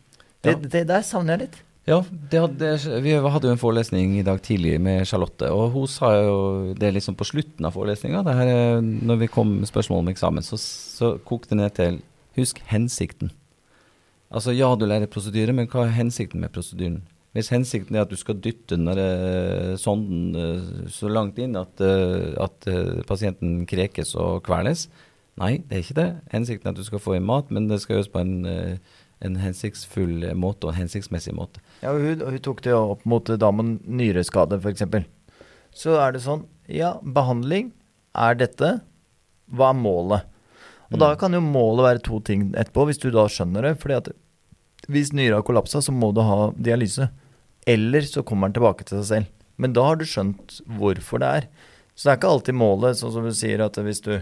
det, 0.41 0.55
ja. 0.55 0.61
det, 0.63 0.85
der 0.89 1.03
savner 1.05 1.35
jeg 1.35 1.45
litt. 1.45 1.59
Ja, 1.89 1.99
hadde, 2.03 2.73
vi 3.01 3.15
hadde 3.17 3.49
jo 3.49 3.53
en 3.55 3.61
forelesning 3.61 4.17
i 4.19 4.25
dag 4.25 4.41
tidlig 4.45 4.75
med 4.83 5.07
Charlotte, 5.09 5.47
og 5.49 5.73
hun 5.73 5.87
sa 5.89 6.11
jo 6.19 6.35
det 6.77 6.91
liksom 6.93 7.15
på 7.17 7.25
slutten 7.25 7.65
av 7.65 7.73
forelesninga. 7.73 8.21
Når 9.09 9.21
vi 9.23 9.29
kom 9.31 9.55
med 9.61 9.69
spørsmål 9.69 10.03
om 10.03 10.11
eksamen, 10.11 10.45
så, 10.45 10.59
så 10.59 11.15
kokte 11.25 11.55
det 11.55 11.61
ned 11.63 11.75
til 11.79 11.99
Husk 12.37 12.61
hensikten. 12.69 13.33
Altså 14.29 14.53
ja, 14.53 14.69
du 14.77 14.85
lærer 14.85 15.09
prosedyre, 15.09 15.55
men 15.57 15.69
hva 15.69 15.87
er 15.87 15.95
hensikten 15.97 16.43
med 16.43 16.53
prosedyren? 16.53 17.01
Hvis 17.37 17.51
hensikten 17.53 17.97
er 17.97 18.05
at 18.05 18.13
du 18.13 18.17
skal 18.17 18.39
dytte 18.41 18.73
den 18.73 18.89
uh, 18.89 19.75
sonden 19.77 20.33
uh, 20.33 20.87
så 20.89 21.09
langt 21.11 21.37
inn 21.41 21.57
at, 21.59 21.81
uh, 21.81 22.33
at 22.41 22.69
pasienten 23.09 23.67
krekes 23.69 24.15
og 24.17 24.41
kveles 24.47 24.87
Nei, 25.39 25.53
det 25.69 25.77
er 25.77 25.83
ikke 25.85 25.95
det. 25.95 26.09
Hensikten 26.33 26.67
er 26.67 26.73
at 26.73 26.79
du 26.81 26.83
skal 26.83 26.99
få 26.99 27.13
i 27.15 27.21
mat, 27.23 27.47
men 27.53 27.69
det 27.69 27.77
skal 27.79 27.95
gjøres 27.95 28.09
på 28.11 28.19
en, 28.19 28.33
en 29.23 29.37
hensiktsfull 29.39 30.25
måte 30.35 30.67
og 30.67 30.73
en 30.73 30.81
hensiktsmessig 30.81 31.31
måte. 31.37 31.61
Ja, 31.79 31.93
hun, 31.95 32.19
hun 32.19 32.41
tok 32.43 32.59
det 32.65 32.73
opp 32.75 33.05
mot 33.07 33.31
da 33.39 33.51
med 33.55 33.77
nyreskade, 33.87 34.59
f.eks. 34.59 34.83
Så 35.71 35.95
er 35.95 36.11
det 36.11 36.25
sånn 36.25 36.43
Ja, 36.67 36.97
behandling 36.99 37.71
er 38.11 38.35
dette. 38.35 38.73
Hva 39.47 39.71
er 39.71 39.79
målet? 39.79 40.27
Og 40.89 40.97
mm. 40.97 41.01
da 41.03 41.09
kan 41.21 41.35
jo 41.35 41.41
målet 41.45 41.85
være 41.85 42.05
to 42.05 42.19
ting 42.25 42.49
etterpå, 42.57 42.87
hvis 42.89 43.01
du 43.01 43.09
da 43.13 43.27
skjønner 43.29 43.67
det. 43.69 43.75
fordi 43.81 43.97
at 43.99 44.11
hvis 44.89 45.11
nyra 45.13 45.39
har 45.39 45.45
kollapsa, 45.45 45.81
så 45.85 45.93
må 45.93 46.11
du 46.15 46.23
ha 46.25 46.49
dialyse. 46.57 47.09
Eller 47.69 48.05
så 48.07 48.23
kommer 48.25 48.49
den 48.49 48.57
tilbake 48.57 48.87
til 48.87 49.01
seg 49.01 49.09
selv. 49.09 49.35
Men 49.59 49.75
da 49.75 49.83
har 49.89 49.99
du 49.99 50.07
skjønt 50.07 50.61
hvorfor 50.79 51.21
det 51.21 51.33
er. 51.41 51.49
Så 51.93 52.07
det 52.07 52.13
er 52.13 52.19
ikke 52.21 52.31
alltid 52.33 52.57
målet, 52.57 52.97
sånn 52.97 53.11
som 53.13 53.27
du 53.27 53.33
sier 53.35 53.61
at 53.65 53.75
hvis 53.75 54.01
du 54.05 54.13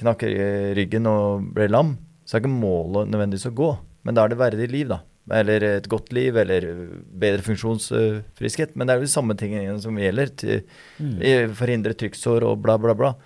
knakker 0.00 0.30
ryggen 0.78 1.08
og 1.10 1.50
blir 1.56 1.72
lam, 1.72 1.96
så 2.24 2.36
er 2.36 2.44
ikke 2.44 2.54
målet 2.54 3.10
nødvendigvis 3.10 3.48
å 3.50 3.56
gå. 3.58 3.70
Men 4.06 4.16
da 4.16 4.24
er 4.24 4.32
det 4.32 4.40
verdig 4.40 4.70
liv, 4.70 4.92
da. 4.92 5.00
Eller 5.34 5.64
et 5.66 5.88
godt 5.90 6.12
liv, 6.14 6.36
eller 6.38 6.68
bedre 7.10 7.42
funksjonsfriskhet. 7.42 8.76
Men 8.78 8.86
det 8.86 8.94
er 8.94 9.00
jo 9.00 9.08
de 9.08 9.16
samme 9.16 9.34
tingene 9.38 9.80
som 9.82 9.98
gjelder. 9.98 10.30
Til, 10.38 10.62
mm. 11.02 11.16
Forhindre 11.58 11.96
trykksår 11.98 12.46
og 12.46 12.60
bla, 12.62 12.78
bla, 12.78 12.94
bla. 12.98 13.16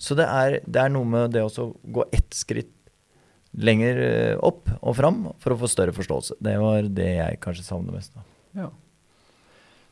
Så 0.00 0.16
det 0.18 0.26
er, 0.26 0.58
det 0.66 0.80
er 0.80 0.92
noe 0.92 1.08
med 1.08 1.34
det 1.34 1.44
å 1.44 1.68
gå 1.94 2.06
ett 2.12 2.34
skritt 2.34 2.72
lenger 3.54 4.00
eh, 4.02 4.36
opp 4.42 4.70
og 4.80 4.96
fram 4.98 5.20
for 5.42 5.54
å 5.54 5.58
få 5.60 5.70
større 5.70 5.94
forståelse. 5.94 6.38
Det 6.42 6.54
var 6.58 6.88
det 6.90 7.10
jeg 7.20 7.42
kanskje 7.44 7.66
savner 7.66 7.94
mest. 7.94 8.14
da. 8.14 8.24
Ja. 8.64 8.70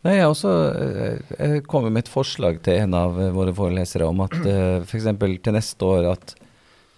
Nei, 0.03 0.17
jeg, 0.19 0.31
også, 0.33 0.53
eh, 0.75 1.35
jeg 1.39 1.65
kom 1.71 1.87
med 1.87 2.03
et 2.03 2.11
forslag 2.11 2.59
til 2.67 2.81
en 2.83 2.97
av 2.99 3.21
eh, 3.23 3.31
våre 3.35 3.55
forelesere 3.55 4.09
om 4.11 4.25
at 4.27 4.35
f.eks. 4.83 5.11
Til 5.47 5.55
neste 5.55 5.87
år 5.87 6.11
at 6.17 6.35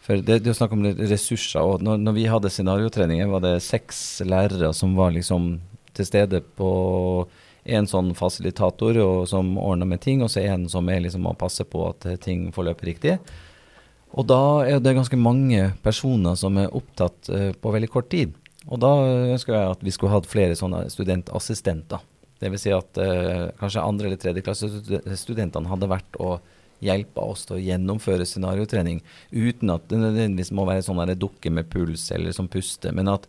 for 0.04 0.20
det, 0.20 0.42
det 0.44 0.50
er 0.52 0.56
snakk 0.56 0.74
om 0.76 0.84
ressurser. 0.84 1.62
og 1.64 1.84
når, 1.84 2.00
når 2.04 2.16
vi 2.18 2.26
hadde 2.28 2.52
scenariotreninger, 2.52 3.28
var 3.28 3.40
det 3.40 3.54
seks 3.64 4.20
lærere 4.28 4.72
som 4.76 4.92
var 4.98 5.14
liksom 5.14 5.54
til 5.96 6.08
stede 6.08 6.42
på 6.58 6.70
en 7.64 7.88
sånn 7.88 8.12
fasilitator 8.16 8.98
som 9.26 9.54
ordner 9.58 9.88
med 9.88 10.02
ting, 10.04 10.22
og 10.22 10.30
så 10.32 10.44
en 10.44 10.68
som 10.68 10.88
er 10.92 11.02
liksom 11.04 11.26
å 11.26 11.36
passe 11.38 11.64
på 11.64 11.88
at 11.88 12.06
ting 12.24 12.50
forløper 12.52 12.90
riktig. 12.92 13.18
Og 14.14 14.26
da 14.30 14.40
er 14.68 14.82
det 14.82 14.94
ganske 14.94 15.18
mange 15.18 15.72
personer 15.82 16.36
som 16.38 16.58
er 16.60 16.74
opptatt 16.76 17.30
uh, 17.32 17.50
på 17.58 17.72
veldig 17.74 17.90
kort 17.90 18.10
tid. 18.12 18.34
Og 18.70 18.80
da 18.80 18.92
ønsker 19.34 19.56
jeg 19.56 19.72
at 19.74 19.82
vi 19.84 19.92
skulle 19.92 20.14
hatt 20.14 20.28
flere 20.30 20.56
sånne 20.56 20.84
studentassistenter. 20.92 22.04
Dvs. 22.42 22.62
Si 22.62 22.74
at 22.74 23.00
uh, 23.00 23.48
kanskje 23.58 23.82
andre- 23.82 24.10
eller 24.10 24.20
tredjeklassestudentene 24.22 25.70
hadde 25.70 25.90
vært 25.90 26.20
å 26.22 26.36
hjelpe 26.84 27.24
oss 27.24 27.46
til 27.48 27.56
å 27.58 27.64
gjennomføre 27.64 28.26
scenariotrening 28.28 29.00
uten 29.32 29.72
at 29.72 29.86
det 29.88 30.00
nødvendigvis 30.00 30.52
må 30.54 30.66
være 30.68 30.84
sånn 30.84 31.00
dukke 31.16 31.52
med 31.54 31.70
puls 31.72 32.10
eller 32.12 32.34
som 32.36 32.50
puster, 32.50 32.92
men 32.92 33.08
at 33.08 33.28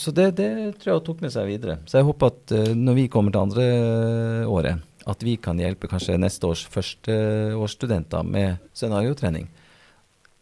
så 0.00 0.12
det, 0.16 0.30
det, 0.38 0.50
tror 0.80 0.94
jeg 0.94 1.02
tok 1.04 1.24
med 1.24 1.32
seg 1.34 1.48
videre. 1.50 1.78
Så 1.88 1.98
jeg 2.00 2.08
håper 2.08 2.30
at 2.32 2.54
uh, 2.56 2.70
når 2.76 2.96
vi 2.96 3.08
kommer 3.12 3.34
til 3.34 3.42
andre 3.42 3.66
året, 4.48 4.86
at 5.10 5.24
vi 5.24 5.36
kan 5.40 5.60
hjelpe 5.60 5.88
kanskje 5.90 6.18
neste 6.20 6.48
års 6.48 6.62
førsteårsstudenter 6.72 8.24
med 8.24 8.60
scenariotrening. 8.76 9.48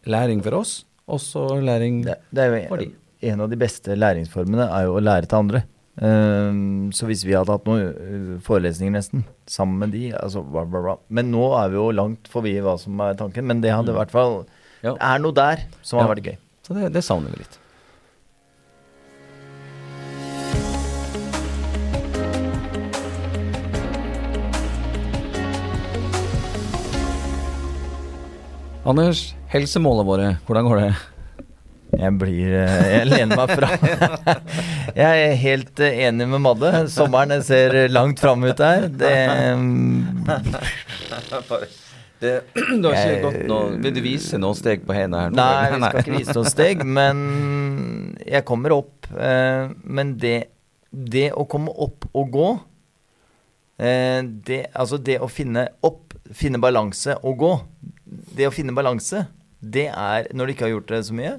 Læring 0.09 0.43
for 0.45 0.61
oss, 0.61 0.83
og 1.09 1.21
så 1.23 1.49
læring 1.63 2.05
det, 2.07 2.19
det 2.31 2.45
er 2.45 2.55
jo 2.55 2.63
for 2.71 2.85
de. 2.85 2.93
En 3.29 3.43
av 3.43 3.51
de 3.51 3.59
beste 3.59 3.97
læringsformene 3.99 4.69
er 4.71 4.87
jo 4.87 4.95
å 4.95 5.03
lære 5.03 5.27
til 5.27 5.41
andre. 5.41 5.65
Um, 5.99 6.93
så 6.95 7.09
hvis 7.09 7.25
vi 7.27 7.35
hadde 7.35 7.51
hatt 7.51 7.65
noen 7.67 7.89
uh, 7.91 8.35
forelesninger 8.47 8.95
nesten 8.95 9.25
sammen 9.51 9.81
med 9.83 9.97
de 9.97 10.13
altså, 10.15 10.45
bla, 10.47 10.63
bla, 10.63 10.83
bla. 10.85 10.95
Men 11.11 11.33
nå 11.35 11.49
er 11.59 11.73
vi 11.73 11.81
jo 11.81 11.89
langt 11.91 12.31
forbi 12.31 12.55
hva 12.63 12.77
som 12.79 13.01
er 13.03 13.19
tanken. 13.19 13.49
Men 13.51 13.65
det 13.65 13.75
hadde 13.75 13.91
i 13.91 13.97
mm. 13.97 13.99
hvert 13.99 14.15
fall 14.15 14.37
ja. 14.85 14.95
Er 14.95 15.19
noe 15.19 15.35
der 15.35 15.65
som 15.83 15.99
ja. 15.99 16.05
har 16.05 16.13
vært 16.15 16.29
gøy. 16.31 16.37
Så 16.63 16.77
det, 16.77 16.93
det 16.95 17.03
savner 17.03 17.35
vi 17.35 17.43
litt. 17.43 17.59
Anders, 28.89 29.35
helsemålene 29.53 30.07
våre, 30.09 30.29
hvordan 30.49 30.69
går 30.69 30.81
det? 30.81 30.91
Jeg 31.99 32.13
blir 32.21 32.53
eh, 32.53 32.87
Jeg 32.93 33.09
lener 33.09 33.39
meg 33.41 33.51
fra. 33.57 33.69
Jeg 34.99 35.23
er 35.29 35.35
helt 35.41 35.81
eh, 35.85 36.01
enig 36.09 36.27
med 36.29 36.43
Madde. 36.45 36.71
Sommeren 36.93 37.41
ser 37.45 37.77
langt 37.93 38.21
fram 38.21 38.45
ut 38.45 38.61
her. 38.61 38.87
Det 38.93 39.15
Det, 42.19 42.33
du 42.53 42.89
har 42.89 42.97
ikke 42.97 43.09
Jeg- 43.09 43.23
gått 43.23 43.43
noe 43.47 43.77
Vil 43.79 43.93
du 43.95 44.01
vise 44.03 44.41
noen 44.43 44.57
steg 44.59 44.83
på 44.89 44.97
hendene 44.97 45.21
her 45.29 45.31
nå? 45.33 45.39
Nei, 45.39 45.69
vi 45.71 45.81
skal 45.89 46.01
ikke 46.03 46.17
vise 46.19 46.35
noen 46.37 46.51
steg, 46.51 46.85
men 46.99 47.21
jeg 48.27 48.45
kommer 48.49 48.75
opp. 48.77 49.09
Eh, 49.17 49.69
men 49.85 50.17
det, 50.21 50.37
det 50.93 51.29
å 51.33 51.47
komme 51.49 51.73
opp 51.73 52.09
og 52.13 52.33
gå 52.37 52.49
eh, 53.81 54.21
det, 54.49 54.65
Altså 54.75 54.99
det 55.01 55.21
å 55.25 55.29
finne 55.33 55.69
opp, 55.87 56.17
finne 56.37 56.61
balanse 56.61 57.17
og 57.23 57.39
gå 57.41 57.53
Det 58.09 58.47
å 58.49 58.53
finne 58.55 58.73
balanse, 58.77 59.27
det 59.61 59.89
er 59.91 60.29
Når 60.33 60.47
du 60.47 60.51
ikke 60.55 60.65
har 60.69 60.75
gjort 60.77 60.91
det 60.93 61.01
så 61.09 61.15
mye, 61.19 61.33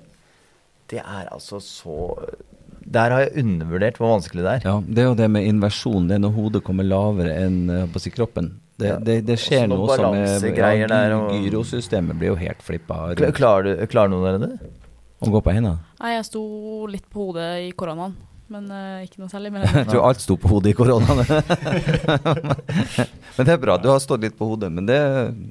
det 0.91 0.99
er 0.99 1.29
altså 1.31 1.59
så 1.63 1.95
Der 2.83 3.09
har 3.13 3.19
jeg 3.25 3.37
undervurdert 3.43 3.97
hvor 3.99 4.09
vanskelig 4.15 4.43
det 4.45 4.51
er. 4.57 4.61
Ja, 4.65 4.75
det 4.85 4.99
er 5.03 5.07
jo 5.11 5.15
det 5.19 5.29
med 5.31 5.43
inversjon. 5.47 6.07
Det 6.09 6.15
er 6.17 6.21
når 6.23 6.33
hodet 6.35 6.61
kommer 6.65 6.83
lavere 6.87 7.33
enn 7.45 7.57
eh, 7.69 7.85
på 7.93 7.97
si 8.01 8.09
kroppen. 8.13 8.45
Det, 8.79 8.89
det, 9.03 9.25
det 9.27 9.35
skjer 9.37 9.67
Også 9.67 9.75
noe 9.75 9.95
som 9.99 10.15
er 10.15 10.25
ja, 10.79 10.87
der, 10.87 11.09
og- 11.17 11.33
Gyrosystemet 11.35 12.15
blir 12.17 12.29
jo 12.31 12.37
helt 12.39 12.61
flippa. 12.63 12.95
Klarer, 13.35 13.63
du, 13.67 13.71
klarer 13.91 14.09
noen 14.13 14.23
av 14.23 14.27
dere 14.39 14.47
det? 14.47 14.57
Å 15.19 15.27
gå 15.33 15.39
på 15.43 15.51
hendene. 15.51 15.77
Nei, 15.99 16.13
jeg 16.15 16.23
sto 16.29 16.41
litt 16.87 17.03
på 17.11 17.19
hodet 17.27 17.49
i 17.65 17.71
koronaen, 17.75 18.15
men 18.49 18.63
uh, 18.71 19.03
ikke 19.03 19.19
noe 19.19 19.27
særlig. 19.31 19.51
Men 19.51 19.61
Jeg 19.67 19.89
tror 19.91 20.07
alt 20.07 20.21
sto 20.23 20.35
på 20.39 20.47
hodet 20.53 20.71
i 20.71 20.75
koronaen. 20.79 21.19
men 23.35 23.43
det 23.43 23.51
er 23.51 23.59
bra. 23.59 23.75
Du 23.83 23.91
har 23.91 23.99
stått 23.99 24.23
litt 24.23 24.37
på 24.39 24.47
hodet, 24.47 24.71
men 24.71 24.87
det, 24.87 24.95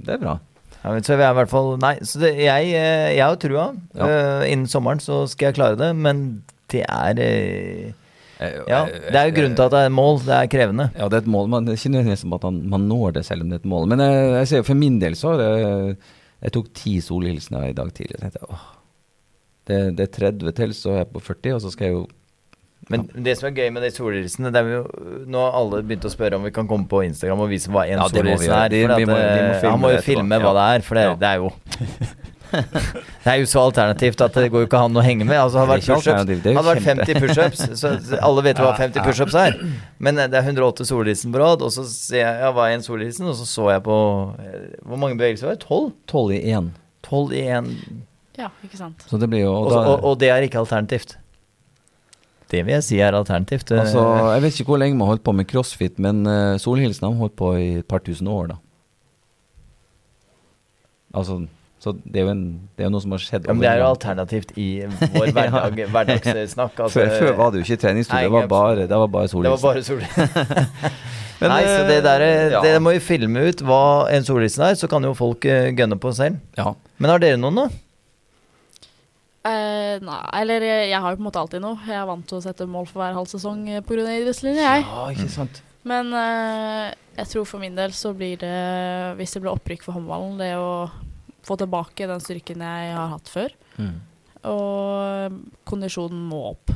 det 0.08 0.12
er 0.16 0.20
bra. 0.24 0.40
Ja, 0.84 0.94
så 1.02 1.16
vi 1.18 1.24
er 1.26 1.32
i 1.32 1.38
hvert 1.40 1.50
fall 1.50 1.72
Nei, 1.82 1.96
så 2.06 2.20
det, 2.22 2.34
jeg, 2.38 2.68
eh, 2.78 3.08
jeg 3.16 3.24
har 3.24 3.38
trua. 3.42 3.70
Ja. 3.98 4.08
Uh, 4.08 4.44
innen 4.48 4.68
sommeren 4.70 5.02
så 5.02 5.24
skal 5.30 5.50
jeg 5.50 5.58
klare 5.58 5.78
det, 5.80 5.90
men 5.98 6.42
det 6.70 6.84
er 6.86 7.22
Eh, 8.38 8.60
Ja, 8.70 8.84
det 8.86 9.18
er 9.18 9.30
jo 9.30 9.34
grunnen 9.34 9.56
til 9.58 9.66
at 9.66 9.72
det 9.74 9.80
er 9.82 9.90
et 9.90 9.94
mål. 9.94 10.20
Det 10.22 10.34
er 10.36 10.50
krevende. 10.52 10.88
Ja, 10.94 11.08
det 11.10 11.18
er 11.18 11.24
et 11.24 11.32
mål. 11.34 11.48
Man, 11.50 11.66
det 11.66 11.74
er 11.74 11.80
ikke 11.80 11.94
nødvendigvis 11.94 12.22
som 12.22 12.36
at 12.36 12.46
man, 12.46 12.60
man 12.70 12.86
når 12.90 13.16
det 13.16 13.24
selv 13.26 13.42
om 13.42 13.50
det 13.50 13.58
er 13.58 13.64
et 13.64 13.72
mål. 13.74 13.88
Men 13.90 14.02
jeg, 14.04 14.28
jeg 14.36 14.50
ser 14.52 14.66
for 14.68 14.78
min 14.78 15.00
del 15.02 15.18
så 15.18 15.34
det 15.40 15.48
Jeg 16.38 16.54
tok 16.54 16.68
ti 16.74 17.00
solhilsener 17.02 17.66
i 17.66 17.74
dag 17.74 17.90
tidlig. 17.94 18.14
Jeg 18.14 18.20
tenkte, 18.22 18.46
åh, 18.46 18.66
det, 19.66 19.78
det 19.98 20.04
er 20.06 20.12
30 20.30 20.52
til, 20.54 20.74
så 20.74 20.92
er 20.94 21.00
jeg 21.02 21.10
på 21.16 21.22
40, 21.26 21.54
og 21.56 21.64
så 21.64 21.72
skal 21.74 21.88
jeg 21.88 21.96
jo 21.96 22.04
Men 22.88 23.02
det 23.12 23.34
som 23.36 23.48
er 23.50 23.56
gøy 23.58 23.72
med 23.74 23.82
de 23.84 23.90
solhilsene 23.92 24.48
det 24.54 24.60
er 24.62 24.68
jo, 24.78 24.84
Nå 25.28 25.40
har 25.44 25.56
alle 25.58 25.82
begynt 25.84 26.06
å 26.08 26.12
spørre 26.12 26.38
om 26.38 26.46
vi 26.46 26.52
kan 26.56 26.68
komme 26.70 26.86
på 26.88 27.02
Instagram 27.04 27.42
og 27.44 27.50
vise 27.50 27.68
hva 27.74 27.82
en 27.84 27.98
Ja, 27.98 28.06
solhilsen 28.08 28.54
er. 28.54 28.68
De- 28.72 28.84
at, 28.86 29.02
må- 29.02 29.12
må 29.12 29.18
eh, 29.18 29.60
filme 29.60 29.70
han 29.74 29.80
må 29.82 29.90
jo 29.92 30.00
filme 30.06 30.38
hva 30.40 30.52
det 30.56 30.64
er, 30.78 30.86
for 30.86 30.94
det, 31.00 31.04
Ja. 31.04 31.14
det 31.20 31.28
er 31.28 31.36
jo 31.42 31.50
Det 33.24 33.28
er 33.28 33.34
jo 33.42 33.48
så 33.50 33.60
alternativt 33.68 34.22
at 34.24 34.32
det 34.40 34.46
går 34.52 34.62
jo 34.64 34.66
ikke 34.70 34.78
an 34.80 34.96
å 34.96 35.02
henge 35.04 35.26
med. 35.28 35.36
Altså, 35.36 35.60
hadde 35.60 35.74
det 35.76 35.84
vært 35.84 36.44
det 36.46 36.54
hadde 36.56 36.70
vært 36.70 36.86
50 36.86 37.20
pushups, 37.20 37.60
så 37.82 37.90
alle 38.24 38.44
vet 38.46 38.56
hva 38.62 38.70
50 38.78 39.04
pushups 39.04 39.36
er. 39.36 39.58
Men 40.00 40.16
eh, 40.22 40.30
det 40.32 40.40
er 40.40 40.48
108 40.48 40.86
solhilsen 40.88 41.34
på 41.34 41.42
rad, 41.42 41.60
og 41.66 41.74
så 41.74 41.84
ser 41.84 42.22
jeg 42.24 42.40
ja, 42.46 42.50
hva 42.56 42.70
er 42.70 42.78
en 42.78 42.86
solhilsen, 42.86 43.28
og 43.28 43.36
så 43.36 43.44
så 43.44 43.68
jeg 43.74 43.84
på 43.84 43.98
eh, 44.40 44.64
Hvor 44.80 44.96
mange 45.04 45.18
bevegelser 45.20 45.50
var 45.50 45.58
det? 45.58 45.66
12? 45.68 45.92
12 46.08 46.32
i 46.38 46.40
én. 46.56 46.70
12 47.04 47.36
i 47.36 47.44
én. 47.58 47.68
ja, 48.40 48.48
ikke 48.64 48.80
sant. 48.80 49.04
Så 49.10 49.20
det 49.20 49.28
blir 49.28 49.44
jo 49.44 49.52
Og, 49.52 49.66
og 49.66 49.72
da, 49.76 49.82
og, 49.92 50.04
og 50.12 50.18
det 50.24 50.30
er 50.32 50.48
ikke 50.48 50.62
alternativt. 50.64 51.18
Det 52.48 52.62
vil 52.64 52.74
jeg 52.78 52.84
si 52.86 52.98
er 53.04 53.16
alternativt. 53.16 53.70
Eh, 53.72 53.82
altså, 53.82 54.04
Jeg 54.32 54.42
vet 54.42 54.60
ikke 54.60 54.72
hvor 54.72 54.80
lenge 54.80 54.96
man 54.96 55.06
har 55.06 55.14
holdt 55.16 55.26
på 55.26 55.36
med 55.36 55.48
crossfit, 55.50 55.98
men 56.00 56.24
uh, 56.26 56.56
solhilsen 56.60 57.04
har 57.08 57.18
holdt 57.20 57.36
på 57.36 57.52
i 57.60 57.68
et 57.82 57.88
par 57.88 58.00
tusen 58.04 58.28
år, 58.32 58.54
da. 58.54 58.58
Altså, 61.18 61.42
så 61.78 61.92
det 62.04 62.20
er 62.20 62.26
jo, 62.26 62.32
en, 62.34 62.42
det 62.76 62.86
er 62.86 62.90
noe 62.92 63.00
som 63.04 63.12
har 63.14 63.22
skjedd. 63.22 63.46
ja, 63.48 63.54
men 63.54 63.62
det 63.64 63.70
er 63.70 63.82
jo 63.82 63.86
alternativt 63.92 64.50
i 64.58 64.68
vår 65.14 65.30
hverdag, 65.36 65.84
hverdagssnakk. 65.94 66.74
Altså, 66.84 66.98
før, 66.98 67.14
før 67.20 67.38
var 67.38 67.52
det 67.52 67.60
jo 67.62 67.68
ikke 67.68 67.82
treningsstudio, 67.84 68.24
det 68.26 68.34
var 68.34 68.50
bare, 68.50 68.88
det 68.88 69.00
var 69.04 69.12
bare 69.12 69.28
Det 69.28 69.52
var 69.52 69.62
solhilsen. 69.62 70.02
bare. 70.02 70.64
Men, 71.38 71.52
Nei, 71.52 71.60
så 71.70 71.82
det 71.86 72.00
eh, 72.00 72.02
der 72.02 72.22
ja. 72.50 72.60
Det 72.64 72.70
må 72.82 72.96
vi 72.96 73.02
filme 73.02 73.44
ut 73.46 73.60
hva 73.62 73.82
en 74.10 74.24
solhilsen 74.26 74.64
er, 74.66 74.78
så 74.78 74.88
kan 74.90 75.04
jo 75.06 75.12
folk 75.14 75.44
eh, 75.46 75.68
gønne 75.78 75.94
på 76.02 76.10
selv. 76.16 76.40
Ja. 76.58 76.72
Men 76.98 77.12
har 77.12 77.22
dere 77.22 77.38
noen, 77.38 77.60
da? 77.62 77.68
Eh, 79.46 79.98
nei, 80.02 80.18
eller 80.40 80.64
jeg, 80.66 80.88
jeg 80.90 81.00
har 81.00 81.12
jo 81.14 81.18
på 81.20 81.22
en 81.22 81.28
måte 81.28 81.40
alltid 81.40 81.62
noe. 81.62 81.78
Jeg 81.86 81.96
er 82.00 82.08
vant 82.10 82.26
til 82.28 82.38
å 82.40 82.44
sette 82.44 82.66
mål 82.68 82.88
for 82.90 83.00
hver 83.02 83.14
halv 83.16 83.28
sesong 83.30 83.62
pga. 83.68 83.82
på 83.86 83.94
grunn 83.94 84.08
av 84.10 84.18
idrettslinje, 84.18 84.64
jeg. 84.64 84.82
ja, 84.88 85.04
ikke 85.14 85.28
sant. 85.32 85.62
Men 85.88 86.10
eh, 86.12 86.88
jeg 87.20 87.30
tror 87.30 87.46
for 87.48 87.62
min 87.62 87.76
del 87.78 87.94
så 87.96 88.10
blir 88.18 88.36
det, 88.42 88.56
hvis 89.20 89.32
det 89.36 89.40
blir 89.44 89.54
opprykk 89.54 89.86
for 89.86 89.96
håndballen, 89.96 90.34
det 90.42 90.50
å 90.58 90.90
få 91.48 91.56
tilbake 91.56 92.08
den 92.10 92.20
styrken 92.20 92.60
jeg 92.66 92.90
har 92.92 93.12
hatt 93.14 93.30
før. 93.32 93.54
Mm. 93.78 93.94
Og 94.50 95.38
kondisjonen 95.70 96.18
må 96.28 96.42
opp. 96.50 96.74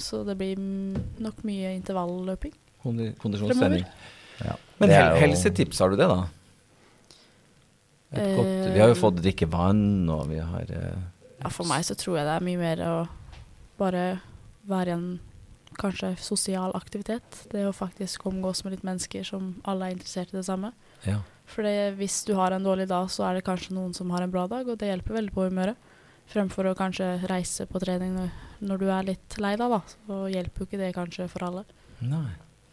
Så 0.00 0.22
det 0.26 0.38
blir 0.40 0.56
mm, 0.58 1.18
nok 1.22 1.42
mye 1.46 1.74
intervalløping. 1.76 2.54
Kondi- 2.84 3.12
Kondisjonstrening. 3.20 3.84
Ja. 4.42 4.56
Men 4.80 4.90
hel 4.90 5.18
helsetips, 5.22 5.78
har 5.82 5.92
du 5.92 5.98
det, 6.00 6.08
da? 6.10 6.22
Et 8.14 8.36
godt, 8.38 8.50
vi 8.74 8.80
har 8.82 8.90
jo 8.92 8.96
fått 8.98 9.18
drikke 9.22 9.46
vann, 9.50 10.08
og 10.10 10.28
vi 10.30 10.38
har 10.42 10.70
eh, 10.70 10.98
Ja, 11.44 11.52
for 11.52 11.68
meg 11.68 11.84
så 11.84 11.96
tror 11.98 12.18
jeg 12.18 12.26
det 12.26 12.34
er 12.38 12.44
mye 12.46 12.60
mer 12.60 12.82
å 12.88 12.96
bare 13.78 14.04
være 14.68 14.90
i 14.90 14.96
en 14.96 15.06
kanskje 15.76 16.14
sosial 16.22 16.72
aktivitet. 16.78 17.44
Det 17.52 17.66
å 17.68 17.74
faktisk 17.74 18.24
omgås 18.30 18.64
med 18.64 18.76
litt 18.76 18.86
mennesker 18.86 19.26
som 19.28 19.54
alle 19.68 19.90
er 19.90 19.96
interessert 19.96 20.32
i 20.32 20.38
det 20.38 20.46
samme. 20.46 20.72
Ja. 21.04 21.18
For 21.50 21.66
hvis 21.98 22.22
du 22.24 22.32
har 22.38 22.54
en 22.54 22.64
dårlig 22.64 22.86
dag, 22.88 23.10
så 23.12 23.26
er 23.28 23.36
det 23.36 23.44
kanskje 23.44 23.74
noen 23.76 23.92
som 23.96 24.12
har 24.14 24.24
en 24.24 24.32
bra 24.32 24.46
dag, 24.48 24.68
og 24.68 24.78
det 24.80 24.88
hjelper 24.88 25.18
veldig 25.18 25.34
på 25.34 25.48
humøret. 25.50 25.90
Fremfor 26.32 26.70
å 26.70 26.76
kanskje 26.78 27.10
reise 27.28 27.66
på 27.68 27.82
trening 27.82 28.14
når, 28.16 28.30
når 28.64 28.80
du 28.80 28.86
er 28.88 29.10
litt 29.10 29.36
lei 29.42 29.52
deg, 29.60 29.74
da. 29.74 29.82
Så 30.06 30.22
hjelper 30.32 30.62
jo 30.62 30.68
ikke 30.70 30.80
det 30.80 30.94
kanskje 30.96 31.28
for 31.28 31.44
alle. 31.50 31.66
Nei. 32.00 32.30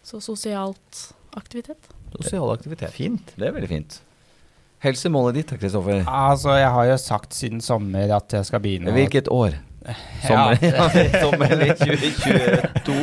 Så 0.08 0.22
sosialt 0.24 1.02
aktivitet. 1.36 1.92
Sosial 2.16 2.48
aktivitet. 2.54 2.96
Fint. 2.96 3.36
Det 3.36 3.50
er 3.50 3.58
veldig 3.58 3.72
fint. 3.74 4.00
Helsemålet 4.82 5.36
ditt 5.38 5.52
Kristoffer? 5.62 6.02
Altså, 6.10 6.56
jeg 6.58 6.70
har 6.74 6.88
jo 6.90 6.98
sagt 6.98 7.36
siden 7.38 7.62
sommer 7.62 8.10
at 8.16 8.34
jeg 8.34 8.48
skal 8.48 8.64
begynne 8.64 8.94
Hvilket 8.96 9.28
år? 9.30 9.60
Sommer, 10.26 10.58
ja. 10.66 10.88
sommer 11.22 11.52
2022? 11.82 12.96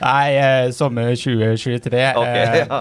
Nei, 0.00 0.30
eh, 0.34 0.70
sommer 0.74 1.12
2023. 1.14 2.00
Ok, 2.18 2.30
eh, 2.30 2.56
ja. 2.64 2.80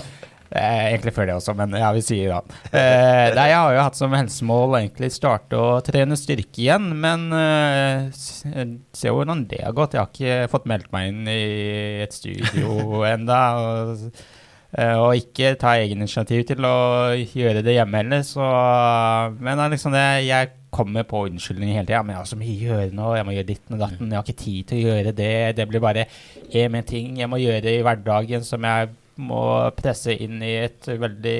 eh, 0.49 0.87
egentlig 0.95 1.13
før 1.13 1.29
det 1.29 1.35
også, 1.37 1.53
men 1.57 1.77
ja, 1.77 1.91
vi 1.93 2.01
sier 2.05 2.33
da. 2.33 2.39
Eh, 2.71 3.33
nei, 3.37 3.47
jeg 3.51 3.59
har 3.59 3.77
jo 3.77 3.83
hatt 3.85 3.99
som 3.99 4.15
helsemål 4.17 4.79
egentlig 4.79 5.11
starte 5.13 5.59
å 5.59 5.75
trene 5.85 6.17
styrke 6.17 6.61
igjen, 6.65 6.87
men 7.05 7.27
eh, 7.37 8.09
se 8.15 9.13
hvordan 9.13 9.45
det 9.51 9.61
har 9.61 9.77
gått. 9.77 9.93
Jeg 9.93 10.01
har 10.01 10.09
ikke 10.13 10.49
fått 10.53 10.65
meldt 10.73 10.89
meg 10.95 11.13
inn 11.13 11.29
i 11.29 12.01
et 12.05 12.17
studio 12.17 13.05
enda, 13.13 13.43
og, 13.61 14.09
og 14.75 15.15
ikke 15.15 15.53
ta 15.59 15.77
egen 15.79 16.01
initiativ 16.03 16.41
til 16.49 16.65
å 16.67 16.75
gjøre 17.15 17.61
det 17.63 17.77
hjemme 17.77 18.01
heller, 18.01 18.25
så 18.27 18.43
Men 19.39 19.61
det 19.61 19.69
liksom 19.77 19.95
det, 19.95 20.05
jeg 20.27 20.51
kommer 20.75 21.07
på 21.07 21.25
unnskyldninger 21.29 21.79
hele 21.79 21.87
tida. 21.87 22.03
Men 22.03 22.15
jeg 22.15 22.21
har 22.21 22.29
så 22.33 22.39
mye 22.39 22.57
å 22.57 22.67
gjøre 22.73 22.97
nå, 22.97 23.07
jeg 23.15 23.27
må 23.27 23.37
gjøre 23.37 23.51
ditten 23.53 23.77
og 23.77 23.81
datten. 23.85 24.11
Jeg 24.11 24.19
har 24.19 24.27
ikke 24.27 24.43
tid 24.43 24.69
til 24.69 24.77
å 24.77 24.85
gjøre 24.89 25.15
det. 25.15 25.33
Det 25.59 25.69
blir 25.71 25.83
bare 25.83 26.05
én 26.51 26.77
ting 26.87 27.17
jeg 27.21 27.31
må 27.31 27.41
gjøre 27.41 27.73
i 27.73 27.81
hverdagen 27.85 28.45
som 28.45 28.67
jeg 28.67 28.93
må 29.15 29.41
presse 29.77 30.11
inn 30.25 30.41
i 30.43 30.55
et 30.65 30.87
veldig 30.89 31.39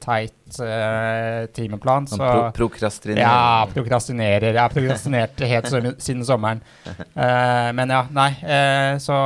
teit 0.00 0.60
uh, 0.64 1.44
timeplan. 1.52 2.08
Sånn 2.08 2.22
Så 2.22 2.28
pro 2.30 2.46
prokrastinerer? 2.56 3.20
ja, 3.20 3.66
prokrastinerer. 3.74 4.54
Jeg 4.54 4.62
har 4.62 4.72
prokrastinert 4.72 5.42
helt 5.52 5.68
siden 6.00 6.24
sommeren. 6.24 6.62
Uh, 7.12 7.68
men 7.76 7.92
ja, 7.92 8.06
nei. 8.16 8.30
Uh, 8.40 8.94
så 9.04 9.18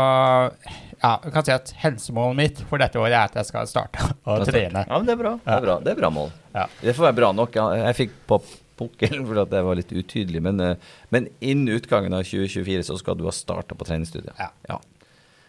ja, 1.05 1.13
jeg 1.21 1.33
kan 1.35 1.45
si 1.45 1.53
at 1.53 1.71
helsemålet 1.83 2.37
mitt 2.39 2.61
for 2.71 2.81
dette 2.81 3.01
året 3.01 3.13
er 3.13 3.29
at 3.29 3.35
jeg 3.37 3.49
skal 3.51 3.69
starte 3.69 4.05
å 4.25 4.39
trene. 4.49 4.85
Ja, 4.89 4.97
men 4.97 5.09
det 5.09 5.17
er 5.19 5.21
bra. 5.21 5.35
Det 5.45 5.57
er 5.57 5.65
bra, 5.67 5.79
det 5.85 5.93
er 5.93 5.99
bra 6.01 6.11
mål. 6.15 6.31
Ja. 6.55 6.65
Det 6.81 6.95
får 6.97 7.11
være 7.11 7.19
bra 7.21 7.33
nok. 7.37 7.59
Jeg 7.77 7.99
fikk 7.99 8.15
på 8.31 8.41
pukkelen 8.79 9.27
fordi 9.29 9.43
at 9.45 9.53
jeg 9.55 9.67
var 9.69 9.79
litt 9.79 9.93
utydelig, 9.95 10.43
men, 10.43 10.63
eh, 10.65 10.97
men 11.15 11.29
innen 11.45 11.77
utgangen 11.77 12.17
av 12.17 12.25
2024 12.27 12.89
så 12.89 12.97
skal 12.99 13.19
du 13.21 13.27
ha 13.29 13.35
starta 13.35 13.77
på 13.79 13.87
treningsstudiet. 13.87 14.35
Ja. 14.41 14.49
Ja. 14.71 14.81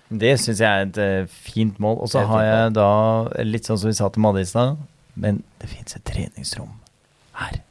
Det 0.09 0.35
syns 0.37 0.61
jeg 0.61 0.69
er 0.69 0.83
et 0.85 0.99
eh, 1.01 1.31
fint 1.31 1.79
mål. 1.81 2.03
Og 2.03 2.11
så 2.11 2.25
har 2.29 2.43
jeg 2.45 2.75
da, 2.77 2.89
litt 3.47 3.65
sånn 3.65 3.79
som 3.81 3.89
vi 3.89 3.97
sa 3.97 4.11
til 4.13 4.25
Madde 4.25 4.43
i 4.43 4.49
stad, 4.49 4.77
men 5.17 5.41
det 5.61 5.71
fins 5.71 5.97
et 5.97 6.05
treningsrom 6.05 6.75
her. 7.39 7.61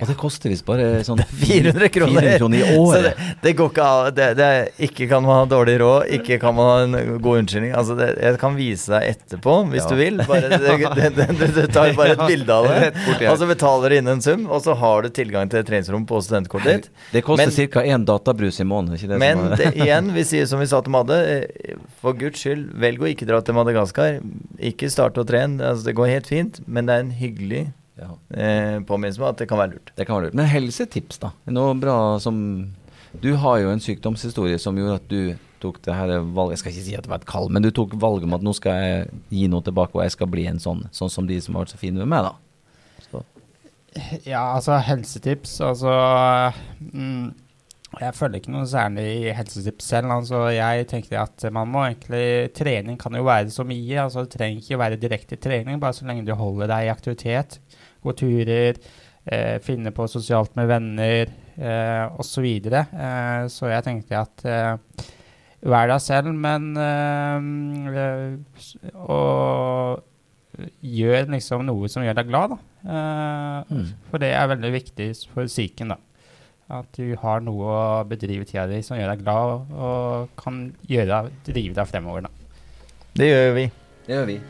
Og 0.00 0.08
det 0.08 0.16
koster 0.20 0.50
visst 0.52 0.64
bare 0.68 1.02
sånn 1.06 1.20
400 1.42 1.88
kroner! 1.92 2.26
400 2.26 2.38
kroner 2.40 2.58
i 2.58 2.78
året. 2.78 3.02
det, 3.04 3.28
det 3.44 3.52
går 3.58 3.70
ikke 3.72 3.86
av. 3.86 4.08
Det, 4.16 4.28
det, 4.38 4.48
ikke 4.88 5.08
kan 5.10 5.24
man 5.26 5.42
ha 5.42 5.46
dårlig 5.50 5.74
råd, 5.82 6.06
ikke 6.18 6.38
kan 6.42 6.56
man 6.56 6.70
ha 6.70 6.76
en 6.86 7.18
god 7.22 7.42
unnskyldning. 7.42 7.74
Altså 7.76 7.96
det, 7.98 8.08
jeg 8.22 8.40
kan 8.42 8.56
vise 8.58 8.92
deg 8.94 9.10
etterpå, 9.14 9.56
hvis 9.74 9.84
Ja. 9.84 9.88
du 9.90 9.96
vil. 10.00 10.22
Bare, 10.28 10.50
du 10.50 11.60
tar 11.72 11.92
bare 12.00 12.14
et 12.16 12.24
bilde 12.26 12.56
av 12.56 12.68
det, 12.70 12.90
og 13.30 13.38
så 13.40 13.48
betaler 13.50 13.92
du 13.94 13.98
inn 14.00 14.10
en 14.14 14.22
sum, 14.24 14.46
og 14.50 14.62
så 14.64 14.74
har 14.80 15.02
du 15.06 15.10
tilgang 15.20 15.50
til 15.52 15.60
et 15.62 15.68
treningsrom 15.68 16.06
på 16.08 16.20
studentkortet 16.24 16.70
ditt. 16.86 16.90
Det 17.14 17.24
koster 17.26 17.68
ca. 17.72 17.84
én 17.84 18.04
databrus 18.08 18.60
i 18.62 18.66
måneden. 18.68 19.16
Men 19.20 19.44
igjen, 19.74 20.12
vi 20.16 20.24
sier 20.28 20.48
som 20.50 20.60
vi 20.62 20.68
sa 20.70 20.80
til 20.84 20.94
Madde, 20.94 21.20
for 22.00 22.16
guds 22.18 22.40
skyld, 22.44 22.70
velg 22.80 23.02
å 23.04 23.10
ikke 23.10 23.28
dra 23.28 23.40
til 23.44 23.56
Madagaskar. 23.58 24.20
Ikke 24.58 24.90
starte 24.92 25.22
å 25.22 25.26
trene. 25.28 25.60
Altså, 25.60 25.86
det 25.90 25.96
går 25.98 26.12
helt 26.14 26.30
fint, 26.30 26.60
men 26.66 26.88
det 26.88 26.96
er 26.96 27.06
en 27.06 27.14
hyggelig 27.20 27.66
ja, 28.00 28.10
eh, 28.34 28.80
påminnelse 28.88 29.20
om 29.22 29.28
at 29.28 29.40
det 29.42 29.48
kan 29.50 29.60
være 29.60 29.74
lurt. 29.76 29.92
det 29.96 30.06
kan 30.08 30.16
være 30.16 30.30
lurt. 30.30 30.38
Men 30.40 30.48
helsetips, 30.50 31.20
da? 31.22 31.34
Noe 31.52 31.76
bra 31.78 32.18
som 32.22 32.38
Du 33.10 33.32
har 33.42 33.58
jo 33.58 33.72
en 33.72 33.82
sykdomshistorie 33.82 34.58
som 34.62 34.76
gjorde 34.78 35.00
at 35.00 35.08
du 35.10 35.34
tok 35.60 35.80
det 35.84 35.96
her 35.96 36.12
valget 36.22 36.54
Jeg 36.54 36.62
skal 36.62 36.72
ikke 36.72 36.86
si 36.86 36.94
at 36.96 37.04
det 37.06 37.10
var 37.12 37.20
et 37.20 37.28
kall, 37.28 37.50
men 37.52 37.64
du 37.64 37.70
tok 37.74 37.96
valget 38.00 38.28
om 38.28 38.36
at 38.38 38.44
nå 38.46 38.54
skal 38.56 38.78
jeg 38.80 39.10
gi 39.34 39.48
noe 39.50 39.64
tilbake, 39.66 39.96
og 39.98 40.04
jeg 40.06 40.14
skal 40.16 40.30
bli 40.30 40.46
en 40.50 40.62
sånn, 40.62 40.86
sånn 40.94 41.12
som 41.12 41.28
de 41.28 41.36
som 41.42 41.58
har 41.58 41.66
vært 41.66 41.74
så 41.74 41.80
fine 41.82 42.00
med 42.00 42.10
meg, 42.12 42.30
da. 42.30 43.04
Så 43.10 43.22
Ja, 44.22 44.54
altså 44.54 44.78
helsetips 44.86 45.56
Altså 45.66 45.90
mm, 46.78 47.32
Jeg 47.98 48.14
følger 48.14 48.38
ikke 48.38 48.54
noe 48.54 48.68
særlig 48.70 49.34
helsetips 49.34 49.88
selv. 49.90 50.12
Altså, 50.14 50.44
jeg 50.54 50.86
tenker 50.92 51.24
at 51.24 51.44
man 51.52 51.72
må 51.72 51.82
egentlig 51.88 52.52
Trening 52.54 52.96
kan 53.00 53.18
jo 53.18 53.26
være 53.26 53.50
så 53.50 53.66
mye. 53.66 54.04
Altså, 54.04 54.24
det 54.24 54.36
trenger 54.36 54.62
ikke 54.62 54.78
være 54.78 55.00
direkte 55.02 55.36
trening, 55.42 55.80
bare 55.82 55.98
så 55.98 56.06
lenge 56.06 56.24
du 56.28 56.36
holder 56.38 56.70
deg 56.70 56.86
i 56.86 56.92
aktivitet. 56.94 57.58
Gå 58.04 58.14
turer, 58.16 58.78
eh, 59.26 59.56
finne 59.64 59.92
på 59.92 60.06
sosialt 60.08 60.54
med 60.56 60.68
venner 60.70 61.30
eh, 61.60 62.04
osv. 62.20 62.46
Så, 62.64 62.84
eh, 62.96 63.46
så 63.52 63.72
jeg 63.72 63.86
tenkte 63.88 64.20
at 64.24 64.44
eh, 64.48 64.76
Vær 65.60 65.90
deg 65.90 66.00
selv, 66.00 66.30
men 66.32 66.70
eh, 66.80 68.30
Og 68.96 70.00
gjør 70.80 71.28
liksom 71.34 71.66
noe 71.68 71.88
som 71.92 72.04
gjør 72.04 72.16
deg 72.20 72.30
glad, 72.30 72.54
da. 72.54 72.60
Eh, 72.84 73.38
Mm. 73.70 73.84
For 74.10 74.18
det 74.18 74.30
er 74.34 74.48
veldig 74.50 74.70
viktig 74.72 75.10
for 75.34 75.44
psyken, 75.46 75.92
da. 75.92 75.98
At 76.70 76.86
du 76.96 77.14
har 77.20 77.40
noe 77.44 77.66
å 77.66 78.04
bedrive 78.08 78.46
tida 78.48 78.64
di 78.70 78.80
som 78.82 78.96
gjør 78.96 79.12
deg 79.12 79.24
glad, 79.24 79.66
og 79.74 80.28
kan 80.40 80.62
gjøre, 80.88 81.24
drive 81.44 81.74
deg 81.76 81.86
fremover, 81.92 82.24
da. 82.26 82.30
Det 83.14 83.28
gjør 83.28 83.54
vi. 83.58 83.66
Det 84.06 84.16
gjør 84.16 84.26
vi. 84.32 84.40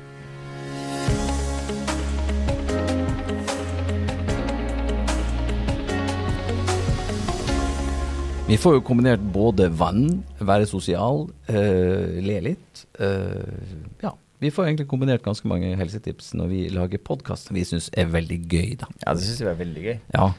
Vi 8.51 8.57
får 8.59 8.80
jo 8.80 8.82
kombinert 8.82 9.22
både 9.30 9.68
vann, 9.78 10.24
være 10.42 10.66
sosial, 10.66 11.28
eh, 11.46 12.16
le 12.18 12.38
litt. 12.48 12.80
eh, 12.98 14.01
ja, 14.03 14.11
vi 14.40 14.51
får 14.51 14.66
egentlig 14.66 14.88
kombinert 14.90 15.22
ganske 15.22 15.46
mange 15.46 15.76
helsetips 15.78 16.32
når 16.34 16.48
vi 16.51 16.62
lager 16.74 16.98
podkast 16.98 17.46
som 17.46 17.55
vi 17.55 17.62
syns 17.62 17.90
er 17.94 18.09
veldig 18.11 18.38
gøy, 18.51 18.72
da. 18.80 18.88
Ja, 19.05 19.14
det 19.14 19.22
syns 19.22 19.40
vi 19.44 19.46
er 19.46 19.55
veldig 19.61 19.84
gøy. 19.84 19.98
Ja. 20.16 20.32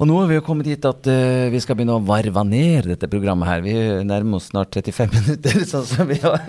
Og 0.00 0.08
nå 0.08 0.16
har 0.16 0.30
vi 0.30 0.38
jo 0.38 0.44
kommet 0.46 0.64
dit 0.64 0.84
at 0.88 1.10
uh, 1.12 1.50
vi 1.52 1.60
skal 1.60 1.76
begynne 1.76 1.98
å 1.98 2.04
varve 2.08 2.44
ned 2.48 2.88
dette 2.88 3.10
programmet 3.12 3.50
her. 3.50 3.60
Vi 3.66 3.74
nærmer 4.08 4.38
oss 4.38 4.48
snart 4.48 4.72
35 4.72 5.12
minutter, 5.18 5.60
sånn 5.68 5.84
som 5.90 6.08
vi 6.08 6.16
har, 6.22 6.40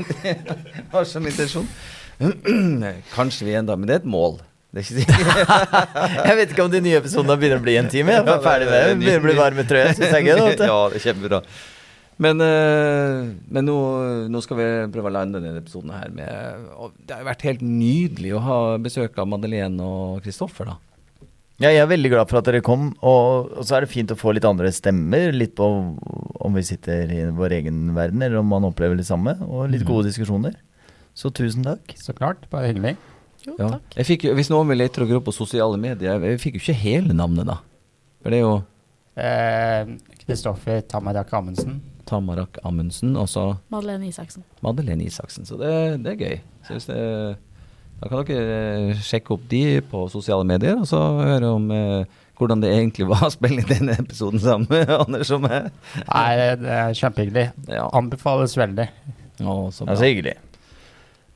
har 0.93 1.03
som 1.09 1.27
intensjon. 1.27 1.67
Kanskje 3.17 3.49
vi 3.49 3.57
enda, 3.59 3.75
men 3.75 3.89
det 3.91 3.97
er 3.97 4.03
et 4.05 4.07
mål. 4.07 4.39
Det 4.71 4.79
er 4.79 4.85
ikke 4.85 5.01
sikkert. 5.01 5.51
Jeg 6.29 6.37
vet 6.39 6.53
ikke 6.53 6.63
om 6.63 6.71
de 6.71 6.79
nye 6.85 6.99
episodene 7.01 7.35
begynner 7.39 7.59
å 7.59 7.65
bli 7.65 7.75
en 7.81 7.89
time. 7.91 8.13
Jeg 8.15 8.23
er 8.23 8.43
ferdig 8.45 8.69
med 8.69 8.77
det. 8.77 8.95
Begynner 9.01 9.19
å 9.19 9.25
bli 9.25 9.35
varm 9.39 9.59
i 9.59 9.65
trøya. 9.67 9.89
Ja, 10.71 10.77
det 10.93 11.01
er 11.01 11.03
kjempebra. 11.03 11.41
Men, 12.21 12.43
eh, 12.45 13.31
men 13.51 13.65
nå, 13.65 13.75
nå 14.29 14.41
skal 14.45 14.59
vi 14.59 14.67
prøve 14.93 15.09
å 15.09 15.15
lande 15.15 15.41
denne 15.41 15.59
episoden 15.63 15.89
her 15.95 16.11
med 16.13 16.67
og 16.75 16.93
Det 16.99 17.15
har 17.15 17.23
jo 17.23 17.29
vært 17.31 17.45
helt 17.47 17.63
nydelig 17.65 18.35
å 18.37 18.41
ha 18.45 18.57
besøk 18.83 19.17
av 19.19 19.29
Madeleine 19.31 19.87
og 19.87 20.21
Kristoffer, 20.25 20.69
da. 20.69 20.77
Ja, 21.61 21.69
jeg 21.69 21.81
er 21.83 21.89
veldig 21.91 22.09
glad 22.13 22.29
for 22.29 22.39
at 22.39 22.47
dere 22.47 22.63
kom, 22.65 22.87
og, 23.05 23.51
og 23.53 23.65
så 23.67 23.77
er 23.77 23.85
det 23.85 23.91
fint 23.91 24.13
å 24.13 24.17
få 24.17 24.33
litt 24.33 24.47
andre 24.47 24.71
stemmer. 24.73 25.29
Litt 25.35 25.53
på 25.57 25.67
om 26.41 26.57
vi 26.57 26.63
sitter 26.65 27.11
i 27.13 27.19
vår 27.37 27.57
egen 27.59 27.91
verden, 27.97 28.23
eller 28.25 28.39
om 28.41 28.49
man 28.49 28.65
opplever 28.69 28.97
det 28.97 29.05
samme. 29.05 29.35
Og 29.45 29.67
litt 29.69 29.85
gode 29.85 30.07
diskusjoner. 30.09 30.55
Så 31.17 31.29
tusen 31.35 31.65
takk. 31.67 31.93
Så 32.01 32.15
klart. 32.17 32.47
Bare 32.53 32.71
hyggelig. 32.71 32.95
Jo, 33.47 33.55
Ja. 33.57 33.69
takk. 33.75 33.95
Jeg 33.97 34.05
fikk, 34.05 34.25
hvis 34.37 34.49
noen 34.53 34.67
vil 34.69 34.77
lete 34.83 35.01
og 35.01 35.11
opp 35.17 35.25
på 35.29 35.33
sosiale 35.33 35.77
medier, 35.81 36.19
jeg 36.21 36.39
fikk 36.43 36.59
jo 36.59 36.63
ikke 36.65 36.77
hele 36.81 37.13
navnet, 37.17 37.47
da. 37.49 37.57
For 38.21 38.29
det 38.29 38.37
er 38.39 38.45
jo 38.45 38.55
Kristoffer 40.25 40.81
Tamarak 40.87 41.31
Amundsen. 41.33 41.79
Tamarak 42.05 42.57
Amundsen 42.67 43.15
og 43.19 43.27
så 43.31 43.57
Madeleine 43.71 44.07
Isaksen. 44.09 44.43
Madeleine 44.63 45.05
Isaksen. 45.07 45.45
Så 45.47 45.57
det, 45.59 45.71
det 46.03 46.13
er 46.13 46.19
gøy. 46.21 46.37
Så 46.67 46.75
hvis 46.77 46.87
det, 46.89 46.99
da 48.01 48.09
kan 48.11 48.25
dere 48.27 48.57
eh, 48.91 49.01
sjekke 49.05 49.35
opp 49.35 49.45
de 49.51 49.63
på 49.91 50.03
sosiale 50.11 50.45
medier, 50.47 50.77
og 50.81 50.87
så 50.89 50.99
høre 51.21 51.51
om 51.55 51.69
eh, 51.75 52.05
hvordan 52.39 52.61
det 52.63 52.71
egentlig 52.73 53.07
var 53.09 53.27
å 53.27 53.31
spille 53.33 53.61
inn 53.61 53.69
denne 53.69 53.97
episoden 54.01 54.41
sammen 54.41 54.69
med 54.71 54.89
Anders 55.01 55.31
og 55.35 55.43
meg. 55.45 55.69
Nei, 56.07 56.29
det 56.61 56.71
er 56.77 56.95
kjempehyggelig. 56.97 57.47
Ja, 57.69 57.87
Anbefales 57.97 58.57
veldig. 58.59 58.87
å, 59.41 59.57
så 59.73 59.85
bra. 59.85 59.91
Det 59.91 59.97
er 59.97 60.01
så 60.01 60.09
hyggelig. 60.09 60.37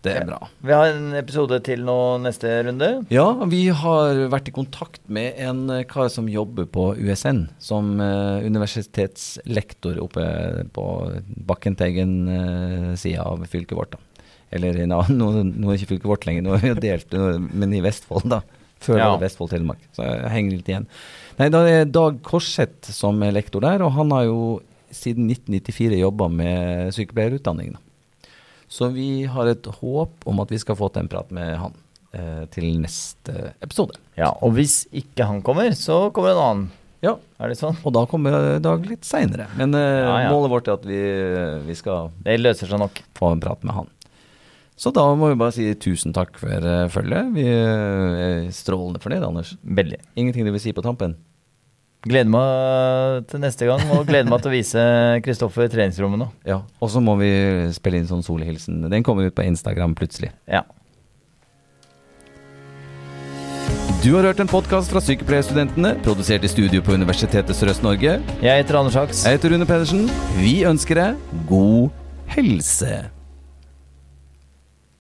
Det 0.06 0.14
er 0.22 0.26
bra. 0.30 0.38
Vi 0.62 0.72
har 0.76 0.92
en 0.94 1.08
episode 1.18 1.58
til 1.66 1.82
nå 1.88 1.96
neste 2.24 2.52
runde. 2.68 2.90
Ja, 3.14 3.26
vi 3.50 3.64
har 3.74 4.20
vært 4.32 4.52
i 4.52 4.54
kontakt 4.56 5.02
med 5.10 5.40
en 5.42 5.64
eh, 5.74 5.84
kar 5.90 6.08
som 6.14 6.28
jobber 6.30 6.68
på 6.70 6.92
USN, 7.02 7.48
som 7.60 7.96
eh, 8.04 8.46
universitetslektor 8.46 9.98
oppe 10.04 10.26
på 10.76 10.86
Bakkenteigen-sida 11.50 13.24
av 13.26 13.46
fylket 13.50 13.78
vårt. 13.78 13.92
da. 13.96 13.98
Eller 14.56 14.86
nå, 14.88 15.02
nå, 15.20 15.32
nå 15.44 15.72
er 15.72 15.80
ikke 15.80 15.94
fylket 15.96 16.10
vårt 16.12 16.28
lenger, 16.30 16.46
nå 16.46 16.56
er 16.58 16.64
vi 16.64 16.74
jo 16.74 16.80
delt, 16.84 17.18
men 17.54 17.74
i 17.74 17.82
Vestfold, 17.86 18.30
da. 18.32 18.42
Før 18.86 19.00
Ja. 19.00 19.06
var 19.10 19.18
det 19.22 19.26
Vestfold-Telemark, 19.30 19.82
så 19.96 20.04
jeg 20.06 20.30
henger 20.34 20.58
litt 20.60 20.68
igjen. 20.70 20.86
Nei, 21.40 21.48
da 21.50 21.62
er 21.68 21.86
Dag 21.90 22.20
Korseth 22.28 22.92
som 22.94 23.22
er 23.26 23.32
lektor 23.34 23.64
der, 23.64 23.82
og 23.82 23.94
han 23.96 24.12
har 24.14 24.26
jo 24.28 24.40
siden 24.94 25.26
1994 25.32 25.98
jobba 26.04 26.28
med 26.30 26.92
sykepleierutdanning. 26.94 27.74
da. 27.74 27.80
Så 28.72 28.90
vi 28.94 29.26
har 29.30 29.48
et 29.52 29.66
håp 29.82 30.26
om 30.28 30.40
at 30.44 30.50
vi 30.52 30.58
skal 30.62 30.76
få 30.80 30.90
til 30.94 31.06
en 31.06 31.12
prat 31.12 31.30
med 31.36 31.56
han 31.62 31.74
eh, 32.14 32.46
til 32.54 32.80
neste 32.82 33.54
episode. 33.64 34.00
Ja, 34.18 34.32
Og 34.42 34.56
hvis 34.58 34.86
ikke 34.96 35.28
han 35.30 35.42
kommer, 35.46 35.70
så 35.78 36.10
kommer 36.16 36.34
en 36.34 36.44
annen. 36.46 36.72
Ja, 37.06 37.18
Er 37.38 37.52
det 37.52 37.60
sånn? 37.60 37.76
og 37.86 37.94
da 37.94 38.06
kommer 38.10 38.58
Dag 38.64 38.86
litt 38.90 39.06
seinere. 39.06 39.46
Men 39.60 39.76
eh, 39.78 40.00
Ja, 40.02 40.16
ja. 40.26 40.32
målet 40.34 40.50
vårt 40.50 40.68
er 40.72 40.80
at 40.80 40.86
vi, 40.90 41.02
vi 41.68 41.76
skal 41.78 42.10
Det 42.26 42.40
løser 42.40 42.72
seg 42.72 42.80
nok. 42.82 43.04
få 43.14 43.34
en 43.36 43.44
prat 43.44 43.62
med 43.64 43.76
han. 43.76 43.92
Så 44.76 44.92
da 44.92 45.06
må 45.16 45.30
vi 45.32 45.38
bare 45.40 45.54
si 45.56 45.70
tusen 45.80 46.12
takk 46.12 46.36
for 46.36 46.52
uh, 46.66 46.90
følget. 46.92 47.30
Vi 47.38 47.46
eh, 47.48 48.24
er 48.26 48.50
strålende 48.52 49.00
fornøyd, 49.00 49.24
Anders. 49.24 49.54
Veldig. 49.64 50.02
Ingenting 50.20 50.44
du 50.44 50.52
vil 50.52 50.60
si 50.60 50.74
på 50.76 50.84
tampen? 50.84 51.14
Gleder 52.06 52.30
meg 52.30 53.26
til 53.32 53.42
neste 53.42 53.66
gang, 53.66 53.82
og 53.96 54.06
gleder 54.06 54.30
meg 54.30 54.44
til 54.44 54.52
å 54.52 54.54
vise 54.54 54.82
Kristoffer 55.26 55.70
treningsrommet 55.74 56.22
nå. 56.22 56.28
Ja. 56.46 56.60
Og 56.78 56.92
så 56.94 57.02
må 57.02 57.16
vi 57.18 57.32
spille 57.74 57.98
inn 57.98 58.10
sånn 58.10 58.22
solhilsen. 58.26 58.84
Den 58.94 59.06
kommer 59.06 59.26
ut 59.26 59.38
på 59.38 59.46
Instagram 59.48 59.98
plutselig. 59.98 60.30
Ja. 60.46 60.62
Du 64.06 64.12
har 64.14 64.28
hørt 64.30 64.44
en 64.44 64.52
podkast 64.52 64.94
fra 64.94 65.02
Sykepleierstudentene, 65.02 65.96
produsert 66.06 66.46
i 66.46 66.52
studio 66.52 66.84
på 66.86 66.94
Universitetet 66.94 67.58
Sørøst-Norge. 67.58 68.20
Jeg 68.38 68.62
heter 68.62 68.78
Anders 68.78 69.00
Haks. 69.02 69.26
Jeg 69.26 69.40
heter 69.40 69.56
Rune 69.56 69.66
Pedersen. 69.66 70.06
Vi 70.38 70.60
ønsker 70.70 71.02
deg 71.02 71.44
god 71.50 71.90
helse. 72.38 73.15